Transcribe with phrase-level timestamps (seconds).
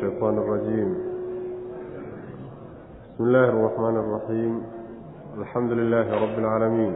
[0.00, 0.88] الشيطان الرجيم
[3.14, 4.62] بسم الله الرحمن الرحيم
[5.38, 6.92] الحمد لله رب العالمين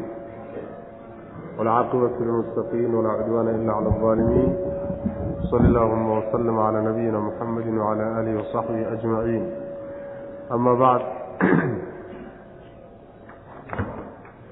[1.58, 4.56] والعاقبة للمتقين ولا عدوان إلا على الظالمين
[5.50, 9.50] صل اللهم وسلم على نبينا محمد وعلى آله وصحبه أجمعين
[10.52, 11.00] أما بعد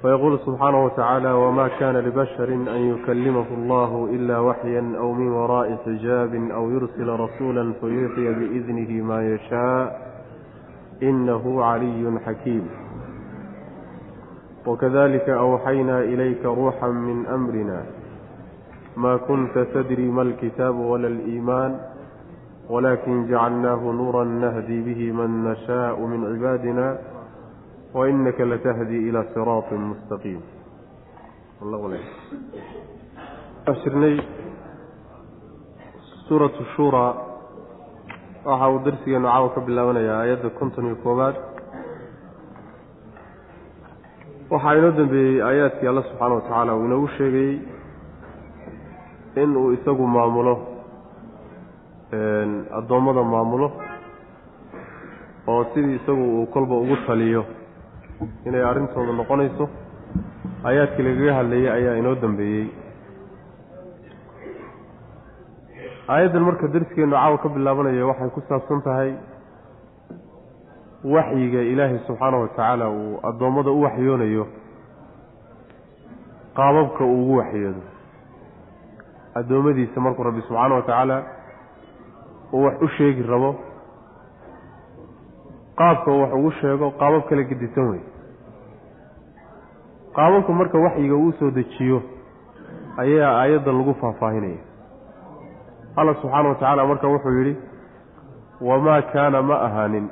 [0.03, 6.35] فيقول سبحانه وتعالى وما كان لبشر أن يكلمه الله إلا وحيا أو من وراء حجاب
[6.35, 10.09] أو يرسل رسولا فيوحي بإذنه ما يشاء
[11.03, 12.69] إنه علي حكيم
[14.67, 17.83] وكذلك أوحينا إليك روحا من أمرنا
[18.97, 21.81] ما كنت تدري ما الكتاب ولا الإيمان
[22.71, 26.99] ولكن جعلناه نورا نهدي به من نشاء من عبادنا
[27.94, 30.42] wainaka latahdii ilaa siraatin mustaqiim
[33.84, 34.16] jirnay
[36.28, 37.12] suuratu shuuraa
[38.46, 41.36] waxa uu darsigeenu caawa ka bilaabanayaa aayadda konton iyo koobaad
[44.52, 47.52] waxaa inoo dambeeyey aayaadkii alla subxaana watacaala uu inoogu sheegay
[49.44, 50.56] in uu isagu maamulo
[52.80, 53.68] addoommada maamulo
[55.48, 57.44] oo sidii isagu uu kolba ugu taliyo
[58.48, 59.66] inay arrintooda noqonayso
[60.68, 62.66] aayaadkii lagaga hadlayay ayaa inoo dambeeyey.
[66.14, 69.12] Aayaddan marka darsigeennu caawa ka bilaabanaya waxay ku saabsan tahay
[71.16, 74.46] waxyiga ilaahay subxaana wa tacaala uu addoommada u waxyoonayo
[76.58, 77.82] qaababka uu ugu waxyoodo.
[79.40, 81.18] Addoommadiisa markuu rabbi subxaana wa tacaala
[82.54, 83.50] uu wax u sheegi rabo
[85.80, 88.02] qaabka uu wax ugu sheego qaabab kala gedisan wey
[90.16, 92.02] qaababka marka waxyiga uu soo dejiyo
[92.98, 94.62] ayaa aayaddan lagu faahfaahinaya.
[95.96, 97.56] Alla subxaana wa tacaala marka wuxuu yidhi
[98.62, 100.08] wamaa kaana ma ahaanin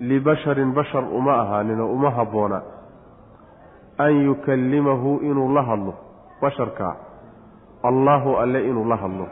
[0.00, 2.62] libasharin bashar uma ahaanin oo uma habboona
[3.98, 5.94] an yukallimahu inuu la hadlo
[6.42, 6.96] basharka
[7.82, 9.26] allaahu alle inuu la hadlo.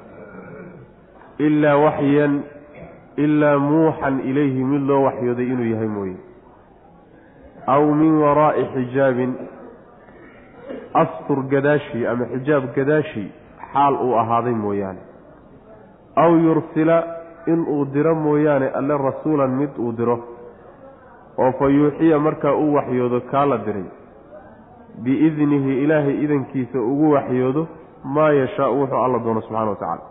[1.38, 2.42] Ilaa waxyan
[3.16, 6.16] ilaa muuxan ilayhi mid loo waxyooday inuu yahay mooye
[7.66, 9.34] aw min waraa'i xijaabin
[10.94, 13.28] astur gadaashii ama xijaab gadaashii
[13.72, 15.00] xaal uu ahaaday mooyaane
[16.16, 16.96] aw yursila
[17.46, 20.16] inuu diro mooyaane alle rasuulan mid uu diro
[21.38, 23.84] oo fa yuuxiya markaa uu waxyoodo kaa la diray
[25.04, 27.66] biidnihi ilaahay idankiisa ugu waxyoodo
[28.04, 30.02] maa yashaau wuxuu alla doono subxana wa tacala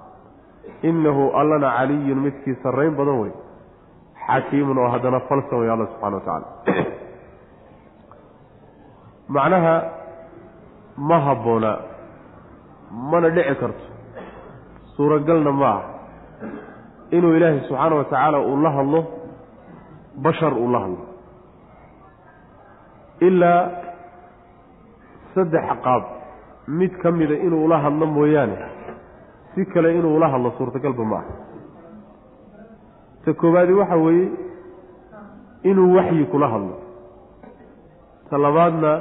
[0.90, 3.32] innahu allana caliyun midkii sarrayn badan wey
[4.28, 6.48] xakiimun oo haddana falsan wey alla subxana wa tacaala
[9.30, 9.76] macnaha
[10.98, 11.72] ma habboona
[13.12, 13.86] mana dhici karto.
[14.96, 15.84] Suuragalna ma aha.
[17.12, 19.00] Inuu ilaahay subxaana wa tacaala uu la hadlo
[20.24, 21.04] bashar uu la hadlo.
[23.22, 23.62] Ilaa
[25.34, 26.04] saddex qaab
[26.68, 28.58] mid ka mida inuu la hadlo mooyaane
[29.56, 31.34] si kale inuu la hadlo suurtagalba ma aha.
[33.26, 34.30] Ta koowaadi waxa weeye
[35.64, 36.76] inuu waxyi kula hadlo.
[38.30, 38.92] Ta labaadna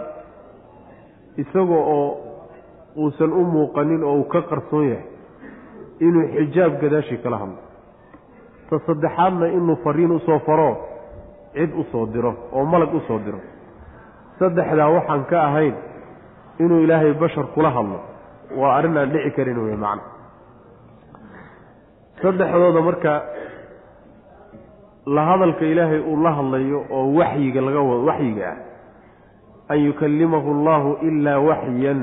[1.37, 2.09] isaga oo
[2.97, 5.07] uusan u muuqanin oo uu ka qarsoon yahay
[6.07, 7.61] inuu xijaab gadaashii kala hadlo.
[8.71, 10.71] Ta saddexaadna inuu fariin u soo faro
[11.55, 13.41] cid u soo diro oo malag u soo diro.
[14.39, 15.75] Saddexdaa waxaan ka ahayn
[16.59, 17.99] inuu ilaahay bashar kula hadlo
[18.61, 20.03] waa arrin aan dhici karin wey macna.
[22.23, 23.13] Saddexdooda marka
[25.07, 28.57] la hadalka ilaahay uu la hadlayo oo waxyiga laga waxyiga ah
[29.69, 32.01] an yukallimahu allahu ilaa waxyan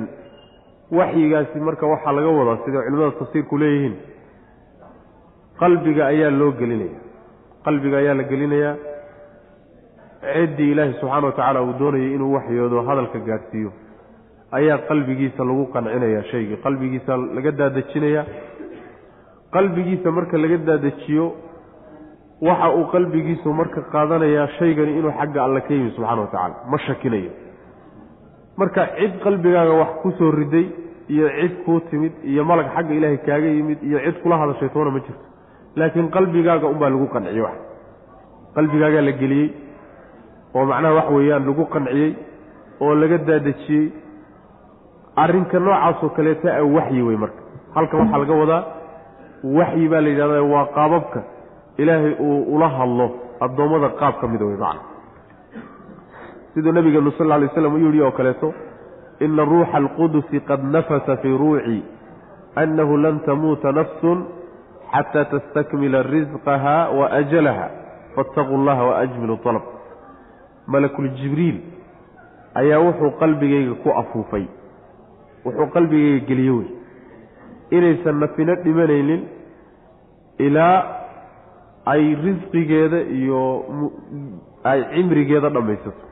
[0.99, 3.95] waxyigaasi marka waxaa laga wadaa sida culimada tafsiirku leeyihiin.
[5.59, 6.97] Qalbiga ayaa loo gelinaya
[7.65, 8.75] qalbiga ayaa la gelinayaa.
[10.33, 13.71] Ciddii ilaahay subxaana wa tacaala uu doonayay inuu waxyoodo hadalka gaadhsiiyo.
[14.57, 18.21] Ayaa qalbigiisa lagu qancinaya shaygii qalbigiisa laga daadejinaya
[19.55, 21.25] qalbigiisa marka laga daadajiyo
[22.47, 26.77] waxa uu qalbigiisu marka qaadanayaa shaygani inuu xagga alle ka yimi subxana wa tacaala ma
[26.87, 27.31] shakinayo
[28.59, 30.65] marka cid qalbigaaga wax ku soo riday
[31.13, 34.91] iyo cid kuu timid iyo malag xagga ilaahay kaaga yimid iyo cid kula hadashay toona
[34.95, 35.25] ma jirto.
[35.79, 37.57] Laakiin qalbigaaga unbaa lagu qanciyey wax.
[38.55, 39.49] Qalbigaagaa la geliyey
[40.55, 42.09] oo macnaha wax weeyaan lagu qanciyey
[42.83, 43.85] oo laga daadejiyey
[45.23, 47.41] arrinka noocaasoo kaleeta a waxyi wey marka.
[47.75, 48.61] Halkan waxaa laga wadaa
[49.59, 51.19] waxyi baa la yidhahda waa qaababka
[51.81, 53.05] ilaahay uu ula hadlo
[53.45, 54.81] addoommada qaab ka mida wey macna
[56.59, 58.53] siduu nabigeenu sal alay slam u yidhi oo kaleeto
[59.19, 61.83] ina ruuxa alqudusi qad nafasa fii ruuci
[62.55, 64.23] annahu lan tamuuta nafsun
[64.91, 67.67] xataa tastakmila risqaha wa ajalaha
[68.15, 69.61] faataquu llaha waajmilu alab
[70.67, 71.61] malakuljibriil
[72.63, 74.45] ayaa wuxuu qalbigayga ku afuufay
[75.45, 76.69] wuxuu qalbigayga geliye wey.
[77.71, 79.23] Inaysan nafino dhimanaynin
[80.37, 80.77] ilaa
[81.85, 83.41] ay risqigeeda iyo
[84.63, 86.08] ay cimrigeeda dhammaysato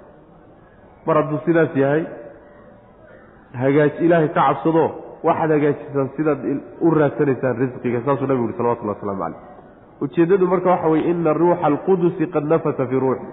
[1.07, 2.04] mar hadduu sidaas yahay
[3.62, 4.86] hagaaj ilaahay ka cabsado
[5.27, 6.39] waxaad hagaajisaan sidaad
[6.86, 9.42] u raadsanaysaan risqiga saasuu nabigu yuri salawatullah waslamu caleyh
[10.06, 13.27] ujeeddadu marka waxa weye ina ruuxa alqudusi qad nafata fii ruuxi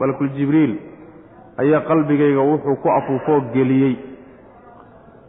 [0.00, 0.74] malkuljibriil
[1.62, 3.94] ayaa qalbigayga wuxuu ku afuufoo geliyey.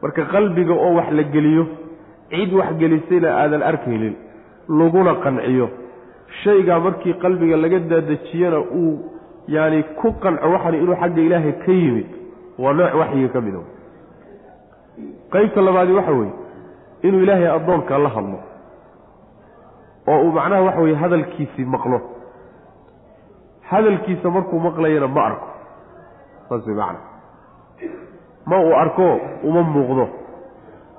[0.02, 1.66] Marka qalbiga oo wax la geliyo
[2.30, 4.16] cid wax gelisayna aadan arkaynin
[4.80, 5.68] laguna qanciyo.
[6.44, 8.94] Shaygaa markii qalbiga laga daadejiyana uu
[9.56, 12.08] yaani ku qanco waxan inuu xagga ilaahay ka yimid
[12.64, 13.60] waa nooc waxyiga ka mida
[15.34, 16.34] qeybta labaadi waxa weeye
[17.08, 18.40] inuu ilaahay addoonka la hadlo
[20.12, 22.00] oo uu macnaha waxa weye hadalkiisii maqlo.
[23.70, 25.48] Hadalkiisa markuu maqlayana ma arko
[26.50, 27.00] saas way macna.
[28.50, 29.06] Ma uu arko
[29.44, 30.06] uma muuqdo.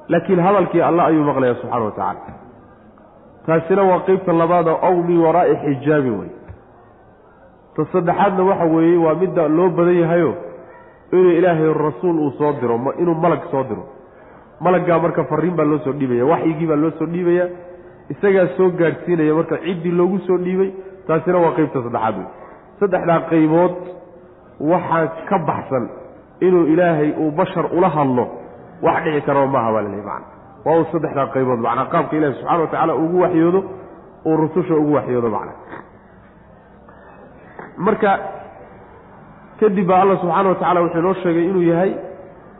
[0.08, 2.20] Laakiin hadalkii alla ayuu maqlaya subxaana wa tacaala
[3.46, 6.30] taasina waa qeybta labaada ow min waraa'i xijaabin wey
[7.76, 10.32] ta saddexaadna waxa weeye waa midda loo badan yahayo
[11.12, 13.84] inuu ilaahay rasuul uu soo diro inuu malag soo diro.
[14.60, 17.44] Malaggaa marka fariin baa loo soo dhiibaya waxyigii baa loo soo dhiibaya
[18.12, 20.70] isagaa soo gaadhsiinaya marka ciddii loogu soo dhiibay
[21.06, 22.16] taasina waa qeybta saddexaad.
[22.18, 22.26] Wey
[22.80, 23.74] saddexdaa qaybood
[24.60, 25.84] waxaa ka baxsan
[26.46, 28.24] inuu ilaahay uu bashar ula hadlo
[28.82, 30.26] wax dhici karaba maaha baa lalehy macana
[30.64, 33.60] waa uu saddexdaa qaybood macnaa qaabka ilahi subxana wa tacaala ugu waxyoodo
[34.26, 35.52] uu rususha ugu waxyoodo macna
[37.76, 38.12] marka
[39.60, 41.92] kadib baa alla subxaana wa tacala wuxuu inoo sheegay inuu yahay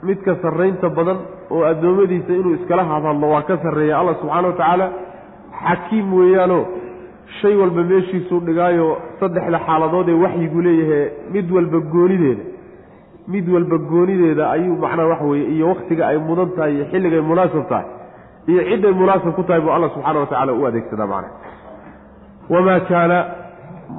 [0.06, 1.18] midka sarraynta badan
[1.54, 3.98] oo addoommadiisa inuu iskala hadhadlo waa ka sarreeya.
[4.00, 4.86] Alla subxaana wa tacaala
[5.64, 6.58] xakiim weeyaano
[7.40, 8.88] shay walba meeshiisuu dhigaayo
[9.20, 11.04] saddexda xaaladood ee waxyigu leeyahay
[11.34, 12.44] mid walba goonideeda.
[13.32, 17.64] Mid walba goonideeda ayuu macnaha waxa weeye iyo wakhtiga ay mudan tahay iyo xilligay munaasab
[17.72, 17.86] tahay
[18.50, 21.34] iyo cidday munaasab ku tahay buu alla subxaana wa tacala u adeegsadaa macnaha
[22.52, 23.18] wamaa kaana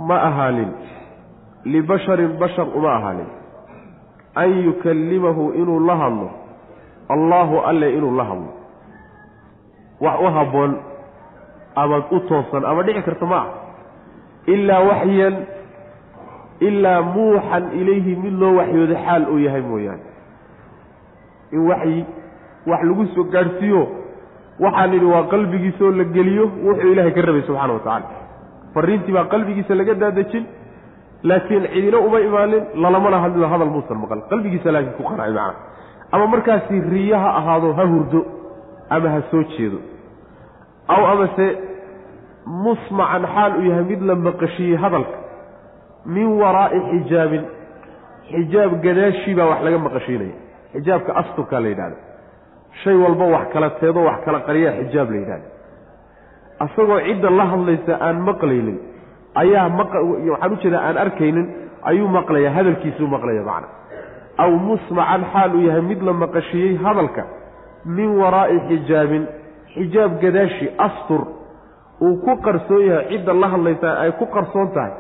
[0.07, 0.69] ma ahaanin
[1.65, 3.30] libasharin bashar uma ahaanin
[4.36, 6.30] an yukallimahu inuu la hadlo.
[7.10, 8.51] Allaahu alle inuu la hadlo.
[10.01, 10.71] Wax u habboon
[11.75, 13.48] ama u toosan ama dhici karta ma ah
[14.48, 15.36] ilaa waxyan
[16.60, 20.04] ilaa muuxan ilayhi mid loo waxyooday xaal uu yahay mooyaane.
[21.51, 22.06] In waxyi
[22.68, 23.81] wax lagu soo gaadhsiiyo
[24.60, 28.07] waxaan idhi waa qalbigiisa oo la geliyo wuxuu ilaahay ka rabay subxana wa tacaala.
[28.74, 30.45] Fariintii baa qalbigiisa laga daadejin
[31.30, 34.20] laakiin cidina uma imaanin lalamana hadlo hadal muusan maqal.
[34.31, 35.56] Qalbigiisa laakiin ku qanacay macana
[36.14, 38.20] ama markaasi riyo ha ahaado ha hurdo
[38.96, 39.80] ama ha soo jeedo.
[40.94, 41.48] Aw amase
[42.66, 45.18] musmacan xaal uu yahay mid la maqashiyey hadalka
[46.06, 47.44] min waraa'i xijaabin.
[48.31, 50.36] Xijaab gadaashii baa wax laga maqashiinaya.
[50.74, 51.98] Xijaabka asturkaa la yidhahda
[52.84, 55.48] shay walba wax kala teedo wax kala qariyaa xijaab la yidhahda
[56.66, 58.78] asagoo cidda la hadlaysa aan maqlaynin
[59.36, 61.48] ayaa waxaan u jeedaa aan arkaynin
[61.90, 63.68] ayuu maqlaya hadalkiisuu maqlaya macna.
[64.44, 67.24] Aw musmacan xaal uu yahay mid la maqashiyey hadalka
[67.86, 69.24] min waraa'i xijaabin
[69.76, 71.22] xijaab gadaashi astur
[72.02, 74.94] uu ku qarsoon yahay cidda la hadlaysa ay ku qarsoon tahay.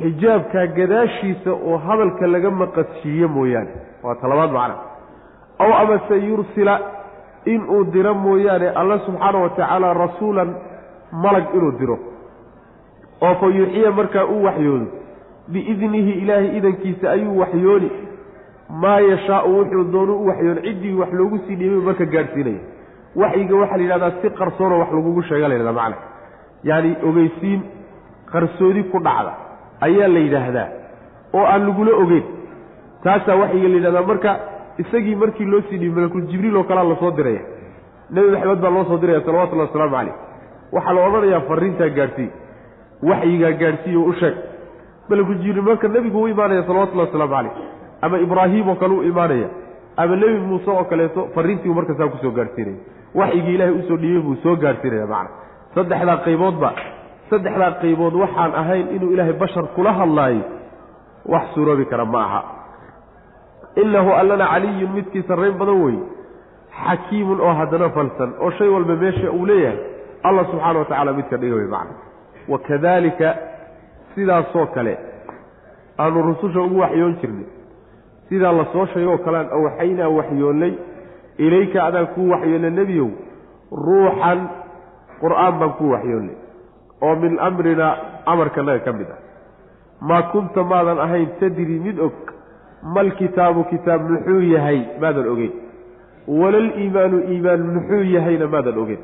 [0.00, 3.72] Xijaabkaa gadaashiisa oo hadalka laga maqashiiye mooyaane
[4.04, 4.74] waa talabaad macna.
[5.62, 6.74] Aw amase yursila
[7.54, 10.50] inuu diro mooyaane alla subxaana wa tacaala rasuulan
[11.22, 11.96] malag inuu diro
[13.22, 14.86] oo fa yuuxiya markaa uu waxyoodo.
[15.48, 17.90] Biidnihi ilaahay idankiisa ayuu waxyooni
[18.82, 20.58] maa yashaau wuxuu doonu u waxyoon.
[20.62, 22.60] Ciddii wax loogu sii dhiibay marka gaadhsiinaya
[23.16, 25.96] waxyiga waxaa la yidhahdaa si qarsoonoo wax lagugu sheega la yhahdaa macna.
[26.64, 27.60] Yacani ogeysiin
[28.32, 29.32] qarsoodi ku dhacda
[29.80, 30.68] ayaa la yidhaahdaa
[31.34, 32.24] oo aan lagula ogeyn.
[33.04, 34.30] Taasaa waxyiga la yidhahdaa marka
[34.78, 37.40] isagii markii loo sii dhiibay malakul jibriil oo kalea la soo diraya.
[38.10, 40.14] Nebi maxamed baa loo soo diraya salawatullahi wasalaamu caleyh
[40.72, 42.30] waxaa la odhanayaa fariintaa gaadhsii
[43.08, 44.34] waxyigaa gaadhsiiyo u sheeg.
[45.08, 47.52] Malakul jibriil marka nebigu u imaanaya salawatullahi wasalaamu caleyh
[48.04, 49.48] ama ibraahim oo kale u imaanaya
[49.96, 52.78] ama nebi muuse oo kaleeto fariintiibu marka saa ku soo gaadhsiinaya.
[53.14, 55.30] Waxyigii ilaahay u soo dhiibay buu soo gaadhsiinaya macna.
[55.74, 56.70] Saddexdaa qayboodba
[57.30, 60.42] saddexdaa qaybood waxaan ahayn inuu ilaahay bashar kula hadlaayo.
[61.32, 62.40] Wax suuroobi kara ma aha.
[63.82, 66.04] Innahu allana caliyun midkii sarrayn badan weeye
[66.84, 69.78] xakiimun oo haddana falsan oo shay walba meesha uu leeyahay
[70.22, 71.68] allah subxaana wa tacala midka dhiga wey
[72.48, 73.36] macna wakadaalika
[74.14, 74.98] sidaasoo kale
[75.98, 77.46] aanu rususha ugu waxyoon jirnay.
[78.28, 80.72] Sidaa la soo sheegoo kalean awxaynaa waxyoonnay
[81.38, 83.10] ilayka adaan kuu waxyoonnay nebiyow
[83.72, 84.48] ruuxan
[85.20, 86.36] qur'aan baan ku waxyoonnay
[87.00, 87.96] oo min amrina
[88.26, 89.18] amarkanaga ka mid ah.
[90.00, 92.12] Maa kunta maadan ahayn tadri mid og
[92.82, 95.52] mal kitaabu kitaab muxuu yahay maadan ogeyn.
[96.28, 98.98] Walal iimaanu iimaan muxuu yahayna maadan ogeyn.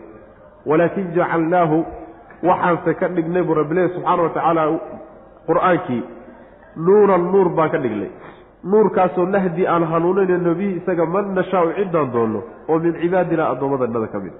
[0.66, 1.85] Walaakin jacalnaahu
[2.49, 4.62] waxaanse ka dhignay buu rabbilehi subxaana wa tacaala
[5.49, 6.02] qur'aankii.
[6.87, 8.11] Nuuran nuur baan ka dhignay.
[8.64, 14.18] Nuurkaasoo nahdi aan hanuuninayno bihi isaga man nashaau ciddaan doonno oo min cibaadina addoommadanada ka
[14.25, 14.32] mid.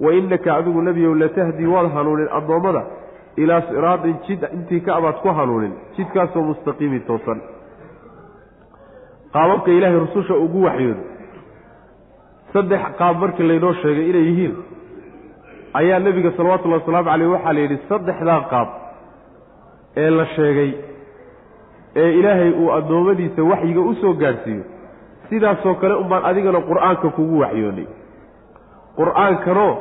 [0.00, 2.82] Wa innaka adigu nebiyow latahdi waad hanuunin addoommada
[3.36, 7.40] ilaa siraatin jid intii ka abaad ku hanuunin jidkaasoo mustaqiimi toosan.
[9.32, 11.02] Qaababka ilaahay rususha ugu waxyoodo
[12.52, 14.54] saddex qaab markii laynoo sheegay inay yihiin
[15.74, 18.68] ayaa nebiga salawatullahi wasalaamu caleyh waxaa la yidhi saddexdaa qaab
[20.02, 20.70] ee la sheegay
[22.02, 24.64] ee ilaahay uu addoommadiisa waxyiga u soo gaadhsiiyo
[25.30, 27.86] sidaasoo kale unbaan adigana qur'aanka kugu waxyoonay.
[28.98, 29.72] Qur'aankanoo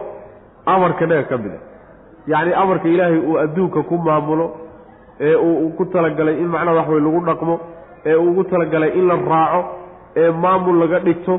[0.73, 1.59] amarkanaga ka mid a
[2.31, 4.45] yacni amarka ilaahay uu adduunka ku maamulo
[5.19, 7.55] ee uu ku talagalay in macnaha wax wey lagu dhaqmo
[8.05, 9.61] ee uu ugu talagalay in la raaco
[10.21, 11.33] ee maamul laga dhigto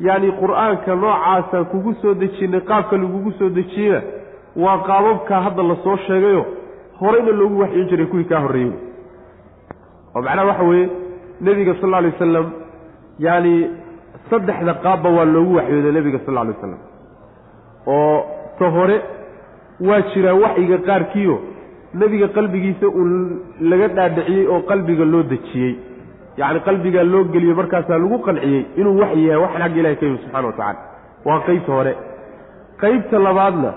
[0.00, 4.00] yacni qur'aanka noocaasaan kugu soo dejinnay qaabka lagugu soo dejiyeyna
[4.56, 6.44] waa qaababkaa hadda la soo sheegayo.
[7.00, 8.72] Horeyna loogu waxyoon jiray kuwii kaa horreeyey.
[10.14, 10.88] Oo macnaha waxa weeye
[11.40, 12.46] nebiga sal alla alay wasalam
[13.18, 13.54] yacni
[14.30, 16.80] saddexda qaabba waa loogu waxyooday nebiga sal alla alay wasalam
[17.86, 18.24] oo
[18.58, 18.96] ta hore
[19.88, 21.36] waa jiraa waxyiga qaarkiio
[21.94, 23.06] nebiga qalbigiisa uu
[23.70, 25.72] laga dhaadhiciyey oo qalbiga loo dejiyey
[26.40, 30.18] yacni qalbigaa loo geliyo markaasaa lagu qanciyey inuu waxyi yahay waxan xagga ilahay ka yimi
[30.22, 30.78] subxana wa tacala
[31.26, 31.92] waa qeybta hore.
[32.82, 33.70] Qeybta labaadna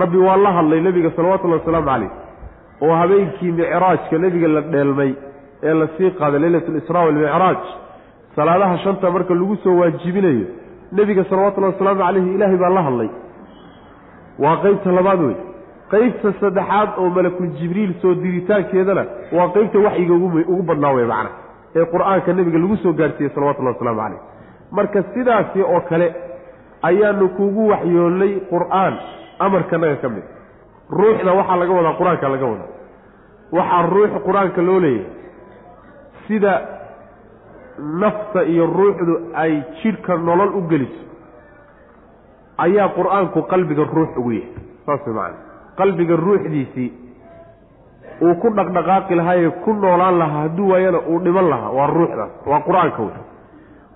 [0.00, 2.10] rabbi waa la hadlay nebiga salawatullahi wasalaamu calayh
[2.84, 5.12] oo habeenkii micraajka nebiga la dheelmay
[5.68, 7.60] ee la sii qaaday leylat alisraa walmicraaj
[8.36, 10.46] salaadaha shanta marka lagu soo waajibinayo
[10.98, 13.10] nebiga salawatullahi wasalaamu calayhi ilaahay baa la hadlay.
[14.42, 15.36] Waa qeybta labaad wey
[15.92, 19.04] qeybta saddexaad oo malakul jibriil soo diritaankeedana
[19.36, 20.14] waa qeybta waxyiga
[20.52, 21.30] ugu badnaa wey macna
[21.76, 24.20] ee qur'aanka nebiga lagu soo gaadhsiiyey salawatullahi wasalaamu calayh.
[24.76, 26.06] Marka sidaasi oo kale
[26.88, 28.94] ayaanu kugu waxyoonnay qur'aan
[29.46, 30.24] amarkanaga ka mid.
[30.98, 32.70] Ruuxda waxaa laga wadaa qur'aanka laga wadaa.
[33.56, 35.06] Waxaa ruux qur'aanka loo leeyahay
[36.26, 36.52] sida
[38.02, 39.52] nafta iyo ruuxdu ay
[39.82, 41.02] jidhka nolol u geliso
[42.58, 44.52] ayaa qur'aanku qalbiga ruux ugu yahay.
[44.86, 45.36] Saas way macana
[45.80, 46.88] qalbiga ruuxdiisii
[48.26, 52.60] uu ku dhaqdhaqaaqi lahaayee ku noolaan lahaa hadduu waayana uu dhiman lahaa waa ruuxdaas waa
[52.68, 53.16] qur'aanka wey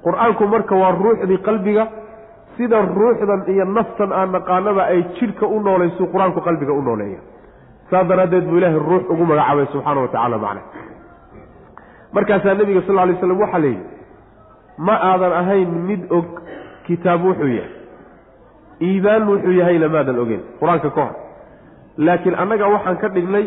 [0.07, 1.85] qur'aanku marka waa ruuxdii qalbiga
[2.57, 7.21] sida ruuxdan iyo naftan aan naqaanaba ay jidhka u noolaysu qur'aanku qalbiga u nooleeya.
[7.91, 10.61] Saa daraaddeed buu ilaahay ruux ugu magacaabay subxaana wa tacala macna.
[12.15, 13.85] Markaasaa nebiga sal lla lay slam waxaa la yidhi
[14.87, 16.27] ma aadan ahayn mid og
[16.87, 17.73] kitaab wuxuu yahay.
[18.87, 21.15] Iimaan wuxuu yahayna maadan ogeyn qur'aanka ka hor.
[22.07, 23.45] Laakiin annaga waxaan ka dhignay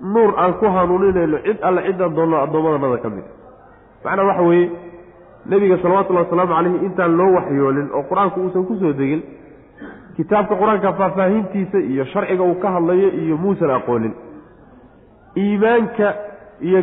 [0.00, 3.24] nuur aan ku hanuuninayno cid alle ciddaan doonno addoommadanada ka mid.
[4.04, 4.70] Macnaha waxa weeye
[5.50, 9.22] nebiga salawatullahi wasalaamu calayhi intaan loo waxyoolin oo qur'aanku uusan ku soo degin
[10.16, 14.14] kitaabka qur'aanka faahfaahintiisa iyo sharciga uu ka hadlayo iyo muusan aqoonin.
[15.36, 16.14] Iimaanka
[16.60, 16.80] iyo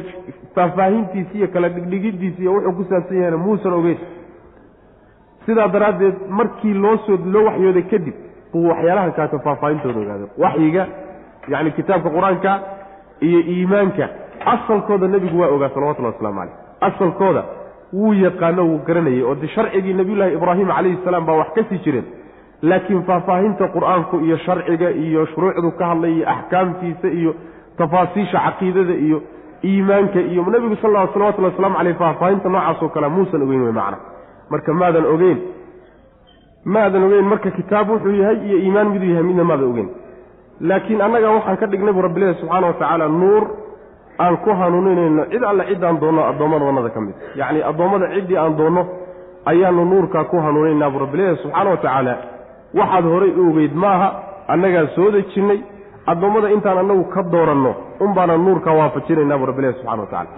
[0.56, 3.98] faahfaahintiisa iyo kala dhigdhigiddiisa iyo wuxuu ku saabsan yahayna muusan ogeyn
[5.46, 8.16] sidaa daraaddeed markii loo soo loo waxyooday kadib
[8.54, 10.84] buu waxyaalahan kaata faahfaahintooda ogaaday waxyiga
[11.52, 12.52] yacni kitaabka qur'aanka
[13.28, 14.06] iyo iimaanka
[14.54, 16.56] asalkooda nebigu waa ogaa salawatullahi waslamu caleyh
[16.88, 17.44] asalkooda
[18.00, 21.80] wuu yaqaano wuu garanayay oo de sharcigii nabiyullaahi ibraahim calayhi salaam baa wax ka sii
[21.86, 22.06] jireen.
[22.70, 27.32] Laakiin faahfaahinta qur'aanku iyo sharciga iyo shuruucdu ka hadlay iyo axkaamtiisa iyo
[27.78, 29.18] tafaasiisha caqiidada iyo
[29.70, 33.98] iimaanka iyo nebigu sal ll salawatullahi waslamu caleyh faahfaahinta noocaasoo kale muusan ogeyn wey macna.
[34.52, 35.40] Marka maadan ogeyn
[36.74, 39.90] maadan ogeyn marka kitaab wuxuu yahay iyo iimaan miduu yahay midna maadan ogeyn
[40.62, 43.44] laakiin annaga waxaan ka dhignay bu rabbilahi subxaana wa tacaala nuur
[44.20, 47.16] aan ku hanuuninayno cid alle ciddaan doonno addoommadannada ka mid.
[47.36, 48.84] Yacni addoommada ciddii aan doonno
[49.46, 52.14] ayaanu nuurkaa ku hanuunaynaa bu rabbilahi subxaana wa tacaala.
[52.74, 54.10] Waxaad horay u ogeyd maaha
[54.54, 55.60] annagaa soo dejinnay
[56.12, 60.30] addoommada intaan annagu ka dooranno unbaana nuurkaa waafajinaynaa bu rabbilahi subxana wa tacala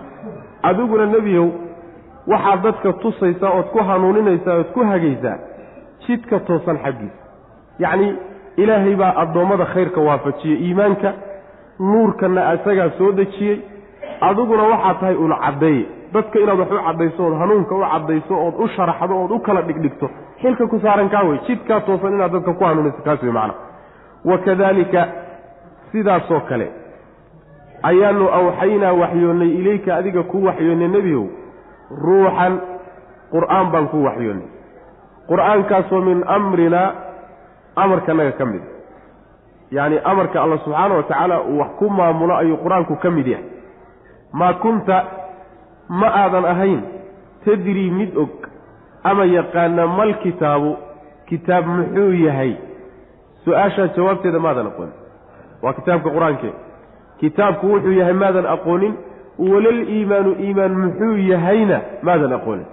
[0.70, 1.48] adiguna nebiyow
[2.32, 5.38] waxaad dadka tusaysaa ood ku hanuuninaysaa ood ku hagaysaa
[6.08, 7.22] jidka toosan xaggiisa.
[7.80, 8.12] Yacnii
[8.58, 10.58] ilaahay baa addoommada khayrka waafajiyey.
[10.68, 11.14] Iimaanka
[11.80, 13.58] nuurkanna isagaa soo dejiyey.
[14.22, 18.56] Adiguna waxaad tahay una caddeeye dadka inaad wax u caddayso ood hanuunka u caddayso ood
[18.64, 20.10] u sharaxdo ood u kala dhigdhigto
[20.42, 21.40] xilka ku saaran kaa wey.
[21.48, 23.54] Jidkaa toosan inaad dadka ku hanuunayso kaas wey macana
[24.26, 25.02] wa kadaalika
[25.92, 26.68] sidaasoo kale
[27.84, 31.26] ayaanu awxaynaa waxyoonnay ilayka adiga kuu waxyoonnay nebiyow.
[32.06, 32.54] Ruuxan
[33.34, 34.48] qur'aan baan ku waxyoonnay.
[35.30, 36.90] Qur'aankaasoo min amrinaa
[37.76, 38.62] amarkanaga ka mid
[39.72, 43.46] yacni amarka alla subxaana wa tacaala uu wax ku maamulo ayuu qur'aanku ka mid yahay.
[44.34, 44.98] Maa kunta
[45.90, 46.82] ma aadan ahayn
[47.46, 48.30] tadrii mid og
[49.04, 50.72] ama yaqaana mal kitaabu
[51.30, 52.54] kitaab muxuu yahay?
[53.46, 54.96] Su'aashaa jawaabteeda maadan aqoonin
[55.64, 56.54] waa kitaabka qur'aankee
[57.20, 58.94] kitaabku wuxuu yahay maadan aqoonin
[59.52, 61.78] walal iimaanu iimaan muxuu yahayna
[62.08, 62.66] maadan aqoonin.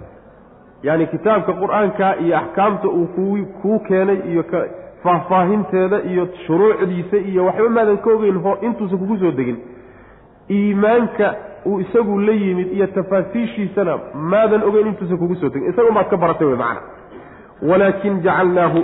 [0.83, 3.23] Yacni kitaabka qur'aanka iyo axkaamta uu ku
[3.61, 4.43] kuu keenay iyo
[5.03, 9.57] faahfaahinteeda iyo shuruucdiisa iyo waxba maadan ka ogeyn ho intuusan kugu soo degin.
[10.49, 15.69] Iimaanka uu isagu la yimid iyo tafaasiishiisana maadan ogeyn intuusan kugu soo degin.
[15.69, 16.81] Isaga maad ka baratay wey macana
[17.69, 18.81] walaakin jacalnaahu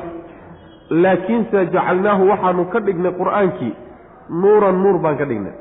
[0.89, 3.73] laakiinse jacalnaahu waxaanu ka dhignay qur'aankii.
[4.29, 5.53] Nuuran nuur baan ka dhignay.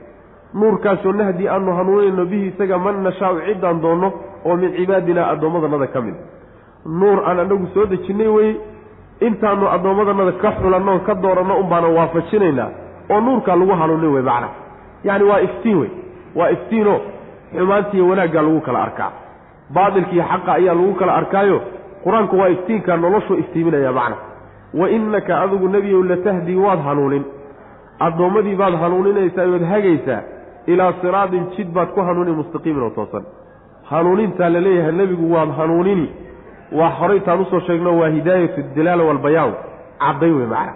[0.54, 4.12] Nuurkaasoo nahdii aanu hanuunayno bihi isaga man nashaau ciddaan doonno
[4.44, 6.14] oo min cibaadinaa addoommadanada ka mid.
[6.86, 8.56] Nuur aan anagu soo dejinnay weye
[9.26, 12.70] intaanu addoommadanada ka xulanno ka dooranno unbaana waafajinaynaa
[13.10, 14.48] oo nuurkaa lagu hanuunin wey macna.
[15.04, 15.90] Yacni waa iftiin wey
[16.38, 17.00] waa iftiinoo
[17.56, 19.10] xumaantiiyo wanaaggaa lagu kala arkaa.
[19.74, 21.58] Baatilkiiyo xaqa ayaa lagu kala arkaayo
[22.04, 24.16] qur'aanku waa iftiinkaa noloshuu iftiiminaya macna.
[24.74, 27.24] Wa innaka adigu nebiyow latahdii waad hanuunin.
[28.06, 30.20] Addoommadii baad hanuuninaysaa ood hagaysaa
[30.66, 33.24] ilaa siraatin jid baad ku hanuuni mustaqiimin oo toosan.
[33.90, 36.06] Hanuunintaa la leeyahay nebigu waad hanuunini
[36.72, 39.52] waa horaytaan u soo sheegno waa hidaayatu dilaala walbayaan
[39.98, 40.72] cadday wey macna.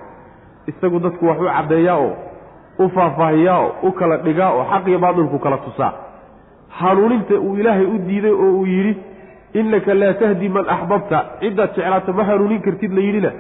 [0.66, 2.12] Isagu dadku wax u caddeeyaa oo
[2.78, 5.92] u faahfaahiyaa oo u kala dhigaa oo xaq iyo baatilku kala tusaa.
[6.68, 8.96] Hanuuninta uu ilaahay u diiday oo uu yidhi
[9.54, 13.30] innaka laa tahdi man axbabta ciddaad jeclaato ma hanuunin kartid la yidhina.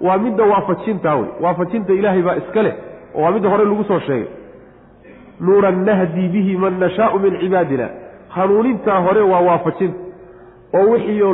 [0.00, 2.74] Waa midda waafajintaa wey waafajinta ilaahay baa iska leh
[3.14, 4.28] oo waa midda hore lagu soo sheegay.
[5.40, 7.88] Nuuran nahdi bihi man nashaau min cibaadina.
[8.28, 9.98] Hanuunintaa hore waa waafajinta
[10.78, 11.32] oo wixiioo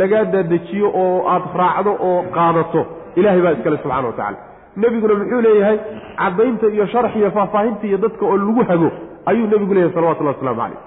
[0.00, 2.80] lagaa daadejiyo oo aad raacdo oo qaadato.
[3.18, 4.38] Ilaahay baa iskale subxana wa tacala
[4.76, 5.78] nebiguna muxuu leeyahay
[6.20, 8.88] caddaynta iyo sharx iyo faahfaahinta iyo dadka oo lagu hago
[9.30, 10.78] ayuu nebigu leeyahay salawatullahi waslamu calayh.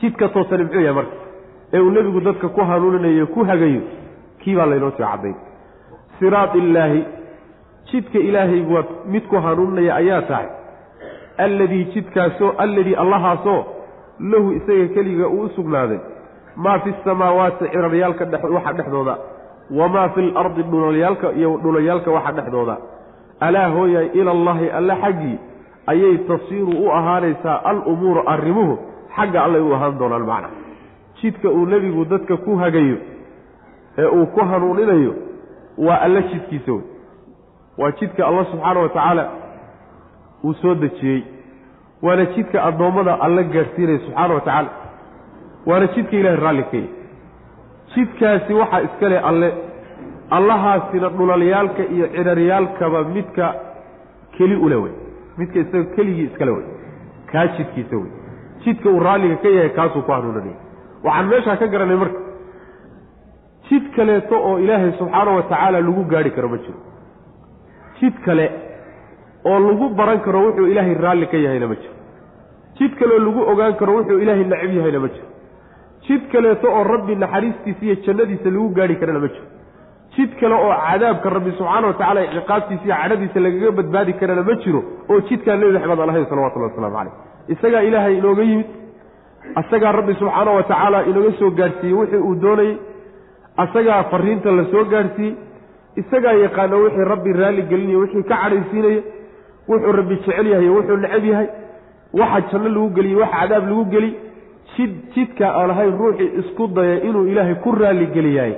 [0.00, 1.16] Jidka toosani muxuu yahay marka
[1.74, 3.80] ee uu nebigu dadka ku hanuuninayo ku hagayo
[4.40, 5.36] kii baa laynoo sii caddayn.
[6.18, 7.00] Siraad illaahi
[7.92, 10.48] jidka ilaahay waad mid ku hanuuninaya ayaa tahay
[11.44, 13.60] alladii jidkaasoo alladii allahaasoo
[14.32, 15.98] lahu isaga keliga uu u sugnaaday
[16.56, 18.24] maa fi samaawaati ciraryaalka
[18.56, 19.16] waxa dhexdooda.
[19.78, 22.76] Wamaa fi lardi dhulalyaalka iyo dhulalyaalka waxa dhexdooda.
[23.40, 25.38] Alaa hooyay ilallaahi alle xaggii
[25.86, 28.78] ayay tasiiru u ahaanaysaa alumuuru arrimuhu
[29.16, 30.48] xagga allay u ahaan doonaan macna.
[31.22, 32.96] Jidka uu nebigu dadka ku hagayo
[33.98, 35.14] ee uu ku hanuuninayo
[35.78, 36.84] waa alle jidkiisa wey.
[37.78, 39.24] Waa jidka allah subxaana wa tacaala
[40.44, 41.22] uu soo dejiyey.
[42.02, 44.68] Waana jidka addoommada alle gaadhsiinaya subxaana wa tacaala
[45.68, 46.88] waana jidka ilahay raalli ka yahy
[47.94, 49.50] jidkaasi waxaa iska leh alle.
[50.36, 53.46] Allahaasina dhulalyaalka iyo ciraryaalkaba midka
[54.36, 54.92] keli ule wey
[55.38, 56.64] midka isaga keligii iskale wey
[57.32, 58.10] kaa jidkiisa wey
[58.64, 60.56] jidka uu raalliga ka yahay kaasuu ku hanuunanaya
[61.04, 62.20] waxaan meeshaa ka garanay marka.
[63.68, 66.78] Jid kaleeto oo ilaahay subxaana wa tacaala lagu gaadhi karo ma jiro.
[68.00, 68.46] Jid kale
[69.50, 71.94] oo lagu baran karo wuxuu ilaahay raalli ka yahayna ma jiro.
[72.78, 75.26] Jid kaleoo lagu ogaan karo wuxuu ilaahay nacab yahayna ma jiro
[76.06, 79.46] jid kaleeto oo rabbi naxariistiisa iyo jannadiisa lagu gaadhi karana ma jiro.
[80.16, 84.54] Jid kale oo cadaabka rabbi subxaana wa tacala ciqaabtiisa iyo cadhadiisa lagaga badbaadi karana ma
[84.64, 87.14] jiro oo jidkaa nebi maxamed aan ahayn salawatullahi waslamu caleyh
[87.54, 88.68] isagaa ilaahay inooga yimid
[89.60, 92.74] asagaa rabbi subxaana wa tacaala inooga soo gaadhsiiyey wixii uu doonayey
[93.64, 95.34] asagaa fariinta la soo gaadhsiiyey
[96.02, 99.00] isagaa yaqaana wixii rabbi raalli gelinayo wixii ka cadhaysiinaya
[99.70, 101.48] wuxuu rabbi jecel yahay wuxuu necab yahay
[102.20, 104.10] waxa janno lagu geliye waxa cadaab lagu geli
[104.76, 108.54] jid jidka aan ahayn ruuxii isku daya inuu ilaahay ku raalligeliyaay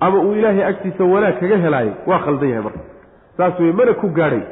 [0.00, 2.80] ama uu ilaahay agtiisa wanaag kaga helaayo waa khaldan yahay marka.
[3.36, 4.42] Saas weye mana ku gaadhay.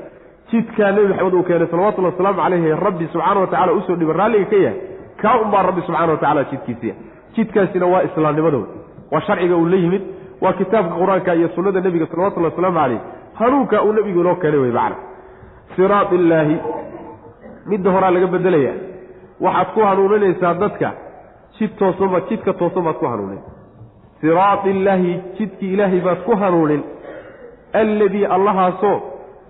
[0.51, 4.13] Jidkaa nebi maxamed uu keenay salawatullahi wasalaamu caleyhi rabbi subxaana wa tacala u soo dhiba
[4.21, 4.81] raalliga ka yahay.
[5.23, 6.95] Kaa unbaa rabbi subxana wa tacala jidkiisiya
[7.37, 8.67] jidkaasina waa islaamnimada wey
[9.13, 10.03] waa sharciga uu la yimid
[10.43, 13.01] waa kitaabka qur'aanka iyo sunnada nebiga salawatullahi wasalaamu caleyh
[13.41, 14.97] hanuunka uu nebigu inoo keenay wey macna
[15.77, 16.57] siraad illaahi.
[17.71, 18.73] Midda horaa laga bedelaya
[19.41, 20.93] waxaad ku hanuuninaysaa dadka
[21.59, 23.41] jid toosanba jidka toosan baad ku hanuunin.
[24.21, 26.83] Siraad illaahi jidkii ilaahay baad ku hanuunin.
[27.73, 28.99] Alladii allahaasoo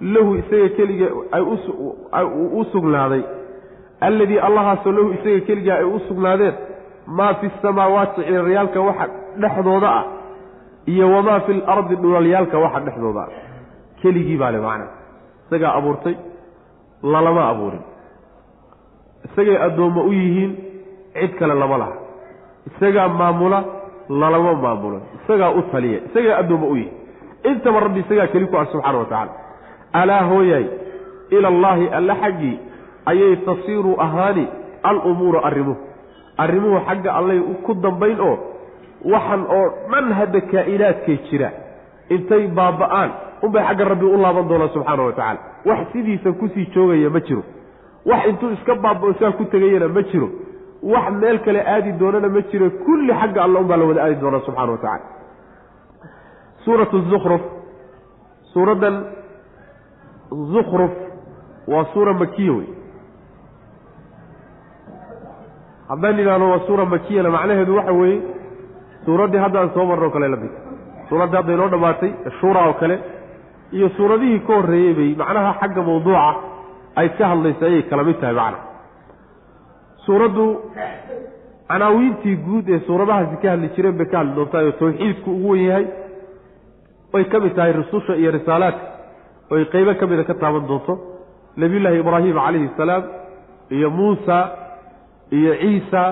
[0.01, 1.42] lahu isaga keliga ay
[2.59, 3.22] u sugnaaday.
[4.01, 6.55] Alladii allahaasoo lahu isaga keliga ay u sugnaadeen.
[7.07, 9.07] Maa fi samaawaati ciraryaalka waxa
[9.40, 10.05] dhexdooda ah
[10.87, 13.29] iyo wamaa fi lardi dhulalyaalka waxa dhexdooda ah.
[14.03, 14.90] Keligii baa le macnaa
[15.46, 16.16] isagaa abuurtay
[17.03, 17.81] lalama abuurin
[19.26, 20.52] isagay addoommo u yihiin
[21.14, 21.96] cid kale lama laha.
[22.68, 23.64] Isagaa maamula
[24.09, 26.94] lalama maamulo isagaa u taliya isagaa addoommo u yihiin.
[27.44, 29.33] Intaba rabbi isagaa keli ku ah subxana wa tacaala.
[29.92, 30.66] Alaa hooyaay
[31.31, 32.57] ila allaahi alle xaggii
[33.07, 34.46] ayay tasiiru ahaani
[34.83, 35.81] alumuuru arrimuhu.
[36.38, 38.37] Arrimuhu xagga allay ku dambayn oo
[39.04, 41.50] waxan oo dhan hadda kaa'inaadkay jira.
[42.11, 43.11] Intay baaba'aan
[43.42, 45.40] unbay xagga rabbi u laaban doonaan subxaana wa tacaala.
[45.64, 47.42] Wax sidiisa ku sii joogaya ma jiro
[48.07, 50.29] wax intuu iska baaba'o saa ku tegayana ma jiro.
[50.83, 52.71] Wax meel kale aadi doonana ma jiro.
[52.85, 55.05] Kulli xagga alla unbaa la wada aadi doonaa subxana wa tacala
[56.65, 57.41] suuratu zukruf
[58.53, 58.97] suuraddan
[60.53, 60.91] zukruf
[61.69, 62.69] waa suura makiya wey
[65.89, 68.21] haddaan idhaahno waa suura makiyana macnaheedu waxa weeye
[69.05, 70.51] suuraddii hadda aan soo marno o kale la mid.
[71.09, 72.97] Suuraddii hadda inoo dhammaatay shuura oo kale
[73.73, 76.35] iyo suuradihii ka horreeyey bay macnaha xagga mawduuca
[77.01, 78.59] ay ka hadlaysa ayay kala mid tahay macna.
[80.07, 80.45] Suuraddu
[81.71, 85.63] canaawiintii guud ee suuradahaasi ka hadli jireen bay ka hadli doontaa oo tawxiidku ugu wen
[85.69, 85.87] yahay.
[87.13, 88.85] Way ka mid tahay rususha iyo risaalaadka.
[89.53, 90.93] Oy qeybo ka mida ka taaban doonto.
[91.61, 93.03] Nebiyullaahi ibraahim calayhi salaam
[93.77, 94.37] iyo muusa
[95.39, 96.03] iyo ciisa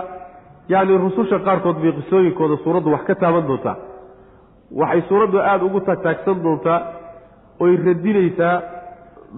[0.73, 3.77] yacni rususha qaarkood bay qisooyinkooda suuraddu wax ka taaban doontaa.
[4.81, 6.79] Waxay suuraddu aada ugu taagtaagsan doontaa
[7.65, 8.55] oy radinaysaa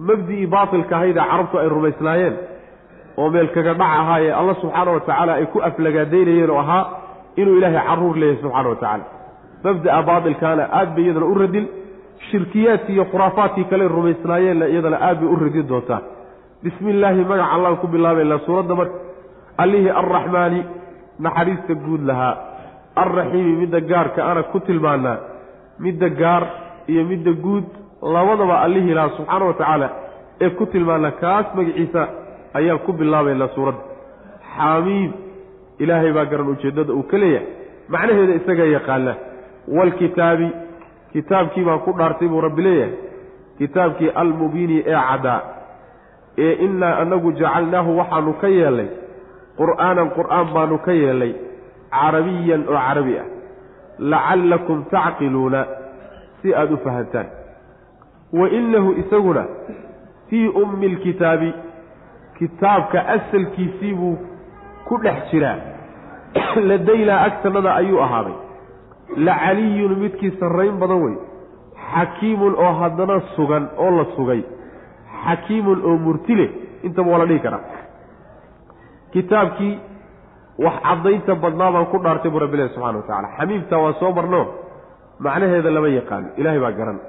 [0.07, 2.35] mabdi-ii baatilka ahaydee carabtu ay rumaysnaayeen
[3.21, 6.83] oo meel kaga dhac ahaayee alla subxaana wa tacaala ay ku aflagaadaynayeen oo ahaa
[7.41, 9.05] inuu ilaahay carruur leeyahay subxaana wa tacaala
[9.63, 11.65] mabda'a baatilkaana aad bay iyadana u radin
[12.29, 16.01] shirkiyaadkii iyo khuraafaadkii kale rumaysnaayeenna iyadana aad bay u radin doontaa
[16.63, 18.97] bismi illaahi magaca allaan ku bilaabaynaa suuradda marka.
[19.63, 20.59] Allihii arraxmaani
[21.25, 22.35] naxariista guud lahaa.
[23.01, 25.17] Alraxiimi midda gaarka ana ku tilmaanaa
[25.83, 26.43] midda gaar
[26.91, 27.67] iyo midda guud
[28.01, 29.89] labadaba allihii lahaa subxaana wa tacaala
[30.41, 32.07] ee ku tilmaanaa kaas magaciisa
[32.53, 33.81] ayaan ku bilaabaynaa suuradda.
[34.55, 35.11] Xaamiim
[35.79, 37.47] ilaahay baa garan ujeeddada uu ka leeyahay.
[37.89, 39.13] Macnaheeda isagaa yaqaana
[39.75, 40.49] waalkitaabi
[41.13, 42.93] kitaabkii baan ku dhaartay buu rabbi leeyahay.
[43.57, 45.41] Kitaabkii almubiini ee caddaa
[46.37, 48.89] ee innaa anagu jacalnaahu waxaanu ka yeelnay
[49.59, 51.33] qur'aanan qur'aan baanu ka yeelnay
[51.91, 53.27] carabiyan oo carabi ah.
[54.11, 55.65] Lacallakum tacqiluuna
[56.41, 57.27] si aada u fahantaan
[58.33, 59.45] wa innahu isaguna
[60.29, 61.53] fii ummi lkitaabi
[62.37, 64.17] kitaabka asalkiisii buu
[64.87, 65.57] ku dhex jiraa
[66.69, 68.33] ladaynaa agtannada ayuu ahaaday.
[69.17, 71.15] La caliyun midkii sarrayn badan wey.
[71.93, 74.41] Xakiimun oo haddana sugan oo la sugay.
[75.25, 76.45] Xakiimun oo murtile
[76.83, 77.59] intaba waa la dhihi karaa.
[79.13, 79.79] Kitaabkii
[80.65, 84.41] wax caddaynta badnaa baan ku dhaartay buu rabbilahi subxana wa tacala xamiimta waa soo marno
[85.19, 86.99] macnaheeda lama yaqaano ilaahay baa garan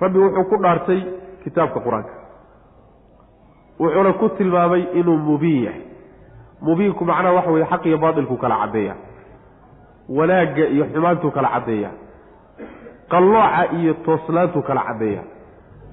[0.00, 1.00] rabbi wuxuu ku dhaartay
[1.44, 2.12] kitaabka qur'aanka.
[3.80, 5.82] Wuxuuna ku tilmaamay inuu mubiin yahay.
[6.62, 8.94] Mubiinku macnaha waxa weye xaq iyo baatilku kala caddeeya.
[10.08, 11.90] Wanaagga iyo xumaantuu kala caddeeya.
[13.10, 15.22] Qallooca iyo toosnaantuu kala caddeeya.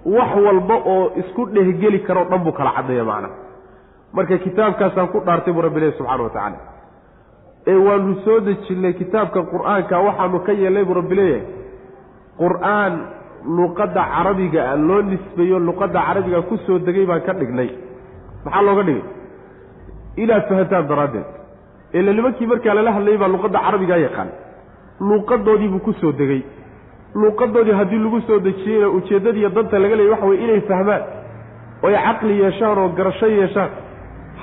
[0.05, 3.33] Wax walba oo isku dhehgeli karoo dhan buu kala caddeeya macnaha
[4.13, 6.57] marka kitaabkaasaan ku dhaartay buu rabbi lehi subxana wa tacaala.
[7.67, 11.45] Ee waanu soo dejinnay kitaabka qur'aanka waxaanu ka yeelnay buu rabbi leeyahay.
[12.39, 12.93] Qur'aan
[13.45, 17.69] luqadda carabiga ah loo nisbeeyo luqadda carabiga ku soo degay baan ka dhignay.
[18.45, 19.03] Maxaa looga dhigay?
[20.17, 21.27] Inaad fahantaan daraaddeed.
[21.93, 24.29] Ila nimankii markaa lala hadlayay baa luqadda carabigaa yaqaan.
[25.07, 26.41] Luuqadoodiibuu ku soo degay.
[27.15, 31.01] Luuqadoodii haddii lagu soo dejiyeyna ujeeddadiiyo danta laga leeyay waxa weye inay fahmaan.
[31.83, 33.69] Oy caqli yeeshaan oo garasho yeeshaan.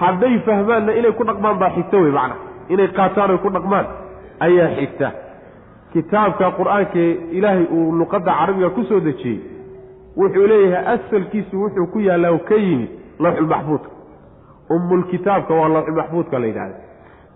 [0.01, 2.37] Hadday fahmaanna inay ku dhaqmaan baa xigta wey macna.
[2.73, 3.87] Inay qaataan oy ku dhaqmaan
[4.47, 5.09] ayaa xigta
[5.97, 9.39] kitaabka qur'aankee ilaahay uu luqadda carabiga ku soo dejiyey
[10.21, 12.91] wuxuu leeyahay asalkiisu wuxuu ku yaallaa ka yimid
[13.25, 13.91] lawxulmaxfuudka
[14.77, 16.77] ummulkitaabka waa lawxulmaxfuudka la yidhahda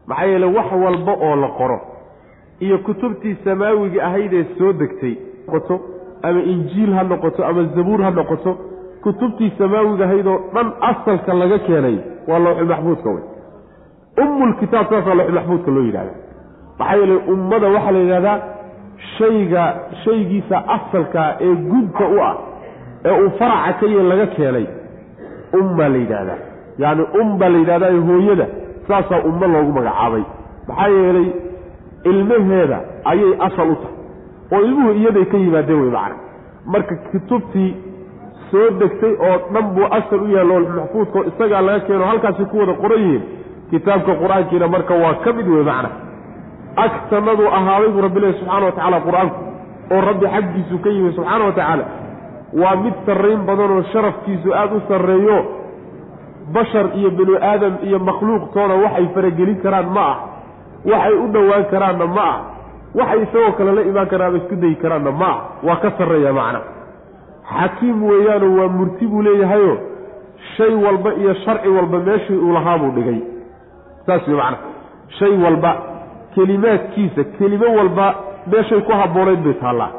[0.07, 1.79] maxaa yeele wax walba oo la qoro
[2.61, 5.15] iyo kutubtii samaawiga ahaydee soo degtay
[5.47, 5.81] noqoto
[6.23, 8.59] ama injiil ha noqoto ama zabuur ha noqoto
[9.03, 11.97] kutubtii samaawiga ahaydoo dhan asalka laga keenay
[12.29, 13.25] waa lawxulmaxfuudka wey
[14.25, 16.15] ummulkitaab saasaa lawxulmaxfuudka loo yidhahda
[16.81, 18.39] maxaa yeele ummada waxaa la yidhahdaa
[19.17, 19.65] shayga
[20.05, 22.35] shaygiisa asalkaa ee gudka u ah
[23.09, 24.67] ee uu faraca ka yee laga keenay.
[25.61, 26.39] Ummaa la yidhaahdaa
[26.83, 28.47] yacni um baa la yidhahdaa hooyada
[28.89, 30.25] saasaa ummo loogu magacaabay.
[30.69, 31.29] Maxaa yeelay
[32.11, 32.79] ilmaheeda
[33.11, 33.97] ayay asal u tahay.
[34.53, 36.17] Oo ilmuhu iyaday ka yimaadeen wey macna.
[36.73, 37.71] Marka kutubtii
[38.51, 42.73] soo degtay oo dhan buu asal u yahay loolmaxfuudkao isagaa laga keeno halkaasi ku wada
[42.83, 43.23] qoran yihiin.
[43.71, 45.91] Kitaabka qur'aankiina marka waa ka mid wey macna
[46.77, 49.39] agtanaduu ahaaday buu rabbi lehi subxana wa tacaala qur'aanku
[49.95, 51.85] oo rabbi xaggiisu ka yimi subxaana wa tacaala.
[52.61, 55.39] Waa mid sarrayn badanoo sharafkiisu aada u sarreeyo
[56.55, 60.17] bashar iyo binu aadam iyo makhluuqtoona waxay faragelin karaan ma ah
[60.85, 62.39] waxay u dhowaan karaanna ma ah
[62.95, 65.39] waxay isagoo kale la imaan karaan ama isku dayi karaanna ma ah.
[65.67, 66.61] Waa ka sarreeya macna.
[67.55, 69.79] Xakiim weeyaanoo waa murti buu leeyahayo
[70.57, 73.21] shay walba iyo sharci walba meeshii uu lahaa buu dhigay.
[74.07, 74.59] Saas wey macana
[75.19, 75.71] shay walba
[76.35, 78.15] kelimaadkiisa kelimo walba
[78.53, 79.91] meeshay ku habboonayd bay taallaa.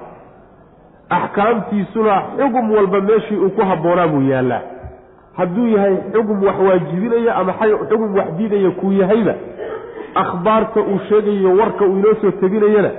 [1.09, 4.61] Axkaamtiisuna xugum walba meeshii uu ku habboonaa buu yaallaa.
[5.37, 7.53] Hadduu yahay xugum wax waajibinaya ama
[7.89, 9.33] xugum wax diidaya kuu yahayba
[10.15, 12.91] akhbaarta uu sheegayo warka uu inoo soo teginayana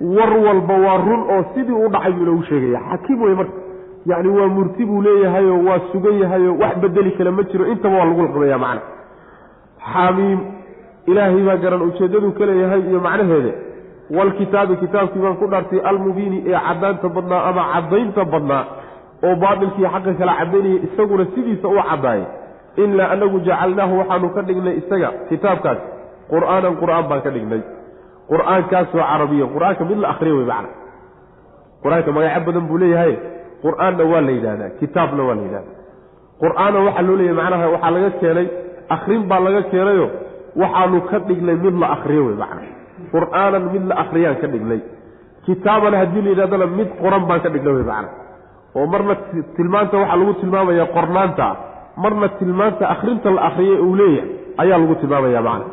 [0.00, 2.80] war walba waa run oo sidii u dhacay buu inoogu sheegaya.
[2.90, 3.52] Xakiim wey marka
[4.06, 7.66] yacni waa murti buu leeyahayoo waa sugan yahayoo wax bedeli kale ma jiro.
[7.66, 8.80] Intaba waa lagu laqbaya macna.
[9.92, 10.38] Xamiim
[11.10, 13.52] ilaahay baa garan ujeeddaduu ka leeyahay iyo macnaheeda.
[14.16, 18.64] Walkitaabi kitaabkii baan ku dhaartay almubiini ee caddaanta badnaa ama caddaynta badnaa
[19.26, 22.24] oo baatilkii xaqa kala caddaynaya isaguna sidiisa u caddaayay
[22.82, 25.78] ilaa anagu jacalnaahu waxaanu ka dhignay isaga kitaabkaas.
[26.32, 27.62] Qur'aanan qur'aan baan ka dhignay.
[28.30, 29.46] Qur'aankaasoo carabiya.
[29.54, 30.70] Qur'aanka mid la akriya wey macna.
[31.82, 33.14] Qur'aanka magacyo badan buu leeyahay.
[33.64, 35.76] Qur'aanna waa la yidhahdaa kitaabna waa la yidhahdaa
[36.42, 38.46] qur'aanna waxaa loo leeyahay macnaha waxaa laga keenay
[38.94, 40.06] akrin baa laga keenayo
[40.56, 42.62] waxaanu ka dhignay mid la akriyo wey macna.
[43.12, 44.80] Qur'aanan mid la akriyaan ka dhignay.
[45.46, 48.08] Kitaaban haddii la yidhahdana mid qoran baan ka dhignay wey macna.
[48.76, 49.14] Oo marna
[49.56, 51.46] tilmaanta waxaa lagu tilmaamaya qornaanta.
[52.02, 54.30] Marna tilmaanta akrinta la akriyay uu leeyahay
[54.62, 55.66] ayaa lagu tilmaamaya macna.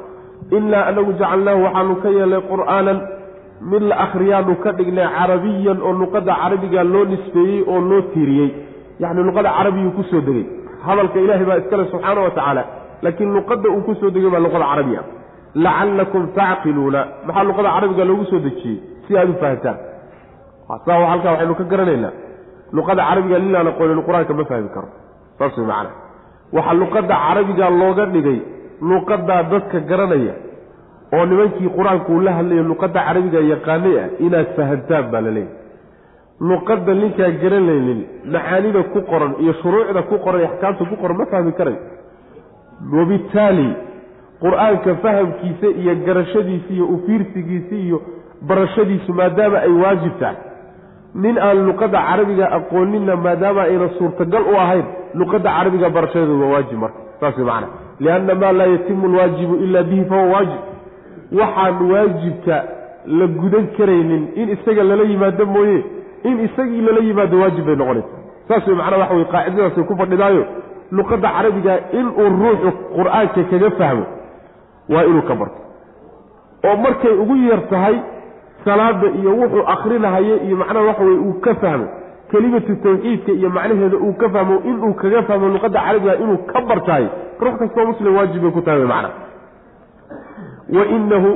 [0.57, 2.97] Inaa anagu jacalnaahu waxaanu ka yeelnay qur'aanan
[3.71, 8.49] mid la akhriyaanu ka dhignay carabiyan oo luqadda carabiga loo nisbeeyey oo loo tiiriyey.
[9.01, 10.45] Yacni luqada carabiyuu ku soo degey
[10.85, 12.63] hadalka ilaahay baa iskale subxaana wa tacaala
[13.03, 15.01] laakiin luqadda uu ku soo degay baa luqada carabiya.
[15.65, 17.01] Lacallakum tacqiluuna.
[17.27, 18.77] Maxaa luqada carabiga loogu soo dejiyey?
[19.07, 19.77] Si aada u fahamtaan.
[20.86, 22.13] Saa halkaa waxaynu ka garanaynaa.
[22.77, 24.88] Luqada carabiga lilaan aqoonin qur'aanka ma fahmi karo.
[25.39, 25.91] Saas way macana
[26.55, 28.39] waxaa luqadda carabiga looga dhigay
[28.89, 30.33] luqadaa dadka garanaya
[31.15, 35.55] oo nimankii qur'aanku uu la hadlayo luqadda carabiga yaqaanay ah inaad fahamtaan baa la leeyahy
[36.49, 37.99] luqadda ninkaa garanaynin
[38.33, 41.79] macaanida ku qoran iyo shuruucda ku qoran iyo axkaamta ku qoran ma fahmi karayo
[42.93, 43.69] wabitaali
[44.41, 48.01] qur'aanka fahamkiisa iyo garashadiisa iyo ufiirsigiisa iyo
[48.41, 50.35] barashadiisu maadaama ay waajib tahay.
[51.15, 56.77] Nin aan luqadda carabiga aqooninna maadaama ayna suurtagal u ahayn luqadda carabiga barashadeedu waa waajib
[56.79, 56.99] marka.
[57.19, 57.67] Saas macana
[57.99, 60.61] lianna maa laa yatimu alwaajibu ila bihi fahuwa waajib.
[61.39, 62.63] Waxaan waajibka
[63.05, 65.83] la gudan karaynin in isaga lala yimaado mooye.
[66.23, 68.07] In isagii lala yimaado waajib bay noqonaysa
[68.47, 70.43] saas way macnaa waxa wey qaacidadaasay ku fadhidaayo
[70.91, 74.04] luqadda carabiga inuu ruuxu qur'aanka kaga fahmo
[74.89, 75.60] waa inuu ka barto.
[76.67, 77.95] oo markay ugu yar tahay
[78.65, 81.88] salaada iyo wuxuu akrinahayo iyo macnaha waxa weye uu ka fahmo
[82.32, 87.06] kelimatu tawxiidka iyo macnaheeda uu ka fahmo inuu kaga fahmo luqadda carabiga inuu ka bartaay
[87.39, 89.10] ruux kastoo muslim waajib bay ku tahay wy macna
[90.76, 91.32] wa inahu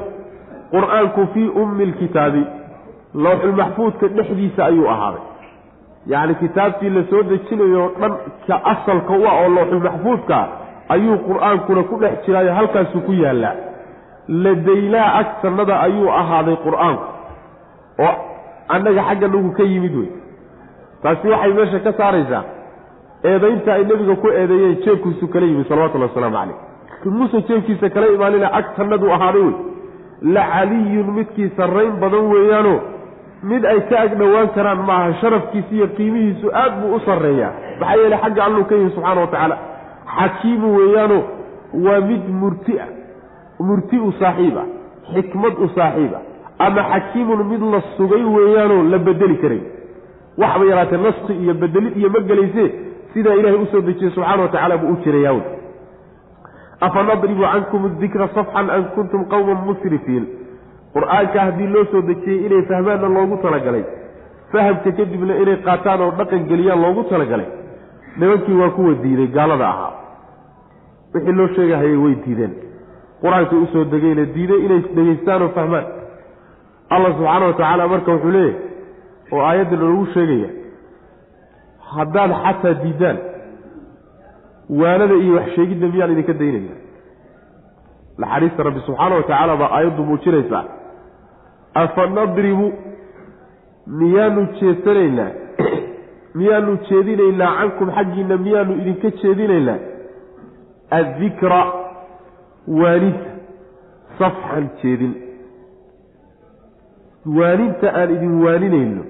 [0.71, 2.43] qur'aanku fii ummi lkitaabi
[3.15, 5.23] lowxulmaxfuudka dhexdiisa ayuu ahaaday
[6.07, 8.13] yacni kitaabtii la soo dejinayo dhan
[8.47, 10.37] ka asalka u ah oo lowxulmaxfuudka
[10.89, 13.55] ayuu qur'aankuna ku dhex jiraayo halkaasuu ku yaallaa
[14.27, 17.05] ladaylaa agsanada ayuu ahaaday qur'aanku
[18.05, 18.13] oo
[18.67, 20.09] annaga xagga nagu ka yimid wey
[21.03, 22.43] taasi waxay meesha ka saaraysaa
[23.31, 26.57] eedaynta ay nebiga ku eedeeyeen jeebkiisu kala yimid salawatullhi wasalaamu caleyh
[27.17, 29.55] muuse jeebkiisa kala imaanina agtannadu ahaaday wey
[30.35, 32.75] la caliyun midkii sarrayn badan weeyaano
[33.43, 37.53] mid ay ka ag dhowaan karaan maaha sharafkiisa iyo qiimihiisu aad buu u sarreeyaa.
[37.79, 39.57] Maxaa yeele xagga alluu ka yihi subxana wa tacaala
[40.17, 41.17] xakiimu weeyaano
[41.85, 42.89] waa mid murti ah
[43.59, 44.67] murti u saaxiib ah
[45.13, 46.21] xikmad u saaxiib ah.
[46.65, 49.61] Ama xakiimun mid la sugay weeyaanoo la bedeli karay.
[50.37, 52.65] Waxba yaraatee naski iyo bedelid iyo ma gelayse
[53.13, 55.41] sidaa ilaahay u soo dejiyey subxana wa tacala buu u jirayaa wy
[56.81, 60.25] afa nadribu cankum dikra safxan an kuntum qawman musrifiin
[60.95, 63.83] qur'aanka haddii loo soo dejiyey inay fahmaanna loogu talagalay
[64.53, 67.49] fahamka kadibna inay qaataan oo dhaqan geliyaan loogu talagalay
[68.19, 69.91] nimankii waa kuwa diiday gaalada ahaa.
[71.13, 72.53] Wixii loo sheegahayay way diideen.
[73.23, 75.85] Qur'aankay u soo degayna diiday inay dhegeystaan oo fahmaan.
[76.95, 78.55] Allah subxaana wa tacaala marka wuxuu leeyahay
[79.33, 80.49] oo aayaddan loogu sheegaya
[81.95, 83.17] haddaad xataa diidaan
[84.81, 86.75] waanada iyo wax sheegidda miyaan idinka daynaya
[88.21, 90.63] naxariista rabbi subxaana wa tacaala baa aayaddu muujinaysaa
[91.73, 92.73] afa nadribu
[93.87, 95.31] miyaanu jeesanaynaa
[96.35, 99.77] miyaanu jeedinaynaa cankum xaggiinna miyaanu idinka jeedinaynaa
[100.99, 101.61] addikra
[102.67, 103.29] waaninta
[104.19, 105.13] safxan jeedin.
[107.37, 109.03] Waaninta aan idin waaninayno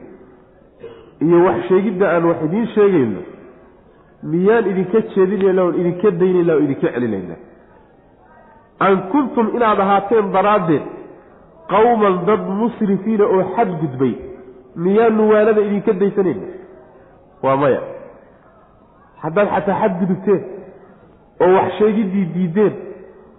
[1.25, 3.21] iyo wax sheegidda aan wax idiin sheegayno
[4.31, 7.35] miyaan idinka jeedinayna oon idinka daynayna oo idinka celinayna.
[8.79, 10.81] An kuntum inaad ahaateen daraaddeed
[11.73, 14.13] qawman dad musrifiina oo xad gudbay.
[14.75, 16.47] Miyaanu waanada idinka daysanayna
[17.43, 17.81] waa maya.
[19.21, 20.41] Haddaad xataa xadgudubteen
[21.43, 22.73] oo wax sheegiddii diideen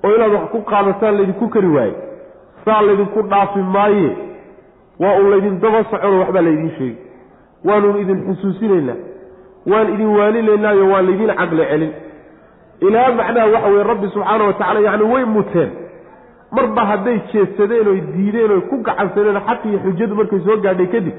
[0.05, 1.95] oo inaad wax ku qaadataan laydinku kari waaye
[2.65, 4.11] saa laydinku dhaafi maaye
[5.01, 6.99] waa uu laydin daba soconoo waxbaa laydin sheegi.
[7.65, 8.99] Waanun idin xusuusinaynaa
[9.71, 11.93] waan idin waalinaynaayo waan laydin caqli celin.
[12.87, 15.71] Ilaa macnaha waxa weye rabbi subxaana wa tacala yacni way muteen
[16.57, 21.15] marba hadday jeedsadeen oy diideen oy ku gacansadeen xaq iyo xujadu markay soo gaadhay kadib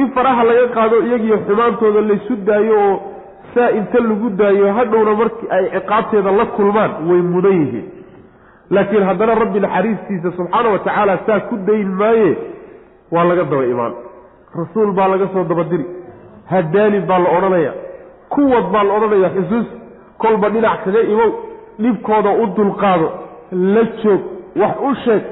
[0.00, 2.96] in faraha laga qaado iyagiyo xumaantooda laysu daayo oo
[3.54, 7.86] saa inta lagu daayo hadhowna markii ay ciqaabteeda la kulmaan way mudan yihiin.
[8.70, 12.30] Laakiin haddana rabbi naxariistiisa subxaana wa tacaala saa ku dayn maaye
[13.12, 13.94] waa laga daba imaan.
[14.60, 15.86] Rasuul baa laga soo dabadiri
[16.52, 17.72] hadaalin baa la odhanaya.
[18.28, 19.28] Kuwad baa la odhanaya.
[19.36, 19.66] Xusuus
[20.22, 21.30] kolba dhinac kaga imow
[21.82, 23.08] dhibkooda u dulqaado
[23.74, 24.20] la joog
[24.56, 25.22] wax u sheeg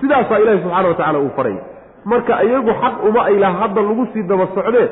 [0.00, 1.56] sidaasaa ilaahi subxaana wa tacala uu faray.
[2.04, 4.88] Marka iyagu xaq uma ay laha hadda lagu sii daba socdeen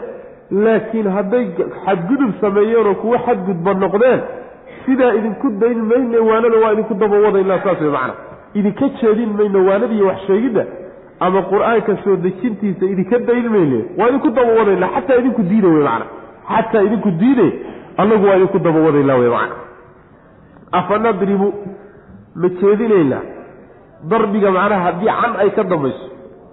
[0.50, 1.46] laakiin hadday
[1.84, 4.20] xadgudub sameeyeenoo kuwo xadgudba noqdeen
[4.86, 8.14] sidaa idinku dayn mayne waanada waa idinku daba wadaynaa saas wey macana
[8.54, 10.64] idinka jeedin mayno waanadiiyo wax sheegidda
[11.20, 15.82] ama qur'aanka soo dejintiisa idinka dayn mayne waa idinku daba wadaynaa xataa idinku diida wey
[15.82, 16.06] macana
[16.56, 17.46] xataa idinku diide
[17.96, 19.54] annagu waa idinku daba wadaynaa wey macana
[20.72, 21.54] afa nadribu
[22.34, 23.22] ma jeedinaynaa
[24.08, 26.06] darbiga macnaha haddii can ay ka dambayso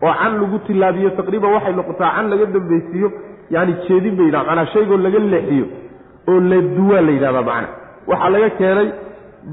[0.04, 3.10] oo can lagu tilaabiyo taqriiban waxay noqotaa can laga dambaysiiyo
[3.56, 5.66] yani jeedin bay yidhaha macnaa shaygoo laga leexiyo
[6.32, 7.68] oo la duwaa la yidhahdaa macna
[8.10, 8.88] waxaa laga keenay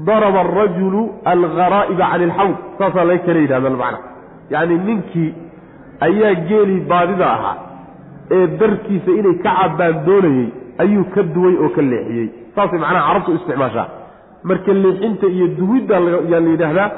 [0.07, 1.01] daraba arajulu
[1.33, 3.99] algharaa'iba cani ilxawd saasaa laga keena yidhahda macna
[4.53, 5.29] yacni ninkii
[6.07, 7.55] ayaa geelii baadida ahaa
[8.35, 10.47] ee darkiisa inay ka cabbaan doonayey
[10.83, 12.27] ayuu ka duway oo ka leexiyey.
[12.55, 13.87] Saasay macnaha carabtu isticmaashaa.
[14.49, 15.95] Marka leexinta iyo duwidda
[16.31, 16.89] yaa la yidhaahdaa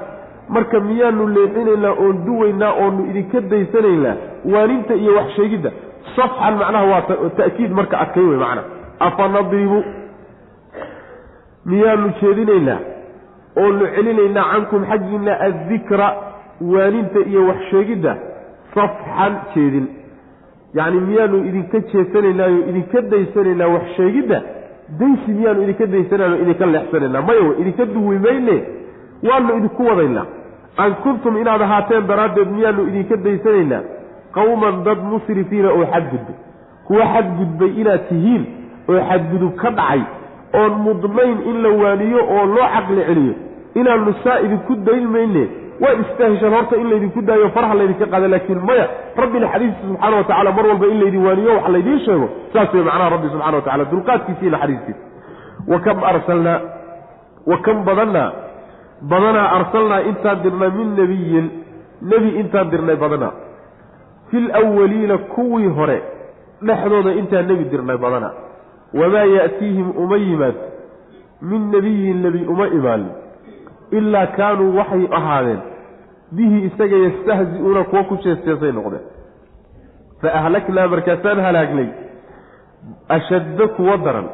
[0.49, 4.15] marka miyaanu leexinaynaa oon duwaynaa oonu idinka daysanaynaa
[4.53, 5.71] waaninta iyo wax sheegidda
[6.15, 7.01] safxan macnaha waa
[7.37, 8.63] ta'kiid marka adkay wey macna.
[8.99, 9.29] Afa
[11.65, 12.79] miyaanu jeedinaynaa
[13.57, 16.07] oonu celinaynaa cankum xaggiinna addikra
[16.61, 18.17] waaninta iyo wax sheegidda
[18.75, 19.87] safxan jeedin.
[20.73, 24.41] Yacni miyaanu idinka jeesanaynaayo idinka daysanaynaa wax sheegidda
[24.99, 27.21] daysi miyaanu idinka daysanayno idinka leexsanaynaa.
[27.21, 28.63] Maya wey idinka duwi mayne
[29.29, 30.25] waanu idinku wadaynaa
[30.83, 33.81] an kuntum inaad ahaateen daraaddeed miyaanu idinka daysanaynaa?
[34.35, 36.35] Qawman dad musrifiina oo xadgudbay.
[36.87, 38.43] Kuwa xadgudbay inaad tihiin
[38.89, 40.01] oo xadgudub ka dhacay
[40.59, 43.33] oon mudnayn in la waaniyo oo loo caqli celiyo.
[43.79, 45.43] Inaanu saa idinku dayn mayne
[45.81, 48.85] waad istaahisheen horta in laydinku daayo faraha laydinka qaada laakiin maya
[49.21, 52.83] rabbi naxariistiisa subxana wa tacala mar walba in laydin waaniyo wax laydiin sheego saas wey
[52.87, 54.99] macnaha rabbi subxana wa tacala dulqaadkiisa iyo naxariistiisa
[55.71, 56.59] wa kam arsalnaa
[57.51, 58.31] wa kam badanaa
[59.01, 61.51] badanaa arsalnaa intaan dirnay min nebiyin
[62.01, 63.33] nebi intaan dirnay badanaa
[64.31, 65.97] fil awaliina kuwii hore
[66.67, 68.33] dhexdooda intaan nebi dirnay badanaa
[68.93, 70.55] wamaa ya'tiihim uma yimaad.
[71.41, 73.11] Min nebiyin nebi uma imaanin
[73.91, 75.61] ilaa kaanuu waxay ahaadeen.
[76.31, 79.05] Bihi isaga yastahzi-uuna kuwa ku jeesteesay noqdeen.
[80.21, 81.89] Fa ahlaknaa markaasaan halaagnay.
[83.09, 84.27] Ashadda kuwa daran.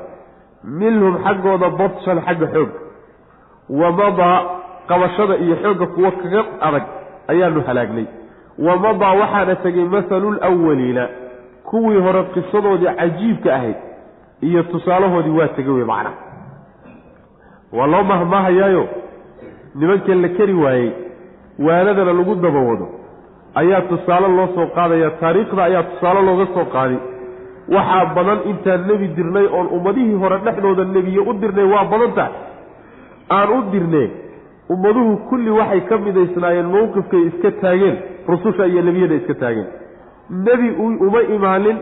[0.63, 2.71] Minhum xaggooda badshan xagga xoog
[3.69, 4.43] wamadaa
[4.88, 6.84] qabashada iyo xoogga kuwa kaga adag
[7.28, 8.06] ayaanu halaagnay.
[8.60, 11.08] Wamadaa waxaana tegay mahalu lwaliina
[11.63, 13.76] kuwii hore qisadoodii cajiibka ahayd
[14.41, 16.12] iyo tusaalahoodii waa tegay wey macna.
[17.73, 18.88] Waa loo mahmaahayaayo
[19.76, 20.91] nimankan la keri waayey
[21.60, 22.88] waanadana lagu daba wado
[23.56, 26.97] ayaa tusaale loo soo qaadaya taariikhda ayaa tusaale looga soo qaaday
[27.76, 32.32] waxaa badan intaan nebi dirnay oon ummadihii hore dhexdooda nebiye u dirnay waa badan tahay
[33.29, 34.09] aan u dirnee
[34.69, 39.67] ummaduhu kulli waxay ka midaysnaayeen mowqifkay iska taageen rususha iyo nebiyada iska taageen.
[40.29, 40.69] Nebi
[41.05, 41.77] uma imaanin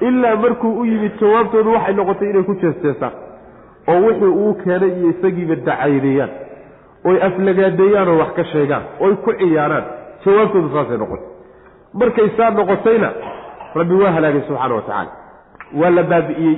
[0.00, 3.12] ilaa markuu u yimid jawaabtoodu waxay noqotay inay ku jeesteesaan
[3.88, 6.30] oo wixii uu keenay iyo isagiiba dacaydeeyaan
[7.04, 9.84] oy aflagaadeeyaan oo wax ka sheegaan oy ku ciyaaraan
[10.24, 11.28] jawaabtoodu saasay noqotay.
[11.94, 13.08] Markay saa noqotayna
[13.74, 15.10] rabbi waa halaagay subxaana wa tacaala
[15.80, 16.56] waa la baabi'iyey.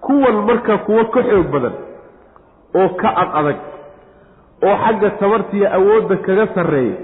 [0.00, 1.72] Kuwan marka kuwo ka xoog badan
[2.74, 3.56] oo ka ad adag
[4.68, 6.96] oo xagga tabartiiyo awoodda kaga sarreeya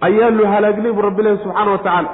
[0.00, 2.08] ayaanu halaagnay bu rabbilahi subxaana wa tacaala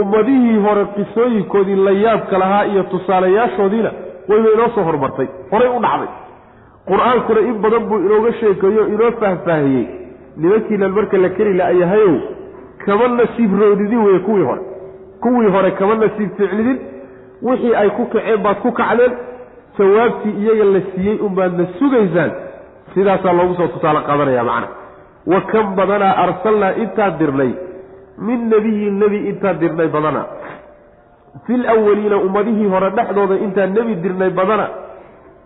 [0.00, 3.90] ummadihii hore qisooyinkoodii la yaabka lahaa iyo tusaalayaashoodiina
[4.28, 6.08] wayba inoo soo hormartay horay u dhacday.
[6.90, 9.86] Qur'aankuna in badan buu inooga sheekeeyo inoo faahfaahiyey.
[10.36, 12.14] Nimankiinan marka la keri la-yahayow
[12.84, 14.60] kama nasiib roodidin weye kuwii hore.
[15.22, 16.78] Kuwii hore kama nasiib ficlidin.
[17.42, 19.12] Wixii ay ku kaceen baad ku kacdeen
[19.80, 22.30] jawaabtii iyaga la siiyey unbaadna sugaysaan
[22.94, 24.68] sidaasaa loogu soo tusaale qaadanaya macna.
[25.32, 27.52] Wa kan badanaa arsalnaa intaan dirnay?
[28.26, 30.26] Min nebiyin nebi intaan dirnay badanaa
[31.46, 34.66] fil awaliina ummadihii hore dhexdooda intaan nebi dirnay badana.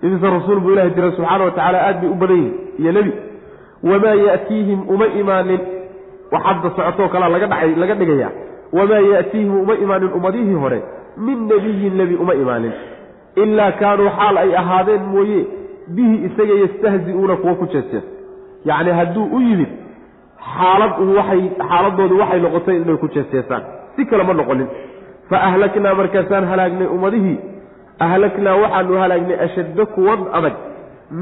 [0.02, 3.12] Imise rasuul buu ilahi diray subxaana wa tacaala aad bay u badan yihiin iyo nebi.
[3.90, 5.60] Wamaa ya'tiihim uma imaanin.
[6.32, 8.28] Wax hadda socotoo kalea laga dhacay laga dhigaya
[8.72, 10.80] wamaa ya'tiihim uma imaanin ummadihii hore.
[11.26, 12.72] Min nebiyin nebi uma imaanin
[13.42, 15.40] ilaa kaanuu xaal ay ahaadeen mooye
[15.96, 18.04] bihi isaga yastahzi-uuna kuwa ku jeesjees
[18.64, 19.70] yacni hadduu u yimid
[20.56, 23.62] xaalad waxay xaaladoodu waxay noqotay inay ku jeesjeesaan
[23.96, 24.68] si kale ma noqonin
[25.30, 27.38] fa ahlaknaa markaasaan halaagnay ummadihii
[28.06, 30.54] ahlaknaa waxaanu halaagnay ashadda kuwan adag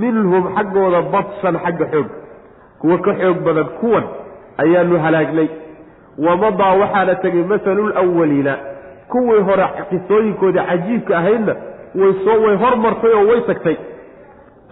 [0.03, 2.09] minhum xaggooda badsan xagga xoog
[2.81, 4.05] kuwa ka xoog badan kuwan
[4.65, 5.49] ayaanu halaagnay
[6.27, 8.55] wamadaa waxaana tegay masalul awaliina
[9.13, 11.55] kuwii hore qisooyinkoodii cajiibka ahaydna
[12.01, 13.77] way soo way hormartay oo way tagtay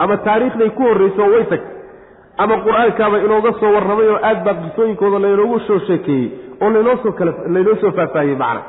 [0.05, 1.77] ama taariikhday ku horrayso oo way tagtay
[2.43, 6.27] ama qur'aankaaba inooga soo warramay oo aad baa qisooyinkooda laynoogu soo sheekeeyey
[6.63, 8.63] oo laynoo soo kala laynoo soo faahfaahiyey macna.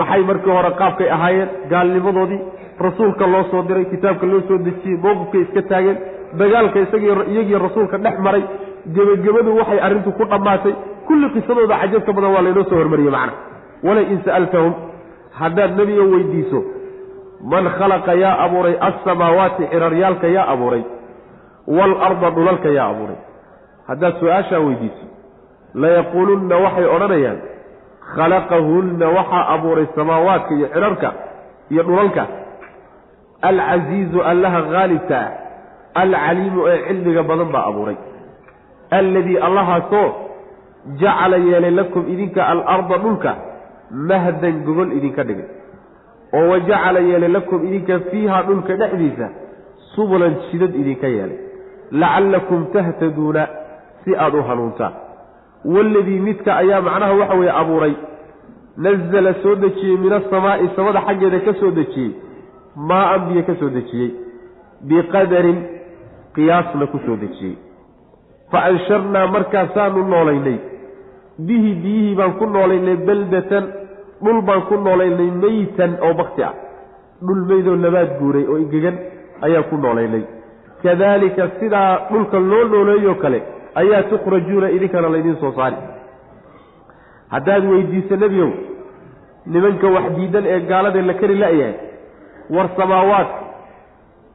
[0.00, 1.48] Maxay markii hore qaabkay ahaayeen?
[1.70, 2.40] Gaalnimadoodii
[2.86, 5.98] rasuulka loo soo diray kitaabka loo soo dejiyey mowqifkay iska taageen
[6.40, 8.42] dagaalka isagiyagii rasuulka dhex maray
[8.96, 10.74] gebagabadu waxay arrintu ku dhammaatay.
[11.06, 13.32] Kulli qisadooda cajabka badan waa laynoo soo hormariyey macna.
[13.86, 14.72] Wala in sa'altahum
[15.40, 16.58] haddaad nebiga weydiiso
[17.52, 20.82] man khalaqa yaa abuuray alsamaawaati ciraryaalka yaa abuuray
[21.76, 23.16] waalarda dhulalka yaa abuuray.
[23.88, 25.04] Haddaad su'aashaa weydiiso
[25.82, 27.38] layaquulunna waxay odhanayaan
[28.16, 31.08] khalaqahunna waxaa abuuray samaawaadka iyo cirarka
[31.72, 32.24] iyo dhulalka.
[33.48, 35.30] Alcasiizu allaha haalibka ah
[36.02, 37.96] alcaliimu ee cilmiga badan baa abuuray.
[38.98, 40.08] Alladii allahaasoo
[41.00, 43.32] jacala yeelay lakum idinka alarda dhulka
[44.10, 45.48] mahdan gogol idinka dhigay
[46.36, 49.28] oo wa jacala yeelay lakum idinka fiiha dhulka dhexdiisa
[49.94, 51.38] subulan jidad idinka yeelay.
[52.00, 53.42] Lacallakum tahtaduuna
[54.04, 54.94] si aada u hanuuntaan.
[55.74, 57.94] Waladii midka ayaa macnaha waxa weeye abuuray
[58.84, 62.12] nazala soo dejiyey min asamaa'i samada xaggeeda ka soo dejiyey
[62.88, 64.10] maa-an biyo ka soo dejiyey
[64.88, 65.58] biqadarin
[66.34, 67.56] qiyaasna ku soo dejiyey.
[68.50, 70.58] Fa ansharnaa markaasaanu noolaynay.
[71.46, 73.64] Bihi biyihii baan ku noolaynay baldatan
[74.24, 76.54] dhul baan ku noolaynay meytan oo bakti ah.
[77.26, 78.96] Dhul meydoo nabaad guuray oo ingegan
[79.46, 80.22] ayaan ku noolaynay.
[80.82, 83.38] Kadaalika sidaa dhulka loo nooleeyoo kale
[83.80, 85.76] ayaa tukhrajuuna idinkana laydiin soo saari.
[87.32, 88.50] Haddaad weydiiso nebiow
[89.46, 91.74] nimanka wax diidan ee gaalada la kari la-yahay
[92.54, 93.40] war samaawaadka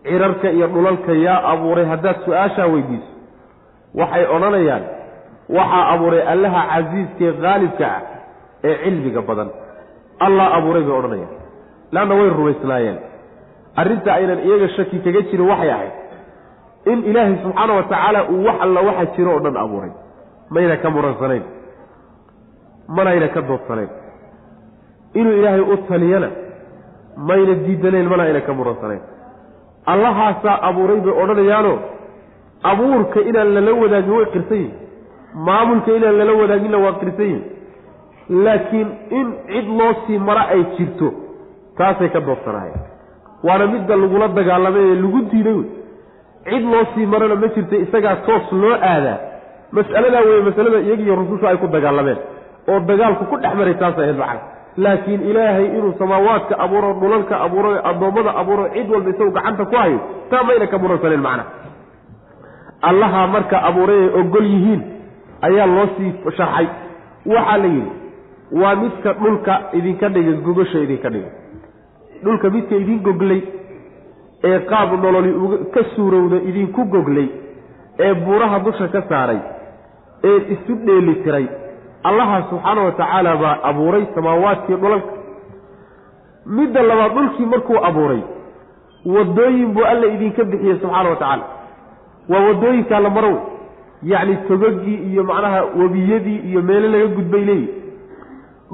[0.03, 3.11] cirarka iyo dhulalka yaa abuuray haddaad su'aashaa weydiiso.
[3.99, 4.83] Waxay odhanayaan
[5.57, 8.01] waxaa abuuray allaha casiiskee khaalibka ah
[8.67, 9.49] ee cilmiga badan
[10.25, 11.33] allah abuuray bay odhanayaan.
[11.93, 12.97] Leanna way rumaysnaayeen.
[13.81, 15.93] Arrinta aynan iyaga shaki kaga jirin waxay ahayd.
[16.91, 19.91] In ilaahay subxaana wa tacaala uu wax alla waxa jiro oo dhan abuuray.
[20.53, 21.43] Mayna ka muransanayn.
[22.97, 23.89] Manayna ka doodsanayn
[25.19, 26.29] inuu ilaahay u taliyana
[27.29, 29.01] mayna diidanayn mana ayna ka muransanayn.
[29.93, 31.73] Allahaasaa abuuray bay odhanayaano
[32.71, 34.73] abuurka inaan lala wadaagin way qirsan yihiin
[35.47, 37.43] maamulka inaan lala wadaaginna waa qirsan yihiin
[38.29, 41.09] laakiin in cid loo sii mara ay jirto
[41.77, 42.81] taasay ka doodsanaayeen
[43.43, 45.67] waana midda lagula dagaalamay ee lagu diiday wey
[46.49, 49.17] cid loo sii marana ma jirta isagaa toos loo aadaa.
[49.77, 52.17] Mas'aladaa weye masalada iyagiiyo rususha ay ku dagaalameen
[52.71, 54.41] oo dagaalku ku dhex maray taas ahayd macna.
[54.83, 59.99] Laakiin ilaahay inuu samaawaadka abuuro dhulalka abuuro addoommada abuuro cid walba isagu gacanta ku hayo
[60.31, 61.43] taa mayna ka muransaneen macna.
[62.89, 64.81] Allaha marka abuuray ay ogol yihiin
[65.47, 66.67] ayaa loo sii sharxay.
[67.33, 67.91] Waxaa la yidhi
[68.51, 71.31] waa midka dhulka idinka dhigay gogasha idinka dhigay.
[72.23, 73.41] Dhulka midka idin goglay
[74.43, 75.31] ee qaab nololi
[75.73, 77.27] ka suurowda idinku goglay
[77.99, 79.39] ee buuraha dusha ka saaray
[80.23, 81.47] ee isu dheeli tiray.
[82.03, 85.13] Allaha subxaana wa tacaala baa abuuray samaawaadkii dhulalka.
[86.45, 88.21] Midda labaad dhulkii markuu abuuray
[89.05, 91.43] wadooyin buu alla idinka bixiyey subxaana wa tacaala
[92.29, 93.41] waa wadooyinkaa la maro wey
[94.11, 97.73] yacni togagii iyo macnaha webiyadii iyo meelo laga gudbay leeyihi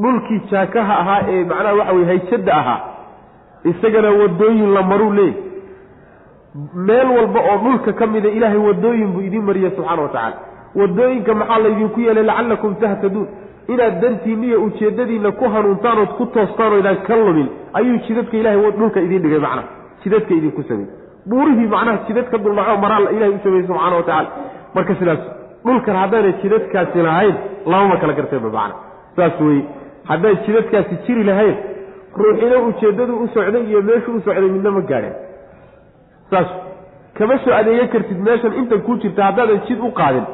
[0.03, 2.79] dhulkii jaakaha ahaa ee macnaha waxa weye hayjadda ahaa
[3.71, 5.43] isagana wadooyin la maruu leeyahy
[6.87, 10.35] meel walba oo dhulka ka mida ilaahay wadooyin buu idiin mariya subxaana wa tacaala.
[10.79, 13.27] Wadooyinka maxaa laydinku yeelay lacallakum tahtaduun
[13.73, 17.47] inaad dantiinna iyo ujeeddadiinna ku hanuuntaan ood ku toostaan oo idaan ka lumin
[17.79, 19.67] ayuu jidadka ilahay dhulka idiin dhigay macnaha.
[20.03, 20.91] Jidadka idinku sameeyey
[21.29, 24.29] buurihii macnaha jidad ka dulnaco maraa ilahay u sameeyey subxaana wa tacaala.
[24.75, 25.21] Marka sidaas
[25.65, 27.35] dhulkan haddaynay jidadkaasi lahayn
[27.71, 28.75] lamama kala garteenba macna
[29.15, 29.63] saas weye
[30.09, 31.55] hadday jidadkaasi jiri lahayn
[32.21, 35.15] ruuxina ujeeddadu u socday iyo meeshuu u socday midna ma gaadheen
[36.31, 36.47] saas
[37.17, 40.25] kama soo adeegan kartid meeshan intan kuu jirta haddaadan jid u qaadin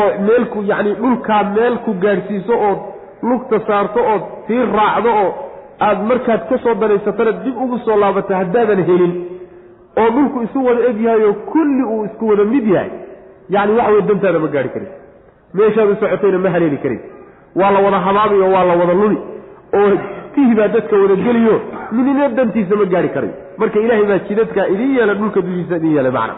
[0.00, 2.80] oo meelku yacni dhulkaa meel ku gaadhsiiso ood
[3.30, 5.30] lugta saarto ood sii raacdo oo
[5.86, 9.14] aada markaad ka soo danaysatana dib ugu soo laabata haddaadan helin
[10.02, 12.90] oo dhulku isu wada eg yahay oo kulli uu isku wada mid yahay
[13.54, 14.90] yacni waxa weye dantaada ma gaari karin.
[15.58, 17.00] Meeshaad u socotayna ma haleeli karin
[17.60, 19.18] waa la wada habaabi oo waa la wada luli
[19.80, 19.90] oo
[20.34, 21.54] tihi baa dadka wada geliyo
[21.96, 26.12] midina dantiisa ma gaari karayo marka ilaahay baa jidadkaa idin yeela dhulka dushiisa idin yeelay
[26.18, 26.34] macna.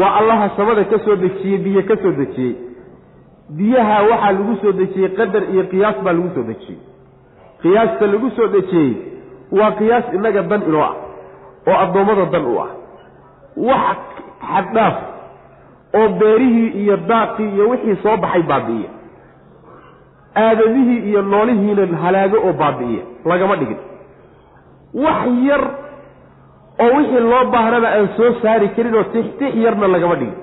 [0.00, 2.54] Waa allaha samada ka soo dejiyey biyo ka soo dejiyey.
[3.56, 6.78] Biyaha waxaa lagu soo dejiyey qadar iyo qiyaas baa lagu soo dejiyey.
[7.62, 8.90] Qiyaasta lagu soo dejiyey
[9.58, 10.94] waa qiyaas innaga dan inoo ah
[11.68, 12.70] oo addoommada dan u ah.
[13.68, 13.98] Wax
[14.50, 14.96] xaddhaaf
[15.98, 18.90] oo beerihii iyo daaqii iyo wixii soo baxay baabi'iya
[20.42, 23.78] aadamihii iyo noolihiina halaago oo baabi'iya lagama dhigin.
[25.04, 25.62] Wax yar
[26.84, 30.36] oo wixii loo baahnaba aan soo saari karin oo tixtix yarna lagama dhigin.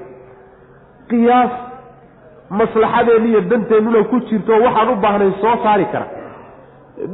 [1.09, 1.53] Qiyaas
[2.59, 6.07] maslaxadeenna iyo danteennuna ku jirto waxaan u baahnayn soo saari kara.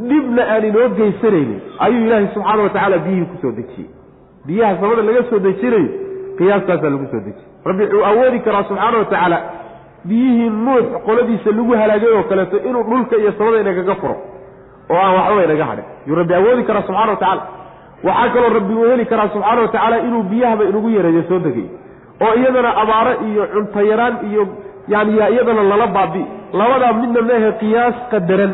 [0.10, 1.60] Dhibna aan inoo geysanaynin.
[1.86, 3.90] Ayuu ilaahay subxaana wa tacaala biyihii ku soo dejiyey.
[4.48, 5.90] Biyaha samada laga soo dejinayo
[6.38, 7.48] qiyaastaasaa lagu soo dejiyey.
[7.68, 9.38] Rabbi wuxuu awoodi karaa subxaana wa tacaala
[10.06, 14.16] biyihii nuux qoladiisa lagu halaagay oo kaleeto inuu dhulka iyo samada inagaga furo.
[14.90, 15.86] Oo aan waxbaba inaga hadhin.
[16.08, 17.44] Yuu rabbi awoodi karaa subxana wa tacaala.
[18.04, 21.68] Waxaa kaloo rabbi uu heli karaa subxaana wa tacaala inuu biyahaba inugu yareeyo soo degay.
[22.22, 24.48] Oo iyadana abaaro iyo cuntayaraan iyo
[24.88, 26.26] yani iyadana lala baabi.
[26.54, 28.54] Labadaa midna meehe qiyaas qadaran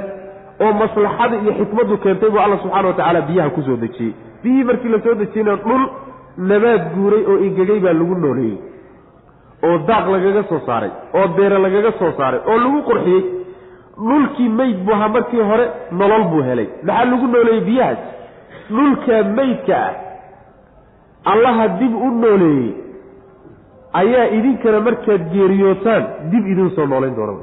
[0.59, 4.13] oo maslaxada iyo xikmaddu keentay buu alla wa tacaala biyaha ku soo dejiyey.
[4.43, 5.83] Biyihii markii la soo dejiyeyna dhul
[6.37, 8.57] nabaad guuray oo ingegay baa lagu nooleeyey
[9.63, 13.23] oo daaq lagaga soo saaray oo beere lagaga soo saaray oo lagu qurxiyey
[14.09, 15.65] dhulkii meyd buu ahaa markii hore
[15.99, 16.67] nolol buu helay.
[16.87, 18.01] Maxaa lagu nooleeyey biyahaas
[18.75, 19.93] dhulka meydka ah
[21.33, 22.71] allaha dib u nooleeyey
[24.01, 27.33] ayaa idinkana markaad geeriyootaan dib idin soo noolayn doona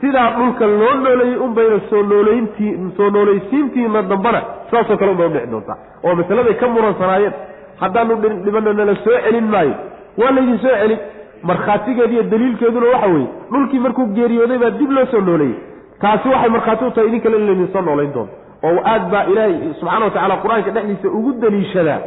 [0.00, 4.40] sidaa dhulka loo nooleeyey unbayna soo nooleyntii soo noolaysiintiina dambana
[4.70, 5.76] saasoo kale unbay udhici doontaa.
[6.04, 7.34] Oo masaladay ka muransanaayeen
[7.82, 9.74] haddaanu dhibana nala soo celin maayo.
[10.18, 10.98] Waa laydin soo celin
[11.42, 15.56] markhaatigeed iyo daliilkeeduna waxa weeye dhulkii markuu geeriyooday baa dib loo soo nooleeyey
[16.00, 18.30] taasi waxay markhaati u tahay idinkale in laydin soo noolayn doono.
[18.62, 22.00] Oo aad baa ilaahay subxana wa tacala qur'aanka dhexdiisa ugu daliishadaa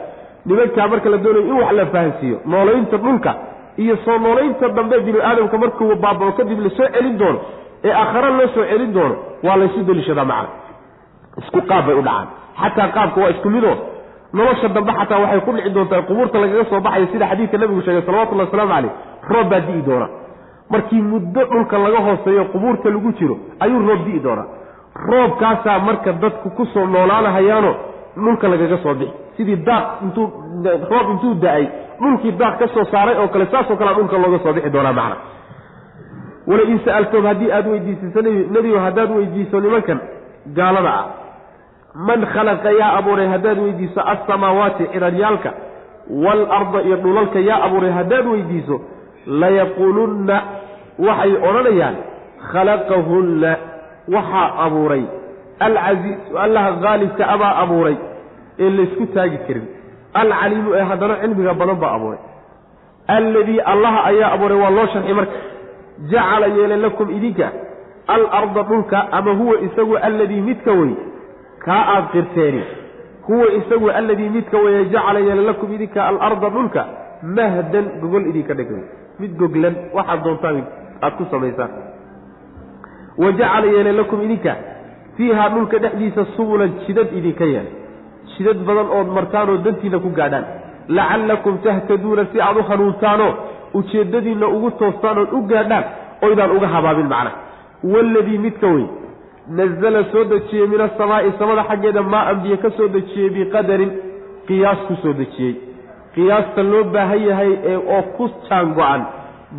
[0.46, 3.32] nimankaa marka la doonayo in wax la fahansiiyo noolaynta dhulka
[3.84, 7.40] iyo soo noolaynta dambe binu aadamka markuu baabao kadib la soo celin doono
[7.84, 10.50] ee aakhare loo soo celin doono waa laysu daliishadaa macna.
[11.42, 12.28] Isku qaab bay u dhacaan.
[12.62, 13.76] Xataa qaabka waa isku midoo
[14.34, 18.02] nolosha dambe xataa waxay ku dhici doontaa qubuurta lagaga soo baxayo sida xadiidka nabigu sheegay
[18.08, 18.92] salawatullahi wasalaamu caleyh
[19.34, 20.08] roob baa di'i doona.
[20.70, 24.48] Markii muddo dhulka laga hooseeyo qubuurta lagu jiro ayuu roob di'i doonaa
[25.10, 27.72] roobkaasaa marka dadku ku soo noolaanahayaano
[28.24, 29.14] dhulka lagaga soo bixi.
[29.38, 30.26] Sidii daaq intuu
[30.92, 31.66] roob intuu da'ay
[32.02, 35.18] dhulkii daaq ka soo saaray oo kale saasoo kalea dhulka looga soo bixi doonaa macna.
[36.48, 38.22] Wala in sa'altoom haddii aada weydiisiso
[38.56, 40.00] nebigo haddaad weydiiso nimankan
[40.58, 41.06] gaalada ah
[41.96, 45.52] man khalaqa yaa abuuray haddaad weydiiso alsamaawaati ciraryaalka
[46.26, 48.82] waalarda iyo dhulalka yaa abuuray haddaad weydiiso
[49.42, 50.38] layaquulunna
[51.08, 51.96] waxay odhanayaan
[52.52, 53.52] khalaqahunna
[54.16, 55.04] waxaa abuuray.
[55.60, 57.98] Alcasiizu allaha haalibka abaa abuuray
[58.60, 59.66] ee laysku taagi karin.
[60.22, 62.20] Alcaliimu ee haddana cilmiga badan baa abuuray.
[63.08, 65.38] Alladii allaha ayaa abuuray waa loo sharxi marka
[66.12, 67.48] jacala yeelay lakum idinka
[68.08, 70.94] alarda dhulka ama huwa isagu alladii midka wey
[71.66, 72.64] kaa aad qirteeni
[73.28, 76.82] huwa isagu alladii midka weye jacala yeelay lakum idinka alarda dhulka
[77.38, 78.84] mahdan gogol idinka dhegay
[79.20, 80.58] mid goglan waxaad doontaan
[81.02, 81.72] aada ku samaysaan.
[83.22, 84.54] Wa jacala yeelay lakum idinka
[85.18, 87.74] fiihaa dhulka dhexdiisa subulan jidad idinka yeelay
[88.34, 90.46] jidad badan ood martaan oo dantiina ku gaadhaan.
[90.98, 93.34] Lacallakum tahtaduuna si aad u hanuuntaanoo
[93.80, 95.86] ujeeddadiinna ugu toostaan ood u gaadhaan
[96.26, 97.32] oydaan uga habaabin macna.
[97.94, 98.86] Waaladii midka wey
[99.48, 103.92] nazala soo dejiyey min asamaa'i samada xaggeeda maa an biyo ka soo dejiyey biqadarin
[104.48, 105.54] qiyaas ku soo dejiyey
[106.16, 109.02] qiyaasta loo baahan yahay ee oo ku jaan go-an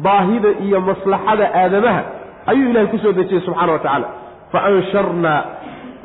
[0.07, 2.03] baahida iyo maslaxada aadamaha
[2.51, 4.09] ayuu ilahay ku soo dejiyey subxana wa tacaala
[4.53, 5.41] fa ansharnaa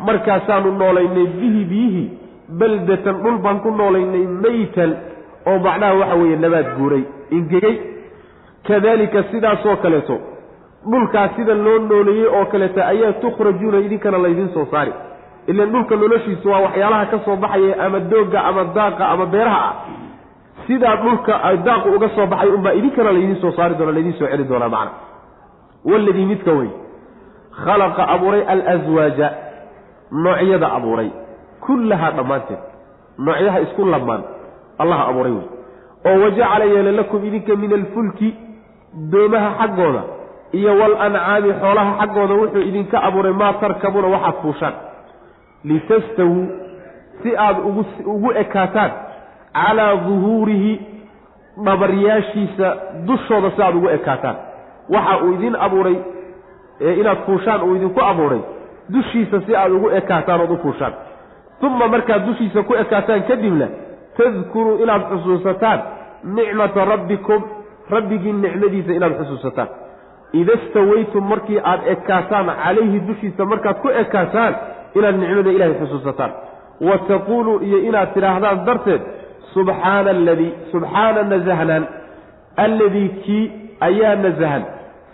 [0.07, 2.07] markaasaanu noolaynay bihi biyihii
[2.59, 4.91] baldatan dhul baan ku noolaynay meytan
[5.49, 7.03] oo macnaha waxa weeye nabaad guuray
[7.37, 7.75] ingegey
[8.67, 10.15] kadalika sidaasoo kaleeto
[10.85, 14.93] dhulkaas sida loo nooleeyey oo kaleeto ayaa tukhrajuuna idinkana laydiin soo saari.
[15.47, 19.73] Ilan dhulka noloshiisu waa waxyaalaha ka soo baxaya ama doogga ama daaqa ama beeraha ah.
[20.67, 21.33] Sidaa dhulka
[21.65, 24.91] daaqu uga soo baxay unbaa idinkana laydiin soo saari doona laydiin soo celi doonaa macna.
[25.85, 26.69] Waladii midka wey.
[27.63, 29.29] Khalaqa abuuray alswaaja
[30.11, 31.09] noocyada abuuray.
[31.65, 32.59] Kullahaa dhammaanteed.
[33.17, 34.23] Noocyaha isku lamaan
[34.79, 35.47] allaha abuuray wey.
[36.05, 38.35] Oo wajacala yeela lakum idinka min alfulki
[39.11, 40.03] doomaha xaggooda
[40.51, 44.73] iyo walancaami xoolaha xaggooda wuxuu idinka abuuray maa tarkabuuna waxaad fuushaan.
[45.63, 46.47] Litastawuu
[47.23, 47.59] si aada
[48.05, 48.91] ugu ekaataan
[49.53, 50.73] calaa duhuurihi
[51.65, 52.67] dhabaryaashiisa
[53.07, 54.35] dushooda si aada ugu ekaataan.
[54.89, 55.97] Waxa uu idin abuuray
[56.99, 58.41] inaad fuushaan uu idinku abuuray
[58.93, 60.93] dushiisa si aada ugu ekaataan ood u fuushaan.
[61.61, 63.67] Uma markaad dushiisa ku ekaataan kadibna
[64.17, 65.79] tadkuruu inaad xusuusataan
[66.23, 67.43] nicmata rabbikum
[67.89, 69.67] rabbigii nicmadiisa inaad xusuusataan
[70.33, 74.53] ida stawaytum markii aad ekaataan calayhi dushiisa markaad ku ekaataan
[74.95, 76.31] inaad nicmada ilahay xusuusataan.
[76.81, 79.01] Wa taquuluu iyo inaad tidhaahdaan darteed
[79.53, 81.83] subxaana aladii subxaana nasahnaan
[82.65, 83.51] alladii kii
[83.87, 84.63] ayaa nasahan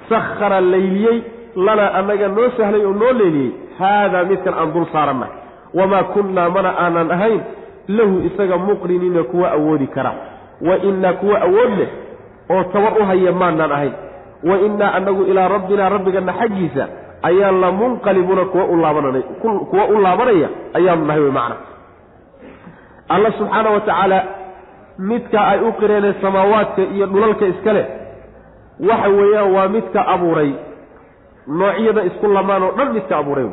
[0.10, 1.18] sakhara layliyey
[1.56, 5.36] lanaa annaga noo sahlay oo noo leeliyey haadaa midkan aan dul saarannahay.
[5.74, 7.42] Wamaa kunnaa mana aanan ahayn
[7.88, 10.12] lahu isaga muqriniina kuwa awoodi kara.
[10.68, 11.90] Wa innaa kuwa awood leh
[12.50, 13.94] oo tabar u haya maanaan ahayn
[14.50, 16.84] wa innaa annagu ilaa rabbinaa rabbigana xaggiisa
[17.30, 19.20] ayaan la munqalibuuna kuwa u laabanana
[19.72, 21.56] kuwa u laabanaya ayaanu nahay wey macna.
[23.10, 24.20] Alla subxaana wa tacaala
[25.10, 27.86] midka ay u qireeneen samaawaadka iyo dhulalka iska leh
[28.90, 30.52] waxa weeyaan waa midka abuuray.
[31.60, 33.48] Noocyada isku lamaan oo dhan midka abuuray.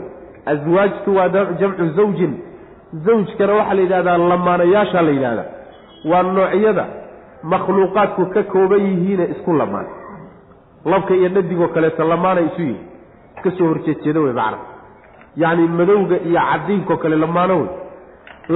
[0.53, 1.28] Aswaajtu waa
[1.61, 2.32] jamcu zawjin.
[3.05, 5.49] Zawjkana waxaa la yidhahdaa lamaanayaashaa la yidhahdaa
[6.11, 6.84] waa noocyada
[7.53, 9.86] makhluuqaadku ka kooban yihiine isku lamaan
[10.85, 12.80] labka iyo dhadigoo kaleeto lamaanay isu yihiin
[13.45, 14.59] ka soo horjeedjeeda wey macna.
[15.43, 17.68] Yacni madowga iyo cadiinkoo kale lamaano wey.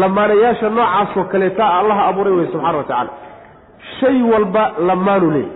[0.00, 3.10] Lamaanayaasha noocaasoo kaleeta allaha abuuray wey subxana wa tacaala.
[4.00, 5.52] Shay walba lamaanu leeyahy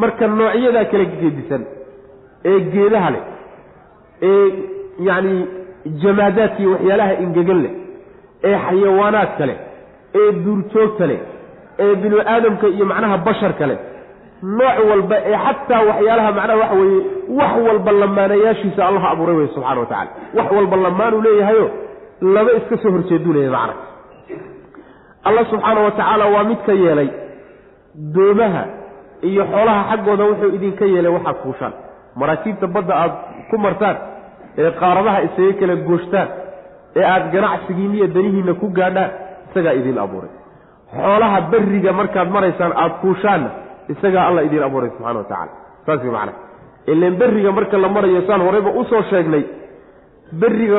[0.00, 1.62] marka noocyadaa kala gedisan
[2.50, 3.22] ee geedaha leh
[4.28, 4.46] ee
[5.08, 5.34] yacni
[6.02, 7.72] jamaadaadka iyo waxyaalaha ingegan leh
[8.48, 9.58] ee xayawaanaadka leh
[10.20, 11.20] ee duurjoogta leh
[11.84, 13.78] ee binu aadamka iyo macnaha basharka leh
[14.42, 17.02] nooc walba ee xataa waxyaalaha macnaha waxa weeye
[17.38, 21.66] wax walba lamaanayaashiisa allaha abuuray wey subxana wa tacala wax walba lamaanuu leeyahayo
[22.34, 23.74] laba iska soo horjeeduu leeyahay macna
[25.28, 27.08] alla subxaana wa tacaala waa midka yeelay
[28.14, 28.64] doomaha
[29.30, 31.72] iyo xoolaha xaggooda wuxuu idinka yeelay waxaad fuushaan.
[32.20, 33.12] Maraakiibta badda aad
[33.50, 33.96] ku martaan
[34.58, 36.28] ee qaaradaha isaga kala gooshtaan
[36.98, 39.10] ee aada ganacsigiinna iyo danihiinna ku gaadhaan
[39.50, 40.30] isagaa idiin abuuray.
[40.96, 43.50] Xoolaha berriga markaad maraysaan aada fuushaanna
[43.92, 45.52] isagaa alla idiin abuuray subxana wa tacala
[45.86, 46.32] saas way macana
[46.92, 49.44] ilan berriga marka la marayo saan horeyba u soo sheegnay
[50.42, 50.78] berriga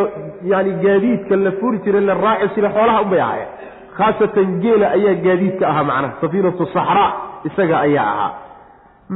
[0.52, 3.50] yaani gaadiidka la furi jiray la raaci jiray xoolaha unbay ahaayeen.
[3.98, 6.14] Khaasatan geela ayaa gaadiidka ahaa macnaha.
[6.22, 7.10] Safiinatu saxraa
[7.48, 8.32] isaga ayaa ahaa.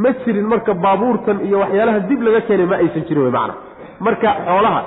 [0.03, 3.53] Ma jirin marka baabuurtan iyo waxyaalaha dib laga keenay ma aysan jirin wey macana
[4.05, 4.81] marka xoolaha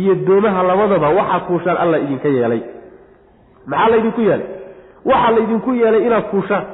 [0.00, 2.62] iyo doomaha labadaba waxaad fuushaan alla idinka yeelay.
[3.70, 4.46] Maxaa laydinku yeelay?
[5.10, 6.64] Waxaa laydinku yeelay inaad fuushaan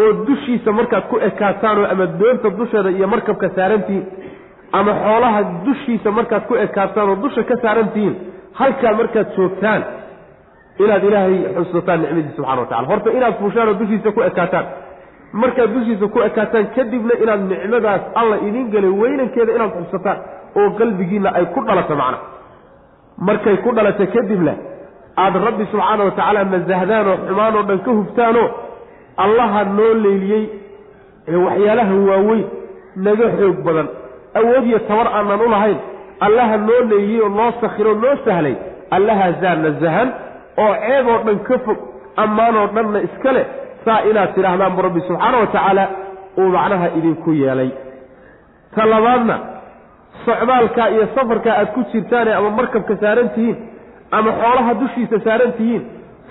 [0.00, 4.04] oo dushiisa markaad ku ekaataanoo ama doonta dusheeda iyo markabka saarantihiin
[4.78, 8.14] ama xoolaha dushiisa markaad ku ekaataan oo dusha ka saarantihiin
[8.60, 9.82] halkaa markaad joogtaan
[10.84, 14.66] inaad ilaahay xusataan nicmadiisa subxana wa tacala horta inaad fuushaan oo dushiisa ku ekaataan.
[15.42, 20.18] Markaad dushiisa ku ekaataan kadibna inaad nicmadaas alla idiin gelay weynankeeda inaad xusataan
[20.58, 22.18] oo qalbigiinna ay ku dhalato macna.
[23.28, 24.52] Markay ku dhalato kadibna
[25.24, 28.48] aada rabbi subxaana wa tacaala nasahdaan oo xumaan oo dhan ka hubtaanoo
[29.24, 30.44] allaha noo leyliyey
[31.32, 32.44] ee waxyaalaha waaweyn
[33.06, 33.88] naga xoog badan.
[34.38, 35.78] Awood iyo tabar aanan u lahayn.
[36.26, 38.54] Allaha noo leeyey oo noo sakhiroo noo sahlay.
[38.96, 40.08] Allahaasaa nasahan
[40.64, 41.78] oo ceeb oo dhan ka fog
[42.22, 43.46] ammaanoo dhanna iska leh
[43.84, 45.84] saa inaad tidhaahdaan bu rabbi subxaana wa tacaala
[46.40, 47.70] uu macnaha idinku yeelay.
[48.74, 49.36] Ta labaadna
[50.26, 53.56] socdaalkaa iyo safarkaa aad ku jirtaane ama markabka saaran tihiin
[54.16, 55.82] ama xoolaha dushiisa saaran tihiin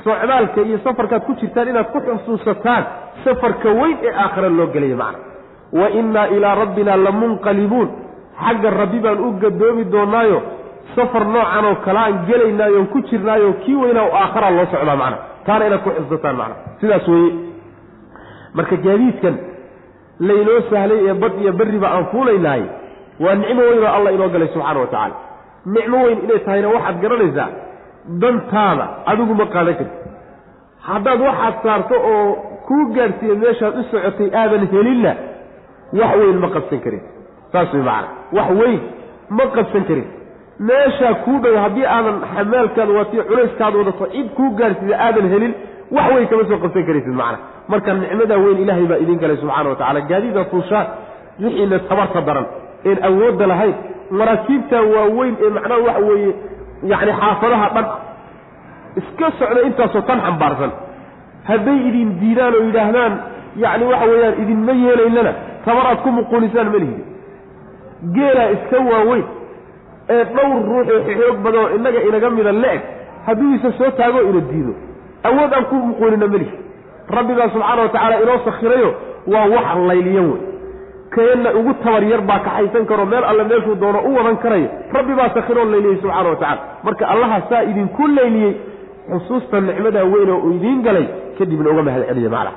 [0.03, 2.83] socdaalka iyo safarkaad ku jirtaan inaad ku xusuusataan
[3.23, 5.19] safarka weyn ee aakhira loo gelaya macna.
[5.79, 7.89] Wa innaa ilaa rabbina lamunqalibuun
[8.45, 10.39] xagga rabbi baan u gadoomi doonaayo.
[10.95, 15.17] Safar noocan oo kale aan gelaynaayoon ku jirnaayo kii weynaa oo aakhara loo socdaa macna.
[15.45, 16.55] Taana inaad ku xusuusataan macna.
[16.81, 17.31] Sidaas weeye.
[18.57, 19.35] Marka gaadiidkan
[20.27, 22.63] laynoo sahlay ee bad iyo berriba aan fuulaynahay
[23.23, 25.15] waa nicmo weyn oo allah inoo galay subxaana wa tacaala
[25.75, 27.47] nicmo weyn inay tahayna waxaad garanaysaa
[28.21, 29.97] dantaada adigu ma qaadan karti
[30.87, 32.25] haddaad waxaad saarto oo
[32.67, 35.11] kuu gaadhsiiya meeshaad u socotay aadan helinna
[35.99, 37.01] wax weyn ma qabsan karin.
[37.51, 38.79] Saas way macana wax weyn
[39.37, 40.07] ma qabsan karin.
[40.69, 45.53] Meeshaa kuu dhow haddii aadan xamaalkaada watiyo culayskaada wadato cid kuu gaadhsiiya aadan helin
[45.95, 47.37] wax weyn kama soo qabsan karaysid macana
[47.71, 50.87] marka nicmadaa weyn ilaahay baa idin galay subxana wa tacala gaadiida fuushaan
[51.43, 52.45] wixiina tabarta daran.
[52.89, 53.75] Een awoodda lahayn
[54.19, 56.31] maraakiibtaa waaweyn ee macnaha waxa weeye
[56.91, 57.85] yacni xaafadaha dhan
[58.99, 60.71] iska socda intaasoo tan xambaarsan.
[61.49, 63.13] Hadday idin diidaan oo yidhaahdaan
[63.63, 65.31] yacni waxa weeyaan idinma yeelaynana
[65.65, 67.03] tabar aad ku muquunisaan ma lihidi.
[68.15, 69.25] Geelaa iska waaweyn
[70.09, 72.81] ee dhowr ruuxoo xoog badan oo innaga inaga mida le-eg
[73.25, 74.73] hadduu isa soo taagoo ina diido.
[75.27, 76.55] Awood aan ku muquunina melihi
[77.17, 78.89] rabbi baa subxaana wa tacaala inoo sakhirayo
[79.33, 80.41] waa wax layliyan wey
[81.15, 85.13] keenna ugu tabar yar baa kaxaysan karo meel alle meeshuu doono u wadan karayo rabbi
[85.13, 88.53] baa sakhiroo layliyey wa tacala marka allaha saa idinku layliyey
[89.11, 91.07] xusuusta nicmadaa weyn oo uu idiin galay
[91.37, 92.51] kadibna uga mahad celiya macna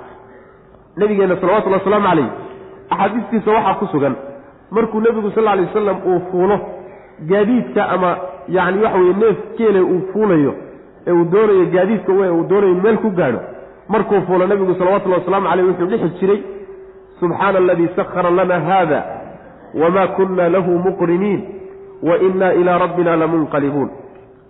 [0.97, 2.29] nabigeenna salawatullhi wasalaamu calayh
[2.91, 4.15] axaadiistiisa waxaa ku sugan
[4.71, 6.61] markuu nebigu sal alay wasalam uu fuulo
[7.31, 8.17] gaadiidka ama
[8.49, 10.55] yacni waxa weye neef geele uu fuulayo
[11.07, 13.41] ee uu doonayo gaadiidka uu doonayo meel ku gaadho
[13.89, 16.41] markuu fuulo nebigu salawatullahi wasalaamu caleyh wuxuu dhixi jiray
[17.21, 19.05] subxaana aladii sakhara lana hada
[19.75, 21.41] wma kuna lahu muqriniin
[22.03, 23.91] wa ina ilaa rabbina lamunqalibuun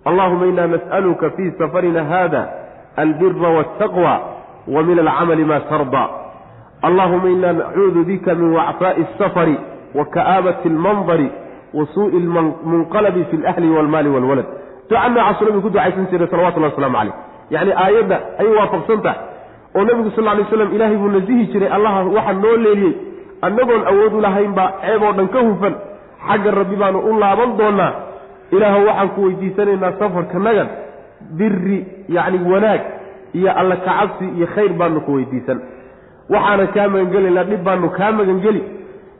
[0.05, 2.49] allahuma ina nas'aluka fii safarina hada
[2.95, 4.19] albira waltaqwa
[4.67, 6.09] wa min alcamali ma tardaa
[6.81, 9.57] allahuma ina nacuudu bika min wacfaa'i asafari
[9.95, 11.31] wa ka'aabati almandari
[11.73, 14.45] wa suu'i lmunqalabi fi alahli walmaali walwalad
[14.89, 17.13] duca noocaasuu nabigu ku ducaysan jiray salawatullahi waslamu caleyh
[17.49, 19.34] yacni aayadda ayay waafaqsan tahay
[19.75, 22.93] oo nebigu sal ly slam ilaahay buu nasihi jiray allaha waxa noo leeliyey.
[23.45, 25.73] Annagoon awood u lahayn baa ceeb oo dhan ka hufan.
[26.27, 27.91] Xagga rabbi baanu u laaban doonaa.
[28.55, 30.67] Ilaahu waxaan ku weydiisanaynaa safarkanagan
[31.37, 31.79] biri
[32.15, 32.81] yacni wanaag
[33.37, 35.59] iyo alla kacabsi iyo khayr baanu ku weydiisan.
[36.33, 38.61] Waxaanan kaa magangelaynaa dhib baanu kaa magangeli.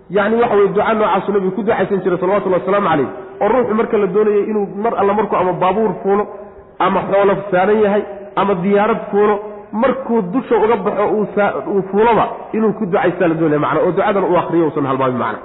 [0.10, 3.10] Yacni waxa weye duca noocaasu nabigu ku ducaysan jiray salawatullahi wasalaamu calayh
[3.42, 6.24] oo ruuxu marka la doonayay inuu mar alla markuu ama baabuur fuulo
[6.86, 8.04] ama xoolo saaran yahay
[8.36, 9.36] ama diyaarad fuulo
[9.82, 11.06] markuu dusha uga baxo
[11.74, 15.40] uu fuuloba inuu ku ducaystaa la doonaya macna oo ducadan uu akriyo usan halmaabin macna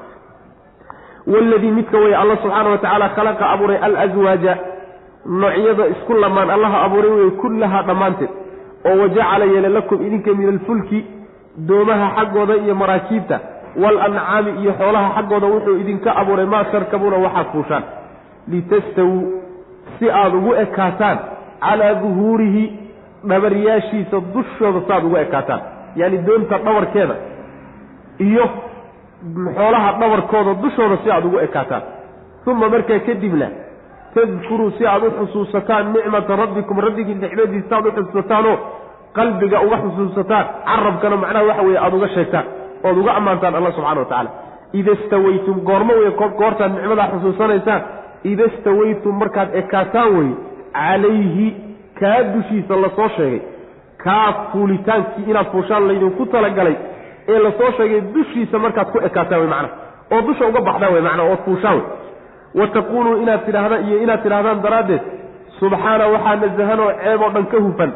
[1.32, 4.56] waladii midka weye alla subxaana wa tacaala khalaqa abuuray alazwaaja
[5.40, 8.30] noocyada isku lamaan allaha abuuray weye kullahaa dhammaanteed
[8.88, 11.00] oo wajacala yeele lakum idinka min alfulki
[11.68, 13.40] doomaha xaggooda iyo maraakiibta
[13.82, 17.82] waalancaami iyo xoolaha xaggooda wuxuu idinka abuuray maa tarkabuuna waxaad fuushaan.
[18.48, 19.42] Litastawuu
[19.98, 21.18] si aada ugu ekaataan
[21.60, 22.64] calaa duhuurihi
[23.28, 25.60] dhabaryaashiisa dushooda saaad ugu ekaataan.
[25.96, 27.14] Yaani doonta dhabarkeeda
[28.26, 28.44] iyo
[29.56, 31.82] xoolaha dhabarkooda dushooda si aad ugu ekaataan.
[32.46, 33.46] Uma markaa kadibna
[34.14, 38.56] tadkuruu si aad u xusuusataan nicmata rabbikum rabbigii nicmadiisa aad u xusuusataanoo
[39.12, 40.46] qalbiga uga xusuusataan.
[40.66, 42.44] Carabkana macnaha waxa weye aada uga sheegtaan
[42.84, 44.30] ood uga ammaantaan alla subxana wa tacaala.
[44.72, 46.10] Ida stawaytum goormo wey
[46.40, 47.82] goortaad nicmadaa xusuusanaysaan
[48.24, 50.30] ida stawaytum markaad ekaataan wey
[50.72, 51.69] calayhi
[52.00, 53.40] kaa dushiisa la soo sheegay
[54.04, 56.76] kaa fuulitaankii inaad fuushaan laydinku talagalay
[57.28, 59.74] ee la soo sheegay dushiisa markaad ku ekaataan wey macnaha
[60.14, 61.86] oo dusha uga baxdaan wey macnaha ood fuushaan wey
[62.60, 65.02] wa taquuluu inaad tidhahdaan iyo inaad tidhahdaan daraaddeed
[65.60, 67.92] subxaana waxaa nasahan oo ceeb oo dhan ka hufan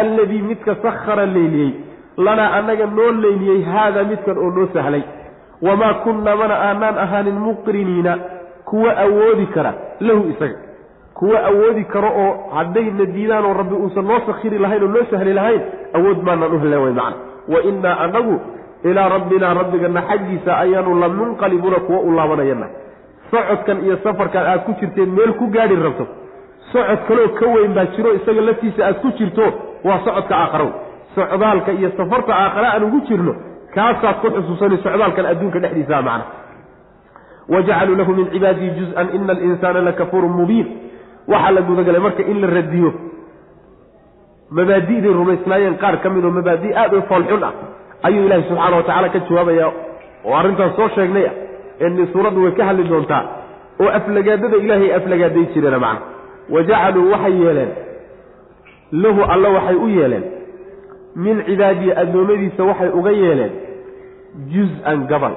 [0.00, 1.72] alladii midka sakhara leyliyey
[2.26, 5.02] lanaa annaga noo leyliyey haada midkan oo noo sahlay.
[5.66, 8.12] Wamaa kunna mana aanaan ahaanin muqriniina
[8.70, 10.56] kuwa awoodi kara lahu isaga
[11.18, 15.32] kuwa awoodi karo oo haddayna diidaan oo rabbi uusan noo sakhiri lahayn oo noo sahli
[15.38, 15.62] lahayn
[15.98, 17.16] awood maanaan u helen wey macna.
[17.48, 18.40] Wa innaa annagu
[18.84, 22.66] ilaa rabbinaa rabbigana xaggiisa ayaanu la munqalibuuna kuwa u laabanayana.
[23.30, 26.06] Socodkan iyo safarkan aad ku jirteen meel ku gaadhi rabto.
[26.72, 29.42] Socod kaloo ka weyn baa jiro isaga laftiisa aad ku jirto
[29.84, 30.68] waa socodka aakharo.
[31.14, 33.34] Socdaalka iyo safarta aakhare aan ugu jirno
[33.74, 36.24] kaasaad ku xusuusani socdaalkan adduunka dhexdiisaa macna.
[37.48, 40.66] Wajacaluu lahu min cibaadihi juz-an ina alinsaana lakafuurun mubiin
[41.32, 42.90] waxaa la gudagalay marka in la radiyo.
[44.56, 47.52] Mabaadi'day rumaysnaayeen qaar ka mid oo mabaadi' aada u foolxun ah
[48.06, 49.66] ayuu ilaahi subxaana watacaala ka jawaabaya
[50.26, 51.34] oo arrintaas soo sheegnay ah
[51.84, 53.22] ee suuraddu way ka hadli doontaa
[53.82, 56.00] oo aflagaadada ilaahay aflagaaday jireena macna.
[56.54, 57.70] Wa jacaluu waxay yeeleen
[59.02, 60.24] lahu alla waxay u yeeleen.
[61.24, 63.52] Min cibaadihi addoommadiisa waxay uga yeeleen
[64.52, 65.34] juz-an gabal.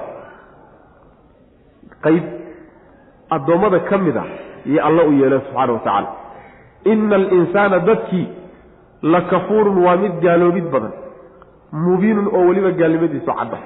[2.05, 2.23] Qayb
[3.35, 4.23] addoommada ka mid a
[4.67, 6.07] iyo alla u yeeleen subxaana wa tacaala.
[6.91, 8.27] Ina alinsaana dadkii
[9.01, 10.91] la kafuurun waa mid gaaloobid badan
[11.71, 13.57] mubiinun oo weliba gaalnimadiisu cadda.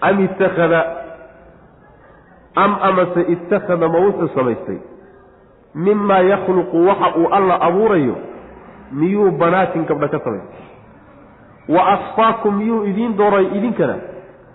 [0.00, 0.80] Am ittakhada
[2.64, 4.78] am amase ittakhada ma wuxuu samaystay?
[5.74, 8.16] Mimaa yakhluqu waxa uu alla abuurayo
[8.92, 10.66] miyuu banaatin gabdha ka samaystay?
[11.68, 13.96] Wa asfaakum miyuu idiin dooray idinkana?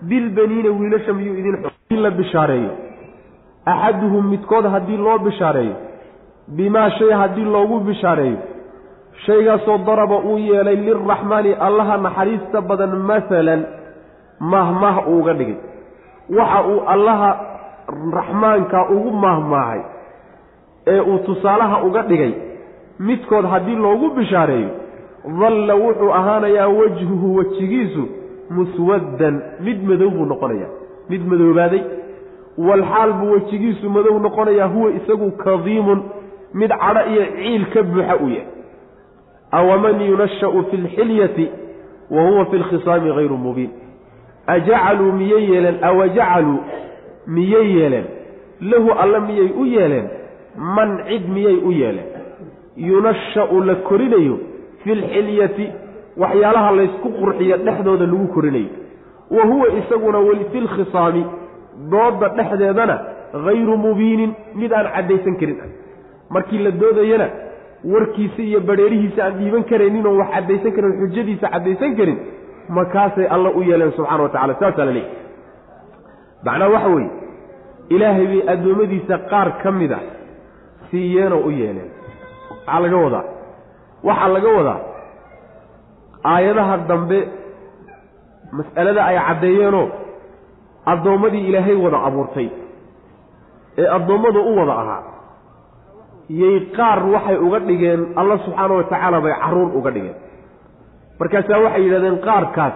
[0.02, 1.56] Bilbaniina wiilasha miyuu idin
[1.90, 2.70] in la bishaareeyo
[3.72, 5.76] axaduhum midkood haddii loo bishaareeyo
[6.58, 8.38] bimaa shay haddii loogu bishaareeyo
[9.26, 13.62] shaygaasoo daraba uu yeelay lilraxmaani allaha naxariista badan masalan
[14.52, 15.56] mahmah uuga dhigay
[16.38, 17.30] waxa uu allaha
[18.18, 19.80] raxmaanka ugu mahmaahay
[20.86, 22.32] ee uu tusaalaha uga dhigay
[23.08, 24.70] midkood haddii loogu bishaareeyo
[25.40, 28.04] dalla wuxuu ahaanayaa wajhuhu wejigiisu
[28.58, 30.70] muswaddan mid madow buu noqonayaa
[31.10, 31.82] mid madoobaaday
[32.58, 36.02] walxaal buu wejigiisu madow noqonayaa huwa isagu kadiimun
[36.54, 38.46] mid cadho iyo ciil ka buuxa uu yahay.
[39.50, 41.50] Awaman yunasha'u fi lxilyati
[42.10, 43.70] wa huwa fi lkhisaami hayru mubiin.
[44.46, 45.84] Ajacaluu miyay yeeleen?
[45.84, 46.58] Awajacaluu
[47.26, 48.04] miyay yeeleen?
[48.60, 50.08] Lahu alla miyay u yeeleen?
[50.56, 52.06] Man cid miyay u yeeleen?
[52.76, 54.38] Yunasha'u la korinayo
[54.84, 55.70] fi lxilyati
[56.16, 58.68] waxyaalaha laysku qurxiyo dhexdooda lagu korinayo.
[59.30, 60.18] Wa huwa isaguna
[60.52, 61.24] fi lkhisaami
[61.92, 62.96] dooda dhexdeedana
[63.46, 65.58] hayru mubiinin mid aan caddaysan karin.
[65.64, 65.68] Ah
[66.34, 67.26] markii la doodayana
[67.92, 72.18] warkiisa iyo badheerihiisa aan dhiiban karaynin oo wax caddaysan karin xujadiisa caddaysan karin
[72.76, 75.16] markaasay alla u yeeleen subxana wa tacala saasaa la leeyahy
[76.46, 77.10] macnaha waxa weeye
[77.94, 80.00] ilaahay bay addoommadiisa qaar ka mid a
[80.90, 81.90] siiyeenoo u yeeleen.
[82.50, 83.24] Maxaa laga wadaa
[84.08, 84.80] waxaa laga wadaa
[86.32, 87.18] aayadaha dambe
[88.58, 89.86] mas'alada ay caddeeyeenoo
[90.92, 92.48] addoommadii ilaahay wada abuurtay.
[93.80, 95.02] Ee addoommadu u wada ahaa.
[96.40, 100.16] Yay qaar waxay uga dhigeen alla subxaana wa tacaala bay carruur uga dhigeen.
[101.20, 102.74] Markaasaa waxay yidhahdeen qaarkaas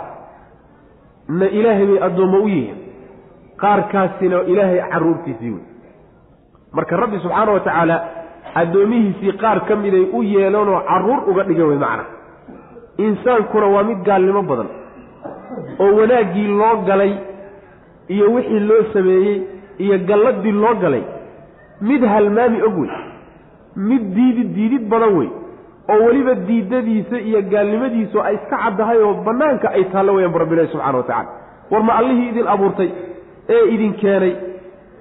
[1.39, 2.79] na ilaahay bay addoommo u yihiin.
[3.63, 5.65] Qaarkaasina ilaahay carruurtiisii wey.
[6.77, 7.97] Marka rabbi subxaana wa tacaala
[8.63, 12.05] addoomihiisii qaar ka miday u yeeleenoo carruur uga dhigeen wey macna.
[13.07, 14.69] Insaankuna waa mid gaalnimo badan.
[15.83, 17.13] Oo wanaaggii loo galay
[18.15, 19.37] iyo wixii loo sameeyey
[19.85, 21.03] iyo galladii loo galay.
[21.89, 22.91] Mid halmaami og wey
[23.89, 25.29] mid diidid diidid badan wey
[25.93, 30.69] oo weliba diidadiisa iyo gaalnimadiisu ay iska caddahay oo bannaanka ay taallo weyaan bu rabbilahi
[30.73, 31.29] subxana wa tacala
[31.71, 32.91] war ma allihii idin abuurtay
[33.55, 34.33] ee idin keenay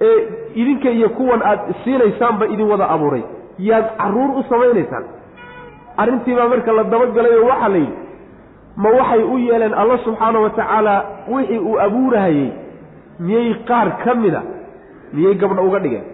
[0.08, 0.18] ee
[0.60, 3.22] idinka iyo kuwan aad siinaysaanba idin wada abuuray.
[3.68, 5.04] Yaad carruur u samaynaysaan.
[6.02, 7.94] Arrintiibaa marka la dabagalay oo waxaa la yidhi
[8.82, 10.94] ma waxay u yeeleen alla subxaana wa tacaala
[11.32, 12.48] wixii uu abuurahayey
[13.20, 14.42] miyay qaar ka mida
[15.12, 16.04] miyay gabdho uga dhigeen?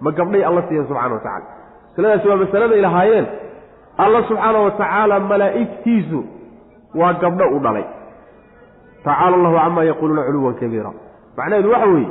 [0.00, 1.44] Ma gabdhay alla siiyeen subxana wa tacala
[1.96, 3.26] masaladaasi waa masaladay lahaayeen
[4.04, 6.20] alla subxaana wa tacaala malaa'igtiisu
[6.94, 7.84] waa gabdho u dhalay.
[9.04, 10.90] Tacaala allahu camaa yaquuluuna culuwan kabiira.
[11.36, 12.08] Macnaheedu waxa weeye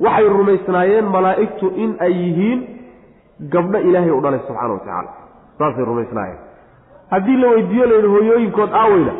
[0.00, 2.60] waxay rumaysnaayeen malaa'igtu in ay yihiin
[3.54, 5.10] gabdho ilaahay u dhalay subxana wa tacaala.
[5.58, 6.38] Saasay rumaysnaayeen.
[7.10, 9.12] Haddii la weydiiyo layidhi hooyooyinkood aaweyna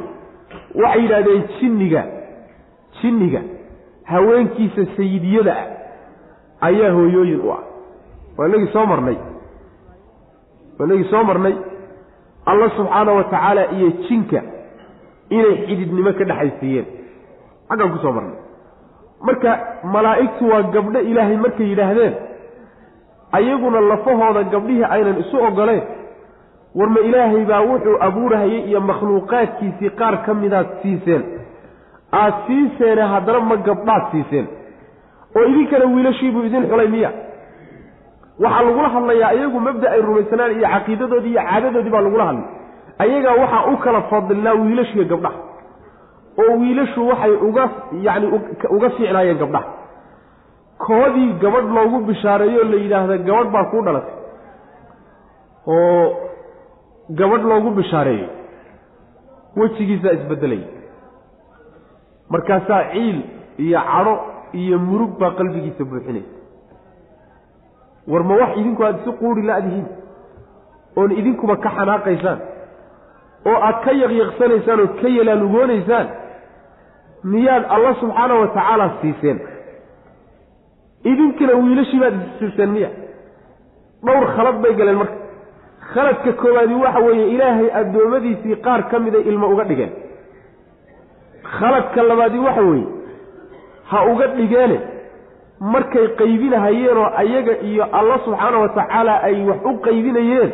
[0.83, 2.03] waxay yidhahdeen jinniga
[3.03, 3.41] jinniga
[4.05, 5.67] haweenkiisa sayidiyada ah.
[6.61, 7.63] Ayaa hooyooyin u ah.
[8.39, 9.17] Waa inagii soo marnay.
[10.79, 11.55] Waa inagii soo marnay.
[12.47, 14.43] Alla subxaana wa tacaala iyo jinka
[15.31, 16.87] inay xididnimo ka dhexaysiiyeen
[17.69, 18.37] xaggaan ku soo marnay.
[19.23, 19.51] Marka
[19.85, 22.15] malaa'igtu waa gabdho ilaahay markay yidhaahdeen
[23.33, 25.83] ayaguna lafahooda gabdhihii aynan isu ogoleen
[26.75, 31.23] war ma ilaahay baa wuxuu abuurahayay iyo makhluuqaadkiisii qaar ka midaad siiseen
[32.21, 34.47] aad siiseene haddana ma gabdhaad siiseen
[35.37, 37.11] oo idinkana wiilashiibuu idin xulay miya.
[38.43, 42.47] Waxaa lagula hadlayaa iyagu mabda ay rumaysanaan iyo caqiidadoodii iyo caadadoodii baa lagula hadlay.
[43.03, 45.39] Ayagaa waxaa u kala fadilnaa wiilashiiyo gabdhaha.
[46.41, 47.65] Oo wiilashu waxay uga
[48.07, 48.27] yacni
[48.77, 49.69] uga fiicnaayeen gabdhaha.
[50.85, 54.15] Koodii gabadh loogu bishaareeyo la yidhaahda gabadh baa kuu dhalatay.
[55.67, 56.05] Oo
[57.21, 58.29] gabadh loogu bishaareeyey.
[59.57, 60.67] Wejigiisaa isbeddelaya
[62.33, 63.19] markaasaa ciil
[63.65, 64.15] iyo cadho
[64.61, 66.35] iyo murug baa qalbigiisa buuxinaysa
[68.11, 69.87] war ma wax idinku aada isu quuri la-dihiin
[70.99, 72.39] oon idinkuba ka xanaaqaysaan
[73.51, 76.07] oo aad ka yaqyaqsanaysaan oo ka yalaalugoonaysaan
[77.33, 79.39] miyaad alla subxaana wa tacaala siiseen.
[81.11, 82.91] Idinkina wiilashii baad issiiseen miya.
[84.07, 85.17] Dhowr khalad bay galeen marka.
[85.93, 89.93] Khaladka koowaadi waxa weeye ilaahay addoommadiisii qaar ka miday ilmo uga dhigeen
[91.59, 92.87] khaladka labaadi waxa weeye
[93.91, 94.79] ha uga dhigeene
[95.61, 100.51] markay qaybinahayeenoo ayaga iyo alla subxaana wa tacaala ay wax u qaybinayeen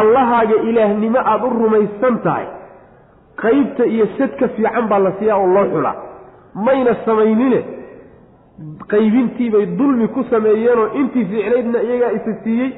[0.00, 2.46] allahaaga ilaahnimo aada u rumaysan tahay.
[3.42, 5.94] Qaybta iyo sadka fiican baa la siiyaa oo loo xulaa.
[6.66, 7.60] Mayna samaynine
[8.92, 12.70] qaybintiibay dulmi ku sameeyeenoo intii fiicnaydna iyagaa isa siiyey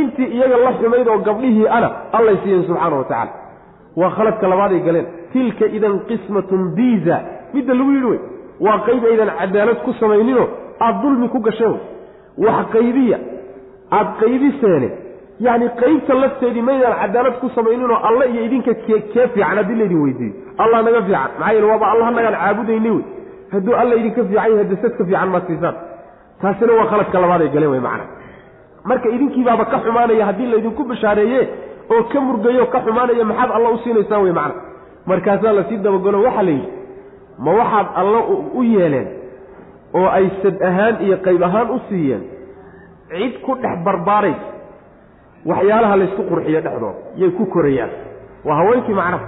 [0.00, 3.32] intii iyaga la xumayd oo gabdhihii ana allay siiyeen subxaana wa tacaala
[4.00, 7.16] waa khaladka labaaday galeen tilka idan qismatun diiza
[7.54, 8.20] midda lagu yidhi wey
[8.66, 10.46] waa qayb aydan cadaalad ku samayninoo
[10.84, 11.80] aada dulmi ku gasheen wey.
[12.44, 13.18] Wax qaybiya
[13.98, 14.88] aada qaybiseene
[15.46, 20.00] yacni qaybta lafteedii maydaan cadaalad ku samayninoo alla iyo idinka kee kee fiican haddii laydin
[20.04, 20.34] weydiiyo.
[20.62, 23.04] Allah naga fiican maxaa yeele waaba allah nagaan caabudayni wey.
[23.52, 25.76] Hadduu alla idinka fiican yahay dasadka fiican maad siisaan.
[26.42, 28.04] Taasina waa khaladka labaad ay galeen wey macana
[28.88, 31.40] marka idinkiibaaba ka xumaanaya haddii laydinku bashaareeye
[31.94, 34.54] oo ka murgayo ka xumaanaya maxaad alla u siinaysaan wey macana
[35.06, 36.68] markaasaa la sii dabagalo waxaa la yidhi
[37.38, 38.18] ma waxaad alla
[38.54, 39.08] u yeeleen
[39.94, 42.22] oo ay sad ahaan iyo qayb ahaan u siiyeen
[43.10, 44.46] cid ku dhex barbaaraysa
[45.50, 47.90] waxyaalaha laysku qurxiyo dhexdooda yay ku korayaan.
[48.44, 49.26] Waa haweenkii macnaha.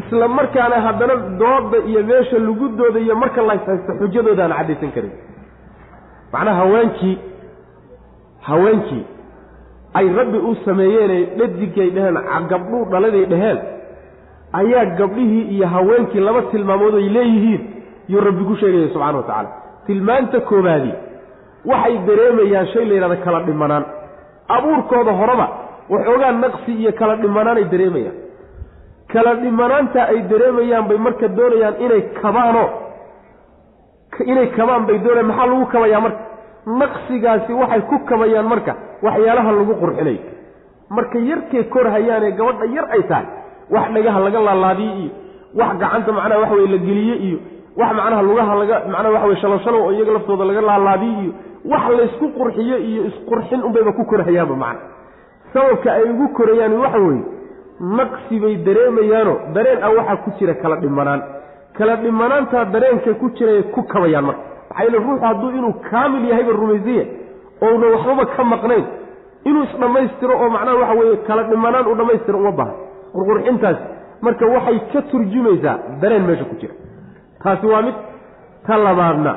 [0.00, 5.12] Isla markaana haddana dooda iyo meesha lugudooda iyo marka lays haysto xujadooda aan caddaysan karin.
[6.32, 7.18] Macnaha haweenkii
[8.48, 9.04] haweenkii
[9.94, 12.18] ay rabbi u sameeyeenay dhadigay dheheen
[12.52, 13.58] gabdhuu dhaladay dheheen
[14.60, 17.62] ayaa gabdhihii iyo haweenkii laba tilmaamood ay leeyihiin
[18.12, 19.48] yuu rabbi ku sheegaya subxana wa tacaala.
[19.86, 20.94] Tilmaanta koobaadii
[21.70, 23.84] waxay dareemayaan shay la yidhahda kala dhimanaan.
[24.56, 25.46] Abuurkooda horeba
[25.92, 28.16] waxoogaa naqsi iyo kala dhimanaanay dareemayaan.
[29.12, 32.64] Kala dhimanaanta ay dareemayaan bay marka doonayaan inay kabaano.
[34.32, 36.20] Inay kabaan bay doonayaan maxaa lagu kabayaa marka?
[36.80, 38.72] Naqsigaasi waxay ku kabayaan marka
[39.06, 40.20] waxyaalaha lagu qurxinayo
[40.96, 43.26] marka yarkay kor hayaanee gabadha yar ay tahay
[43.74, 45.10] wax dhagaha laga laalaadiye iyo
[45.60, 47.38] wax gacanta macnaha waxa weye la geliye iyo
[47.80, 51.32] wax macnaha lugaha laga macnaha waxa weye shalowshalow oo iyaga laftooda laga laalaadiye iyo
[51.72, 54.80] wax laysku qurxiyo iyo isqurxin unbayba ku korhayaanba macna
[55.52, 57.24] sababka ay ugu korayaan waxa weeye
[57.98, 61.22] naqsi bay dareemayaano dareen ah waxaa ku jira kala dhimanaan.
[61.78, 66.52] Kala dhimanaantaa dareenka ku jiraya ku kabayaan marka maxaa yeele ruuxu hadduu inuu kaamil yahayba
[66.60, 67.04] rumaysiya
[67.66, 68.84] ouna waxbaba ka maqnayn
[69.48, 72.74] inuu isdhammaystiro oo macnaha waxa weeye kala dhimanaan u dhammaystiro uma baahan
[73.14, 73.82] qurqurxintaasi
[74.26, 76.74] marka waxay ka turjumaysaa dareen meesha ku jira.
[77.42, 77.94] Taasi waa mid
[78.66, 79.32] ta labaadna.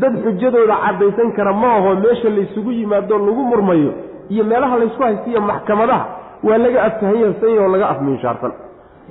[0.00, 3.92] Dad xujadooda caddaysan kara ma aho meesha laysugu yimaado lagu murmayo
[4.32, 6.04] iyo meelaha laysku haystiyo maxkamadaha
[6.46, 8.52] waa laga aftahanyasan oo laga afmiinshaarsan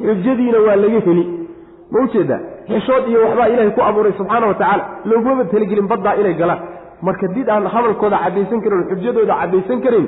[0.06, 1.26] xujadiina waa laga heli.
[1.92, 4.84] Ma u jeedaa xishood iyo waxbaa ilaahay ku abuuray subxaana wa tacaala.
[5.10, 6.60] Loogumaba talagelin baddaa inay galaan.
[7.06, 10.06] Marka did aan hadalkooda caddaysan karin oo xujadooda caddaysan karin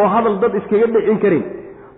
[0.00, 1.42] oo hadal dad iskaga dhicin karin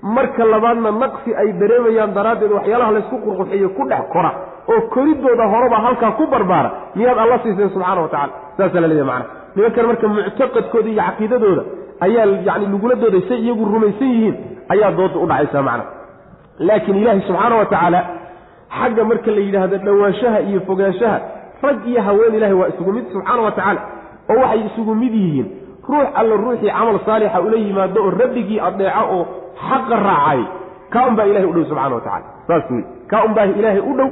[0.03, 4.31] marka labaadna naqsi ay dareemayaan daraaddeed waxyaalaha laysku qurqurxiyo ku dhex kora
[4.73, 9.07] oo koridooda horeba halkaa ku barbaara miyaad alla siiseen subxaana wa tacala saasaa la leeyahy
[9.11, 9.27] macana
[9.57, 11.63] nimankan marka muctaqadkooda iyo caqiidadooda
[12.07, 14.35] ayaa yacni lagula dooday say iyagu rumaysan yihiin
[14.75, 15.85] ayaa dooda u dhacaysaa macna
[16.69, 18.01] laakiin ilaahay subxaana wa tacaala
[18.79, 21.19] xagga marka la yidhaahdo dhowaanshaha iyo fogaanshaha
[21.67, 23.81] rag iyo haween ilahay waa isugu mid subxaana wa tacaala
[24.31, 25.47] oo waxay isugu mid yihiin.
[25.89, 29.23] Ruux alla ruuxii camal saalixa ula yimaado oo rabbigii adeeco oo
[29.69, 30.41] xaqa raacay.
[30.93, 33.81] Kaa un baa ilahay u dhow subxana wa tacala saas wey kaa un baa ilaahay
[33.81, 34.09] u dhow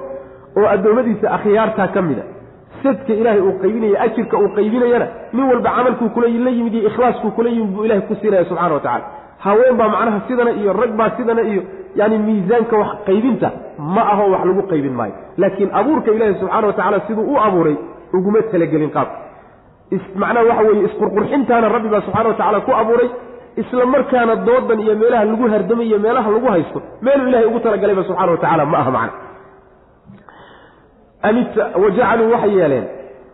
[0.58, 2.22] oo addoommadiisa akhyaartaa ka mida
[2.82, 7.30] sadka ilaahay uu qaybinaya ajirka uu qaybinayana nin walba camalkuu kula la yimid iyo ikhlaaskuu
[7.36, 9.04] kula yimid buu ilahay ku siinaya subxana wa tacala
[9.44, 11.62] haween baa macnaha sidana iyo rag baa sidana iyo
[12.00, 13.48] yani miisaanka wax qaybinta
[13.94, 15.14] ma aho wax lagu qaybin maayo.
[15.40, 17.76] Laakiin abuurka ilaahi subxana wa tacala siduu u abuuray
[18.16, 19.08] uguma talagelin qaab.
[20.22, 23.08] Macnaha waxa weeye isqurqurxintaana rabbi baa subxana wa tacala ku abuuray
[23.62, 28.04] isla markaana doodan iyo meelaha lagu hardamay iyo meelaha lagu haysto meeluu ilahay ugu talagalayba
[28.08, 29.12] subxana wa tacala ma aha macna.
[31.82, 32.84] Wajacaluu waxay yeeleen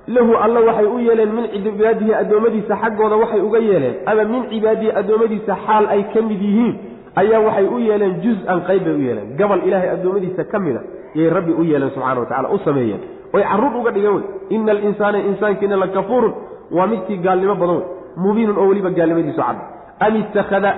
[0.09, 4.91] lahu alla waxay u yeeleen min cibaadihi addoommadiisa xaggooda waxay uga yeeleen ama min cibaadihi
[5.01, 6.75] addoommadiisa xaal ay ka mid yihiin
[7.21, 9.29] ayaa waxay u yeeleen juz-an qayb bay u yeeleen.
[9.39, 10.81] Gabal ilaahay addoommadiisa ka mida
[11.19, 13.01] yay rabbi u yeeleen subxana wa tacala u sameeyeen.
[13.35, 14.25] Oy carruur uga dhigeen wey.
[14.55, 16.33] Ina alinsaana insaankiina la kafuurun
[16.77, 17.87] waa midkii gaalnimo badan wey.
[18.23, 19.63] Mubiinun oo weliba gaalnimadiisu cadda
[20.01, 20.75] am ittakhada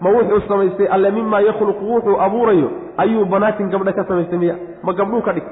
[0.00, 2.70] ma wuxuu samaystay alle mimaa yakhluqu wuxuu abuurayo.
[2.96, 4.54] Ayuu banaatin gabdha ka samaystay miya?
[4.82, 5.44] Ma gabdhuu ka dhig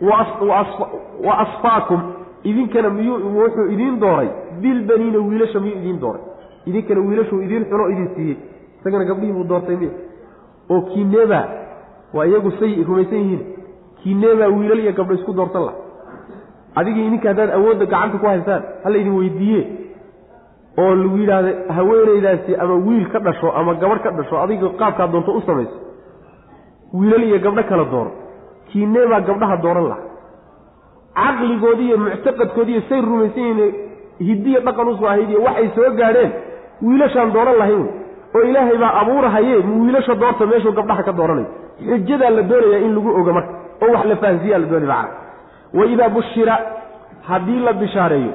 [0.00, 2.00] wa asfaakum.
[2.44, 4.28] Idinkana miyuu wuxuu idiin dooray.
[4.60, 6.22] Bilbaniina wiilasha miyuu idiin dooray?
[6.66, 8.36] Idinkana wiilashuu idiin xuno idin siiyey.
[8.80, 9.90] Isagana gabdhihii buu doortay miya?
[10.70, 11.40] Oo kineeba
[12.14, 13.42] waa iyagu say rumaysan yihiin.
[14.02, 15.74] Kineebaa wiilal iyo gabdho isku doortan lah
[16.76, 19.60] adigii idinka haddaad awoodda gacanta ku haysaan hala idin weydiiye
[20.82, 25.32] oo lagu yidhaahda haweenaydaasi ama wiil ka dhasho ama gabadh ka dhasho adiga qaabkaa doonto
[25.32, 25.76] u samayso.
[26.98, 28.10] Wiilal iyo gabdho kala dooro.
[28.72, 30.02] Kiinee baa gabdhaha dooran laha
[31.16, 33.74] caqligoodii iyo muctaqadkoodiiyo say rumaysan yihiin
[34.28, 36.30] hidiya dhaqan u soo ahayd iyo waxay soo gaadheen
[36.86, 37.84] wiilashaan dooran lahayn
[38.36, 41.48] oo ilaahay baa abuurahaye wiilasha doorta meeshuu gabdhaha ka dooranayo.
[41.88, 43.52] Xujadaa la doonayaa in lagu ogo marka
[43.84, 45.08] oo wax la fahansiiyaa la doonay macana
[45.78, 46.54] wa idaa bushira
[47.28, 48.32] haddii la bishaareeyo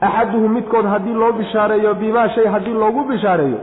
[0.00, 3.58] axaduhum midkood haddii loo bishaareeyo bimaa shay haddii loogu bishaareeyo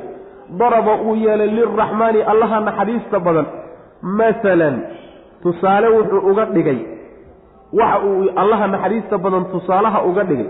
[0.59, 3.45] daraba uu yeelay lilraxmaani allaha naxariista badan
[4.01, 4.81] masalan
[5.43, 6.79] tusaale wuxuu uga dhigay
[7.79, 10.49] waxa uu allaha naxariista badan tusaalaha uga dhigay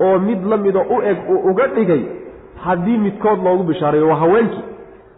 [0.00, 2.02] oo mid la mida u eg uu uga dhigay
[2.64, 4.64] haddii midkood loogu bishaareeyo waa haweenkii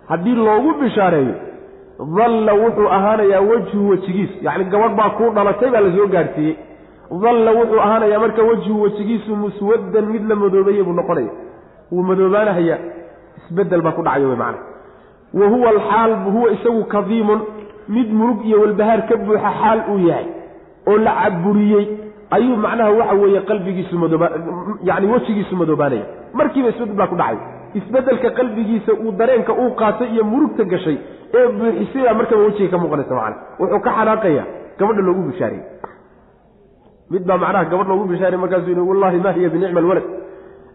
[0.09, 1.35] haddii loogu bishaareeyo
[2.17, 6.57] dalla wuxuu ahaanayaa wejhu wejigiisu yacni gabadh baa kuu dhalatay baa la soo gaadhsiiyey
[7.25, 11.31] dalla wuxuu ahaanayaa marka wejhu wejigiisu muswaddan mid la madoobeeye buu noqonaya.
[11.93, 12.79] Wuu madoobaanahayaa
[13.39, 14.59] isbeddel baa ku dhacaya wey macana
[15.41, 17.41] wa huwa alxaal huwa isagu kadiimun
[17.89, 20.27] mid murug iyo walbahaar ka buuxa xaal uu yahay
[20.87, 21.85] oo la caburiyey
[22.31, 24.31] ayuu macnaha waxa weeye qalbigiisu madooba
[24.89, 26.05] yani wejigiisu madoobaanaya.
[26.39, 27.39] Markiiba isbeddel baa ku dhacay.
[27.75, 30.97] Isbeddelka qalbigiisa uu dareenka uu qaatay iyo murugta gashay
[31.35, 34.45] ee buuxisaya markaba wejiga ka muuqanaysa macana wuxuu ka xanaaqaya
[34.79, 35.65] gabadha loogu bishaariyey
[37.13, 40.07] mid baa macnaha gabadh loogu bishaariyey markaasuu yihi wallahi ma hiya binicma alwalad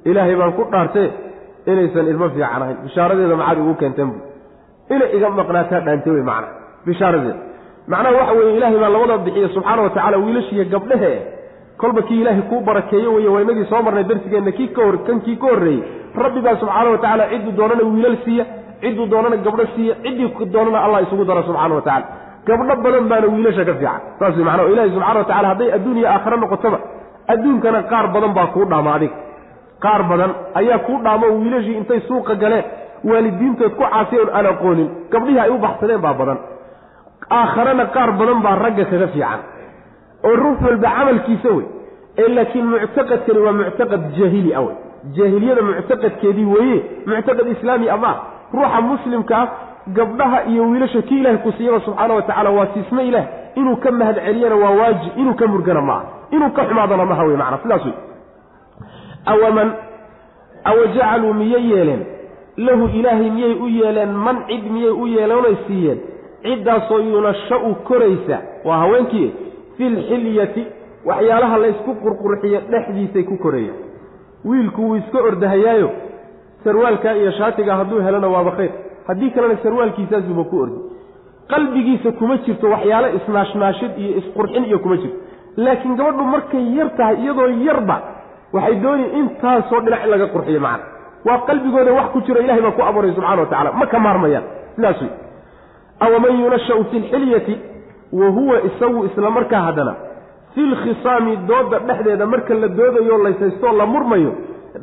[0.09, 1.07] ilaahay baan ku dhaartee
[1.71, 2.77] inaysan ilmo fiican ahayn.
[2.85, 4.17] Bishaaradeeda maxaad igu keenteen bu
[4.93, 6.47] inay iga maqnaataa dhaante wey macna
[6.87, 7.39] bishaaradeeda
[7.91, 11.11] macnaha waxa weeye ilaahay baa labada bixiya subxaana wa tacala wiilashiiyo gabdhehe
[11.81, 15.17] kolba kii ilaahay kuu barakeeyo wey waa inagii soo marnay darsigeenna kii ka hor kan
[15.25, 15.81] kii ka horreeyey.
[16.23, 18.45] Rabbi baa subxaana wa tacala cidduu doonana wiilal siiya
[18.81, 22.05] cidduu doonana gabdho siiya ciddii doonana allah isugu dara subxana wa tacala
[22.47, 24.01] gabdho badan baana wiilasha ka fiican.
[24.19, 26.77] Saas macnaa ilahi subxana wa tacala hadday adduun iyo aakhare noqotoba
[27.33, 29.15] adduunkana qaar badan baa kuu dhaama adiga
[29.83, 32.63] qaar badan ayaa kuu dhaamo wiilashii intay suuqa galeen
[33.09, 36.37] waalidiintood ku caasiyoon aan aqoonin gabdhihii ay u baxsadeen baa badan.
[37.39, 39.39] Aakharena qaar badan baa ragga kaga fiican.
[40.27, 41.65] Oo ruux walba camalkiisa wey
[42.21, 44.75] ee laakiin muctaqadkani waa muctaqad jaahili ah wey.
[45.17, 46.77] Jaahiliyada muctaqadkeedii weeye
[47.11, 48.11] muctaqad islaami ama
[48.53, 49.43] ruuxa muslimkaa
[49.93, 53.25] gabdhaha iyo wiilasha kii ilahay ku siiyaba subxaana wa tacala waa siisme ilaah
[53.55, 57.37] inuu ka mahad celiyana waa waajib inuu ka murgana maaha inuu ka xumaadana maha wey
[57.37, 57.93] macana sidaas wey
[59.25, 59.71] awaman
[60.63, 62.05] awa jacaluu miyay yeeleen?
[62.57, 64.11] Lahu ilaahay miyay u yeeleen?
[64.11, 65.99] Man cid miyay u yeelanay siiyeen?
[66.43, 68.37] Ciddaasoo yunasha'u koraysa?
[68.65, 69.33] Waa haweenkii
[69.77, 70.63] fi lxilyati
[71.05, 73.77] waxyaalaha laysku qurqurxiyo dhexdiisay ku korayaan.
[74.45, 75.91] Wiilku wuu iska ordahayaayo
[76.63, 78.71] sarwaalkaa iyo shaatiga hadduu helona waaba khayr
[79.07, 80.79] haddii kalena sarwaalkiisaasuba ku ordi.
[81.51, 85.17] Qalbigiisa kuma jirto waxyaalo isnaashnaashid iyo isqurxin iyo kuma jirto.
[85.57, 87.97] Laakiin gabadhu markay yar tahay iyadoo yarba
[88.53, 90.85] waxay dooni intaasoo dhinac in laga qurxiyo macna.
[91.25, 94.43] Waa qalbigooda wax ku jiro ilahay baa ku abuuray subxana wa tacala ma ka maarmayaan?
[94.75, 95.11] Sidaas wey
[95.99, 97.55] awaman yunashau fi lxilyati
[98.11, 99.93] wa huwa isagu isla markaa haddana.
[100.53, 104.31] Fi lkhisaami dooda dhexdeeda marka la doodayo laysaystoo la murmayo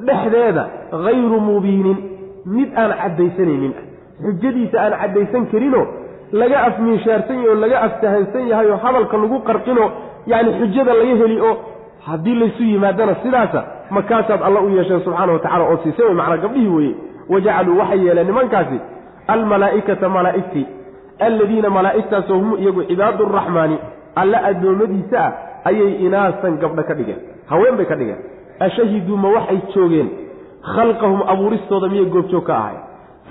[0.07, 0.64] dhexdeeda
[1.05, 1.99] hayru mubiinin.
[2.47, 3.72] Mid aan caddaysanaynin.
[3.79, 5.87] ah xujadiisa aan caddaysan karinoo
[6.33, 9.89] laga afmiishaarsan yahay oo laga aftahansan yahay oo hadalka lagu qarqinoo
[10.33, 11.55] yacni xujada laga heli oo
[12.07, 13.61] haddii laysu yimaadana sidaasa
[13.91, 16.95] makaasaad alla u yeesheen subxaana wa tacala oo siisay way macnaa gabdhihii weeye.
[17.29, 18.79] Wajacaluu waxay yeeleen nimankaasi
[19.35, 20.67] almalaa'ikata malaa'igtii
[21.27, 23.79] alladiina malaa'igtaasoo hum iyagu cibaadu araxmaani
[24.23, 25.33] alla addoommadiisa ah
[25.71, 28.21] ayay inaasan gabdho ka dhigeen haween bay ka dhigeen.
[28.67, 30.09] Ashahiduu ma waxay joogeen
[30.75, 32.77] khalqahum abuuristooda miyay goobjoog ka ahay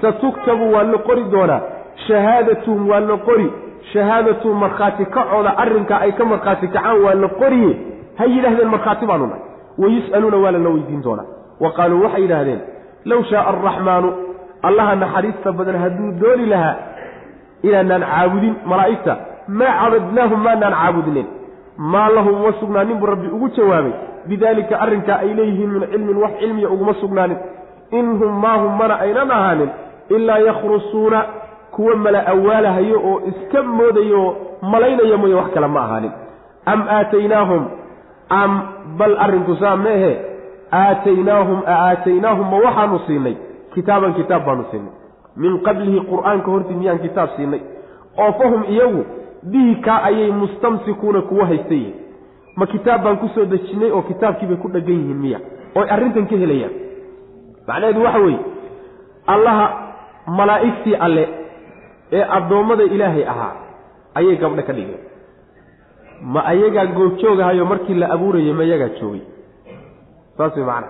[0.01, 1.61] satuktabu waa la qori doonaa.
[2.07, 3.47] Shahaadatuhum waa la qori.
[3.93, 7.73] Shahaadatuhum markhaati kacooda arrinkaa ay ka markhaati kacaan waa la qoriye.
[8.17, 9.41] Ha yidhaahdeen markhaati baanu nahay.
[9.77, 11.25] Wayus'aluuna waa lala weydiin doonaa.
[11.59, 12.61] Wa qaaluu waxay yidhaahdeen
[13.05, 14.09] low shaaa araxmaanu
[14.67, 16.75] allaha naxariista badan hadduu dooni lahaa
[17.63, 19.13] inaanaan caabudin malaa'igta
[19.47, 21.27] maa cabadnaahum maanaan caabudnin.
[21.77, 23.93] Maa lahum uma sugnaanin buu rabbi ugu jawaabay.
[24.27, 27.37] Bidaalika arrinkaa ay leeyihiin min cilmin wax cilmiya uguma sugnaanin.
[27.91, 29.69] In hum maahum mana aynan ahaanin
[30.09, 31.25] ilaa yakhrusuuna
[31.71, 36.11] kuwa mala awaalahayo oo iska moodayo oo malaynaya mooye wax kale ma ahaanin.
[36.65, 37.63] Am aataynaahum
[38.29, 38.61] am
[38.97, 40.11] bal arrinku saa meehe
[40.71, 43.35] aataynaahum a aataynaahum ma waxaanu siinay.
[43.73, 44.93] Kitaaban kitaab baanu siinay.
[45.37, 47.61] Min qablihi qur'aanka hortii miyaan kitaab siinay.
[48.17, 49.05] Oo fahum iyagu
[49.43, 51.95] bihi kaa ayay mustamsikuuna kuwa haysta yihiin
[52.55, 55.39] ma kitaab baan ku soo dejinnay oo kitaabkiibay ku dheggan yihiin miya.
[55.75, 56.73] Ooy arrintan ka helayaan.
[57.67, 58.39] Macnaheedu waxa weeye
[59.27, 59.65] allaha
[60.27, 61.23] malaa'igtii alle
[62.11, 63.53] ee addoommada ilaahay ahaa
[64.15, 65.01] ayay gabdho ka dhigeen.
[66.33, 69.21] Ma ayagaa goobjoogahayo markii la abuurayey ma iyagaa joogay.
[70.37, 70.87] Saas way macana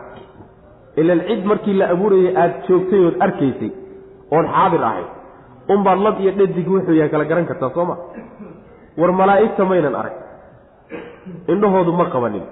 [0.98, 3.72] ilan cid markii la abuurayey aada joogtay ood arkaysay
[4.32, 5.08] oon xaadir ahayd
[5.74, 7.96] unbaad lab iyo dhadig wuxuu yahay kala garan kartaa soo ma?
[8.98, 10.16] War malaa'igta maynan arag.
[11.48, 12.46] Indhahoodu ma qabanin.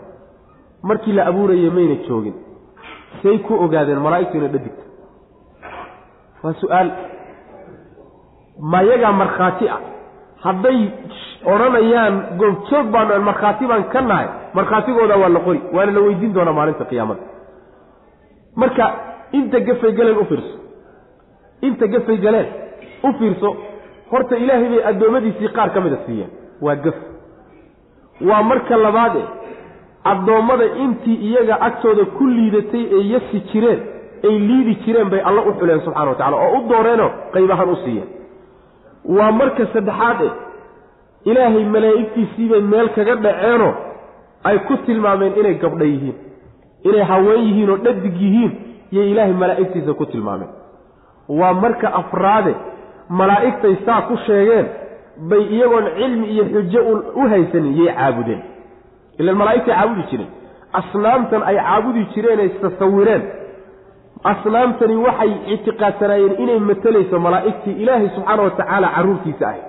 [0.83, 2.33] Markii la abuurayey mayna joogin.
[3.21, 4.83] Say ku ogaadeen malaa'igtu inay dhadigta
[6.43, 6.89] waa su'aal.
[8.73, 9.79] Mayagaa markhaati ah.
[10.45, 10.79] Hadday
[11.53, 14.27] odhanayaan goobjoog baanu markhaati baan ka nahay.
[14.57, 17.21] Markhaatigooda waa la qori waana la weydiin doonaa maalinta qiyaamada.
[18.61, 18.85] Marka
[19.37, 20.55] inta gafay galeen u fiirso.
[21.67, 22.47] Inta gafay galeen
[23.03, 23.49] u fiirso
[24.11, 26.29] horta ilaahay bay addoommadiisii qaar ka mida siiyeen.
[26.65, 26.95] Waa gaf.
[28.29, 29.21] Waa marka labaade
[30.11, 33.81] addoommada intii iyaga agtooda ku liidatay ee yasi jireen
[34.27, 37.75] ay liidi jireen bay alla u xuleen subxana wa tacala oo u dooreenoo qaybahaan u
[37.83, 38.09] siiyeen.
[39.17, 40.29] Waa marka saddexaad e
[41.29, 43.73] ilaahay malaa'igtiisiibay meel kaga dhaceenoo
[44.49, 46.15] ay ku tilmaameen inay gabdha yihiin
[46.89, 48.51] inay haween yihiin oo dhadig yihiin
[48.91, 50.49] yay ilaahay malaa'igtiisa ku tilmaameen.
[51.39, 52.53] Waa marka afraade
[53.09, 54.67] malaa'igtay saa ku sheegeen
[55.29, 56.81] bay iyagoon cilmi iyo xujo
[57.15, 58.41] u haysanin yay caabudeen.
[59.19, 60.29] Ilan malaa'igtay caabudi jireen.
[60.79, 63.23] Asnaamtan ay caabudi jireen ay tasawireen
[64.23, 69.61] asnaamtani waxay ictiqaadsanaayeen inay matelayso malaa'igtii ilaahay subxaana watacaala carruurtiisa ahay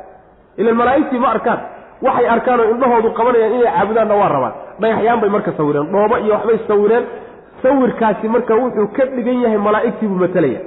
[0.57, 1.61] ilan malaa'igtii ma arkaan.
[2.07, 4.55] Waxay arkaan oo indhahoodu qabanayaan inay caabudaanna waa rabaan.
[4.81, 7.05] Dhagaxyaan bay marka sawireen dhoobo iyo waxbay sawireen.
[7.63, 10.61] Sawirkaasi marka wuxuu ka dhigan yahay malaa'igtii buu matelaya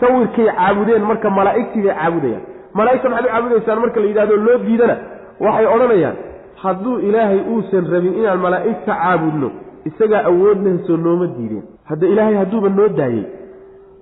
[0.00, 2.42] sawirkay caabudeen marka malaa'igtii bay caabudayaan.
[2.74, 4.96] Malaa'igta maxaad u caabudaysaan marka la yidhahdo loo diidana?
[5.40, 6.16] Waxay odhanayaan
[6.62, 9.48] hadduu ilaahay uusan rabin inaan malaa'igta caabudno
[9.88, 10.58] isagaa awood
[11.04, 13.24] nooma diideen hadda ilaahay hadduuba noo daayey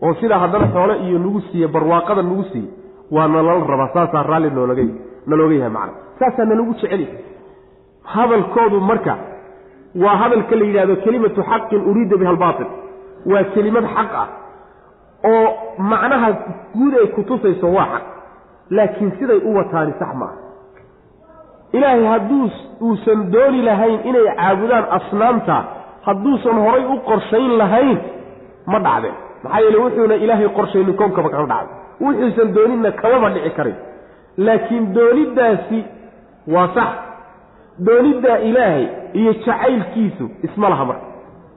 [0.05, 2.69] oo sidaa haddana xoole iyo nagu siiye barwaaqada nagu siiye
[3.15, 4.85] waa nalala rabaa saasaa raalli noolaga
[5.31, 5.93] nalooga yahay macna.
[6.19, 7.06] Saasaa nalagu jeceli.
[8.12, 9.15] Hadalkoodu marka
[10.02, 12.66] waa hadalka la yidhahdo kelimatu xaqin uriida biha albaatil.
[13.31, 14.28] Waa kelimad xaq ah
[15.31, 15.47] oo
[15.93, 16.28] macnaha
[16.77, 18.05] guud ay kutusayso waa xaq.
[18.77, 20.36] Laakiin siday u wataani sax ma ah
[21.77, 22.44] ilaahay hadduu
[22.86, 25.56] uusan dooni lahayn inay caabudaan asnaamta
[26.09, 27.98] hadduusan horay u qorshayn lahayn
[28.72, 29.14] ma dhacdeen.
[29.44, 31.74] Maxaa yeele wuxuuna ilaahay qorshaynin koonkaba kama dhacday
[32.05, 33.76] wuxuusan dooninna kamaba dhici karin.
[34.47, 35.78] Laakiin dooniddaasi
[36.55, 36.90] waa sax.
[37.86, 38.86] Dooniddaa ilaahay
[39.20, 41.06] iyo jacaylkiisu isma laha marka.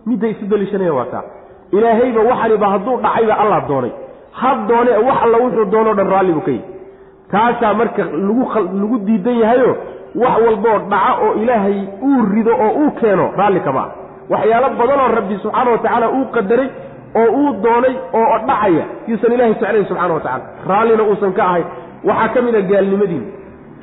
[0.05, 1.23] Midday isu daliishanaya waa taa.
[1.71, 3.91] Ilaahayba waxaniba hadduu dhacayba allah doonay.
[4.41, 6.63] Had doone wax alla wuxuu doonoo dhan raalli buu ka yihi
[7.31, 8.43] taasaa marka lagu
[8.81, 9.71] lagu diidan yahayo
[10.21, 13.89] wax walboo dhaca oo ilaahay uu rido oo uu keeno raalli kama ah
[14.33, 16.69] waxyaalo badanoo rabbi subxaana watacaala uu qadaray
[17.21, 21.65] oo uu doonay oo dhacaya yuusan ilahay jeclayn subxana watacala raallina uusan ka ahayn
[22.09, 23.25] waxaa ka mid a gaalnimadiina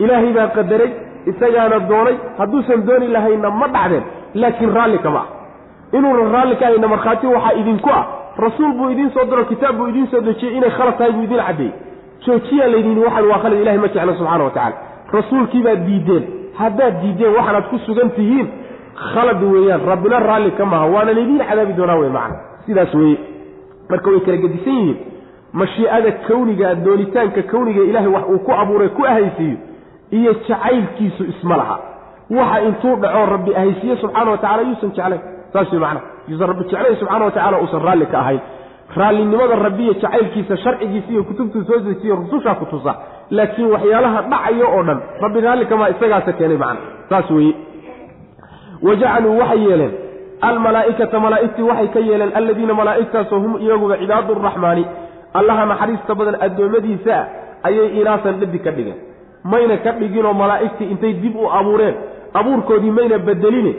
[0.04, 0.90] ilaahay baa qadaray
[1.30, 2.16] isagaana doonay.
[2.38, 4.04] Hadduusan dooni lahaynna ma dhacdeen
[4.42, 5.26] laakiin raalli kama ah.
[5.96, 8.04] Inuunan raalli ka ahayna markhaati waxaa idinku ah.
[8.44, 11.42] Rasuul buu idiin soo diro kitaab buu idiin soo dejiyey inay khalad tahay buu idiin
[11.46, 11.72] caddeeyey
[12.26, 14.76] joojiyaa laydin waxan waa khalad ilahay ma jeclo subxana wa tacala
[15.16, 16.24] rasuulkiibaad diideen.
[16.60, 18.46] Haddaad diideen waxaanaad ku sugan tihiin
[19.14, 22.36] khalad weeyaan rabbina raalli ka maaha waana laydiin cadaabi doonaa wey macna.
[22.66, 23.18] Sidaas weeye.
[23.90, 24.96] Marka way kala gedisan yihiin.
[25.60, 29.56] Mashiicada kawniga doonitaanka kawniga ilaahay wax uu ku abuuray ku ahaysiiyo
[30.18, 31.76] iyo jacaylkiisu isma laha.
[32.30, 35.20] Waxa intuu dhaco rabbi ahaysiiye subxaana wa tacala yuusan jeclayn.
[35.52, 36.00] Saas wey macna.
[36.28, 38.40] Yuusan rabbi jeclayn subxana wa tacala uusan raalli ka ahayn.
[38.96, 42.92] Raallinimada rabbiiyo jacaylkiisa sharcigiisa iyo kutubtuu soo dejiye rusushaa ku tusa.
[43.30, 46.80] Laakiin waxyaalaha dhacayo oo dhan rabbi raalli kamaa isagaasa keenay macna.
[47.08, 47.54] Saas weeye
[48.82, 49.92] wa jacaluu waxay yeeleen
[50.40, 54.84] almalaa'ikata malaa'igtii waxay ka yeeleen alladiina malaa'igtaasoo hum iyaguba cibaadu raxmaani
[55.34, 57.26] allaha naxariista badan addoommadiisa ah
[57.68, 58.98] ayay inaasan dhadig ka dhigeen
[59.44, 61.94] mayna ka dhiginoo malaa'igtii intay dib u abuureen
[62.40, 63.72] abuurkoodii mayna bedeline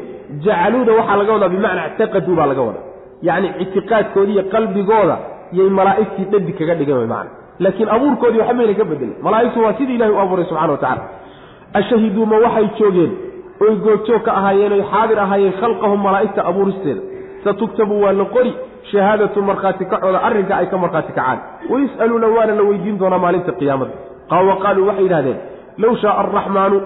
[0.46, 2.86] jacaluuda waxaa laga wadaa bimacnaa ictaqaduu baa laga wadaa
[3.28, 5.18] yacni ictiqaadkoodii qalbigooda
[5.60, 7.28] yay malaa'igtii dhadig kaga dhigeen way
[7.60, 11.04] laakiin abuurkoodii waxba mayna ka bedelin malaa'igtu waa sidii ilahay u abuuray subxana wa tacala
[11.80, 13.12] ashahiduu waxay joogeen
[13.64, 17.02] oy goobjoog ka ahaayeen oy xaadir ahaayeen khalqahum malaa'igta abuuristeeda.
[17.44, 18.52] Satugtabu waa la qori
[18.92, 21.40] shahaadatu markhaati kacooda arrinka ay ka markhaati kacaan.
[21.72, 23.92] Wayus'aluuna waana la weydiin doonaa maalinta qiyaamada.
[24.48, 25.38] Wa qaaluu waxay yidhahdeen
[25.84, 26.78] low shaaa araxmaanu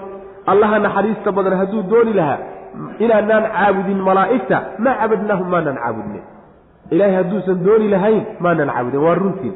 [0.52, 2.38] allaha naxariista badan hadduu dooni lahaa
[3.04, 6.20] inaanaan caabudin malaa'igta maa cabadnaahum maanaan caabudne.
[6.94, 9.54] Ilaahay hadduusan dooni lahayn maanaan caabudin waa runtiin.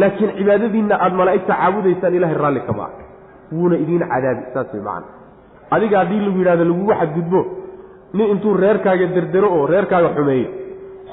[0.00, 2.92] Laakiin cibaadadiinna aada malaa'igta caabudaysaan ilahay raalli kama ah
[3.52, 5.06] wuuna idiin cadaabi saas way macana
[5.70, 7.40] adiga haddii lagu yidhahdo lagugu xadgudbo
[8.16, 10.48] nin intuu reerkaaga derdero oo reerkaaga xumeeyo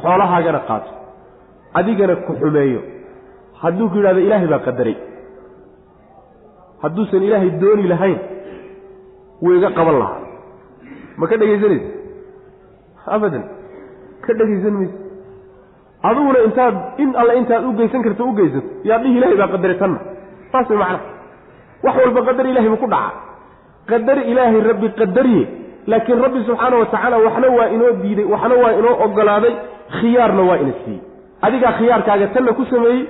[0.02, 0.92] xoolahaagana qaato.
[1.80, 2.80] Adigana ku xumeeyo.
[3.62, 4.96] Hadduu ku yidhahdo ilaahay baa qadaray.
[6.84, 8.20] Hadduusan ilaahay dooni lahayn
[9.42, 10.22] wuu iga qaban lahaa.
[11.20, 11.90] Ma ka dhegaysanaysa
[13.16, 13.44] abadan
[14.26, 14.98] ka dhegaysan mayso
[16.10, 19.78] adiguna intaad in alle intaad u geysan karto u geysato yaa dhihi ilaahay baa qadaray
[19.82, 20.00] tanna.
[20.52, 21.02] Saas way macnaha
[21.86, 23.12] wax walba qadar ilahay buu ku dhaca
[23.90, 25.44] qadar ilaahay rabbi qadariye
[25.92, 29.54] laakiin rabbi subxaana wa tacaala waxna waa inoo diiday waxna waa inoo ogolaaday
[30.02, 31.02] khiyaarna waa ina siiyey.
[31.46, 33.02] Adigaa khiyaarkaaga tanna ku sameeyey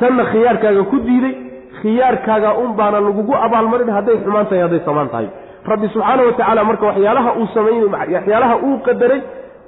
[0.00, 1.34] tanna khiyaarkaaga ku diiday
[1.82, 5.28] khiyaarkaaga un baana lagugu abaalmarin hadday xumaan tahay hadday samaan tahay
[5.70, 9.20] rabbi subxaana wa tacaala marka waxyaalaha uu samaynay waxyaalaha uu qadaray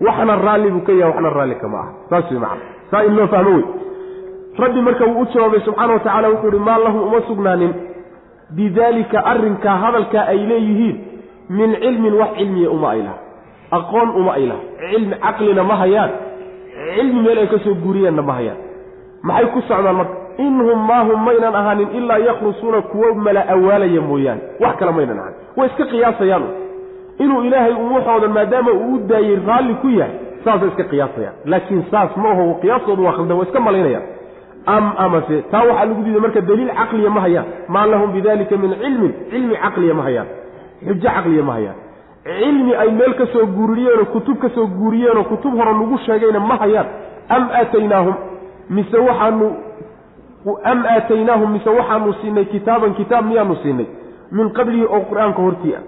[0.06, 1.90] waxna raalli buu ka yahay waxna raalli kama aha.
[2.10, 3.64] Saas wey macana saa in loo fahmo wey
[4.62, 7.72] rabbi marka wuu u jawaabay subxaana wa tacala wuxuu ihi maa lahum uma sugnaanin
[8.50, 10.96] bidaalika arrinkaa hadalkaa ay leeyihiin
[11.48, 13.18] min cilmin wax cilmiya uma ay laha
[13.70, 14.60] aqoon uma ay laha
[14.90, 16.10] cilmi caqlina ma hayaan
[16.96, 18.56] cilmi meel ay ka soo guuriyeenna ma hayaan.
[19.22, 24.40] Maxay ku socdaan marka inhum maahum maynan ahaanin ilaa yakhrusuuna kuwo mala awaalaya mooyaane.
[24.60, 26.44] Wax kale maynan ahanin way iska qiyaasayaan.
[27.18, 30.14] Inuu ilaahay uu waxooda maadaama uu u daayey raalli ku yahay
[30.44, 31.34] saasay iska qiyaasayaan.
[31.44, 34.04] Laakiin saas ma aho qiyaastoodu waa khaldan waa iska malaynayaan
[34.66, 37.46] am amase taa waxaa lagu diiday marka daliil caqliya ma hayaan.
[37.68, 39.12] Maa lahum bidalika min cilmin.
[39.30, 40.26] Cilmi caqliya ma hayaan.
[40.86, 41.76] Xujo caqliya ma hayaan.
[42.24, 46.56] Cilmi ay meel ka soo guuriyeenoo kutub ka soo guuriyeenoo kutub hore lagu sheegayna ma
[46.56, 46.86] hayaan.
[47.28, 48.14] Am aataynaahum
[48.70, 49.46] mise waxaanu
[50.64, 53.86] am aataynaahum mise waxaanu siinay kitaaban kitaab miyaanu siinay?
[54.32, 55.82] Min qablihi oo qur'aanka hortii ah.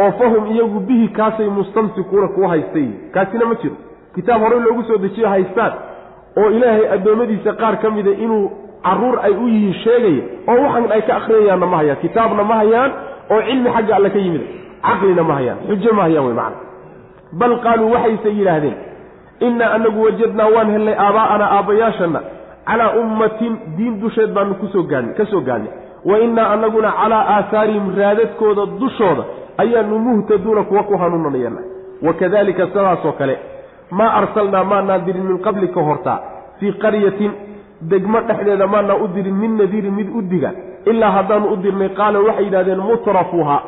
[0.00, 2.88] Oo fahum iyagu bihi kaasay mustamsikuuna kuwa haystay.
[3.12, 3.76] Kaasina ma jiro.
[4.14, 5.72] Kitaab horey loogu soo dejiyo haystaan
[6.40, 8.44] oo ilaahay addoommadiisa qaar ka mida inuu
[8.86, 12.90] carruur ay u yihiin sheegaya oo waxan ay ka akhriyayaanna ma hayaan kitaabna ma hayaan
[13.32, 14.42] oo cilmi xagga alle ka yimid
[14.86, 16.56] caqlina ma hayaan xujo ma hayaan wey macana
[17.40, 18.76] bal qaaluu waxayse yidhaahdeen
[19.46, 22.20] innaa anagu wajadnaa waan hellay aabaa'ana aabbayaashana
[22.68, 25.72] calaa ummatin diin dusheed baanu ku soo gaani ka soo gaadnay
[26.10, 29.24] wa innaa anaguna calaa aahaarihim raadadkooda dushooda
[29.62, 31.60] ayaanu muhtaduuna kuwa ku hanuunanayana
[32.06, 33.34] wakadalika sidaasoo kale
[33.90, 36.18] maa arsalnaa maanaan dirin min qablika hortaa
[36.60, 37.32] fii qaryatin
[37.90, 40.50] degmo dhexdeeda maanaa u dirin min nadiirin mid u diga.
[40.86, 43.62] Ilaa haddaanu u dirnay qaala waxay yidhahdeen mutrafuha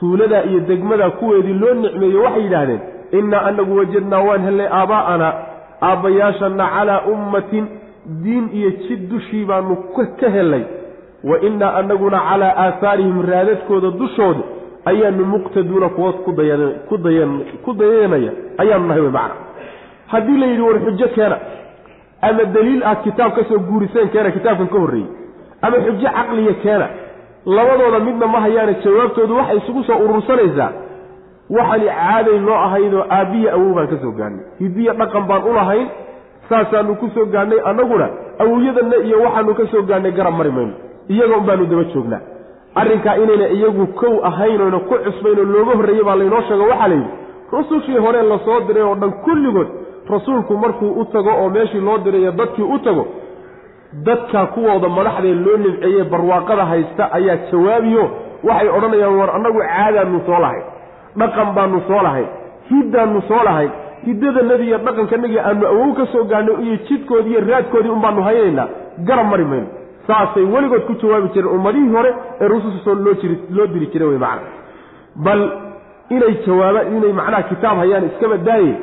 [0.00, 2.80] tuuladaa iyo degmadaa kuweedii loo nicmeeyo waxay yidhaahdeen
[3.12, 5.32] innaa anagu wajadnaa waan hellay aabbaa'ana
[5.82, 7.68] aabbayaashana calaa ummatin
[8.24, 9.76] diin iyo jid dushii baanu
[10.20, 10.64] ka hellay
[11.24, 14.40] wa innaa anaguna calaa aahaarihim raadadkooda dushooda
[14.84, 19.45] ayaanu muqtaduuna kuwa ku dayanaya ayaanu nahay wey macana
[20.12, 21.38] haddii la yidhi war xujo keena
[22.22, 25.08] ama daliil aad kitaab ka soo guuriseen keena kitaabkan ka horreeyey
[25.62, 26.86] ama xujo caqliya keena
[27.56, 30.70] labadooda midna ma hayaane jawaabtoodu waxay isugu soo urursanaysaa.
[31.56, 35.86] Waxani caaday noo ahaydoo aabbiya awow baan ka soo gaadhnay hidiya dhaqan baan u lahayn
[36.48, 38.08] saasaanu ku soo gaadhnay annaguna
[38.42, 40.74] awowyadanna iyo waxaanu ka soo gaadhnay garab mari mayno
[41.08, 42.20] iyaga un baanu daba joognaa.
[42.74, 46.88] Arrinkaa inayna iyagu kow ahayn oyna ku cusbayn oo looga horreeyey baa laynoo sheego waxaa
[46.88, 47.10] layidhi
[47.52, 49.68] rusushii hore la soo diray oo dhan kulligood
[50.10, 53.06] rasuulku markuu u tago oo meeshii loo dirayo dadkii u tago
[54.06, 58.04] dadka kuwooda madaxdee loo nimceeye barwaaqada haysta ayaa jawaabiyo
[58.48, 60.64] waxay odhanayaan war annagu caadaanu soo lahayn
[61.20, 62.28] dhaqan baanu soo lahayn
[62.70, 63.70] hiddaannu soo lahayn
[64.06, 68.68] hiddadanadi iyo dhaqankanagii aanu awow ka soo gaadhnay iyo jidkoodii iyo raadkoodii un baanu haynaynaa
[69.08, 69.66] garab mari mayno.
[70.06, 72.10] Saasay weligood ku jawaabi jireen ummadihii hore
[72.40, 74.50] ee rususoo loo jiri loo diri jiray wey macana
[75.26, 75.40] bal
[76.16, 78.74] inay jawaabaan inay macnaha kitaab hayaan iskaba daaye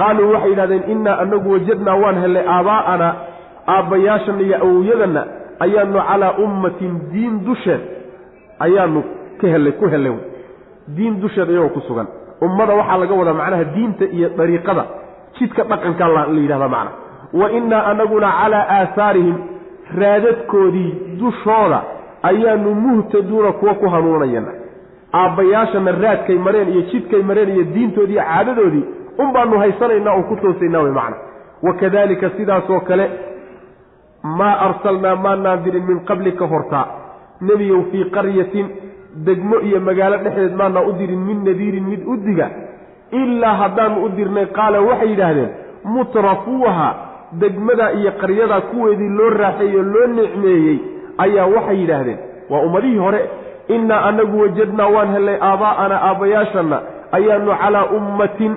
[0.00, 3.08] qaaluu waxay yidhahdeen innaa anagu wajadnaa waan hellay aabaa'ana
[3.74, 5.22] aabbayaashana iyo awowyadanna
[5.64, 7.80] ayaanu calaa ummatin diin dusheed
[8.66, 9.00] ayaanu
[9.40, 10.14] ka hellay ku hellay
[10.96, 12.06] diin dusheed iyagoo ku sugan.
[12.46, 14.84] Ummada waxaa laga wadaa macnaha diinta iyo dariiqada.
[15.38, 16.90] Jidka dhaqankaa la yidhahdaa macna.
[17.32, 19.36] Wa innaa anaguna calaa aahaarihim
[20.00, 20.90] raadadkoodii
[21.20, 21.80] dushooda
[22.22, 24.52] ayaanu muhtaduuna kuwa ku hanuunayana
[25.14, 28.84] aabbayaashana raadkay mareen iyo jidkay mareen iyo diintoodii iyo caadadoodii
[29.22, 31.16] un baanu haysanaynaa oo ku toosaynaa wey macna.
[31.62, 33.06] Wakadalika sidaasoo kale
[34.38, 36.86] maa arsalnaa maanaan dirin min qablika hortaa
[37.40, 38.66] nebiyow fii qaryatin
[39.26, 42.48] degmo iyo magaalo dhexdeed maanaa u dirin min nadiirin mid u diga
[43.20, 45.50] ilaa haddaanu u dirnay qaala waxay yidhaahdeen
[45.94, 46.88] mutrafuuha
[47.42, 50.78] degmada iyo qaryadaa kuweedii loo raaxeeyey oo loo nicmeeyey
[51.24, 52.18] ayaa waxay yidhaahdeen.
[52.50, 53.20] Waa ummadihii hore
[53.68, 56.78] innaa anagu wajadnaa waan hellay aabaa'ana aabbayaashanna
[57.12, 58.52] ayaanu calaa ummatin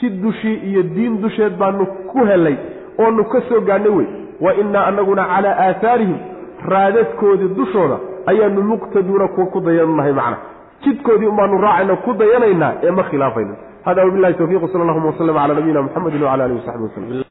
[0.00, 2.56] si dushii iyo diin dusheed baanu ku hellay
[2.98, 4.06] oonu ka soo gaadhnay wey.
[4.40, 6.16] Wa innaa anaguna calaa aahaarihim
[6.72, 7.96] raadadkoodii dushooda
[8.26, 10.36] ayaanu muqtaduuna kuwa ku dayannahay macna.
[10.84, 13.54] Jidkoodii unbaanu raacayna ku dayanaynaa ee ma khilaafayno
[13.84, 17.29] hada wabilahi tawfiiq sala allahuma waslama cala nabiyina muxamedin wacala alihi wasaxbi waslm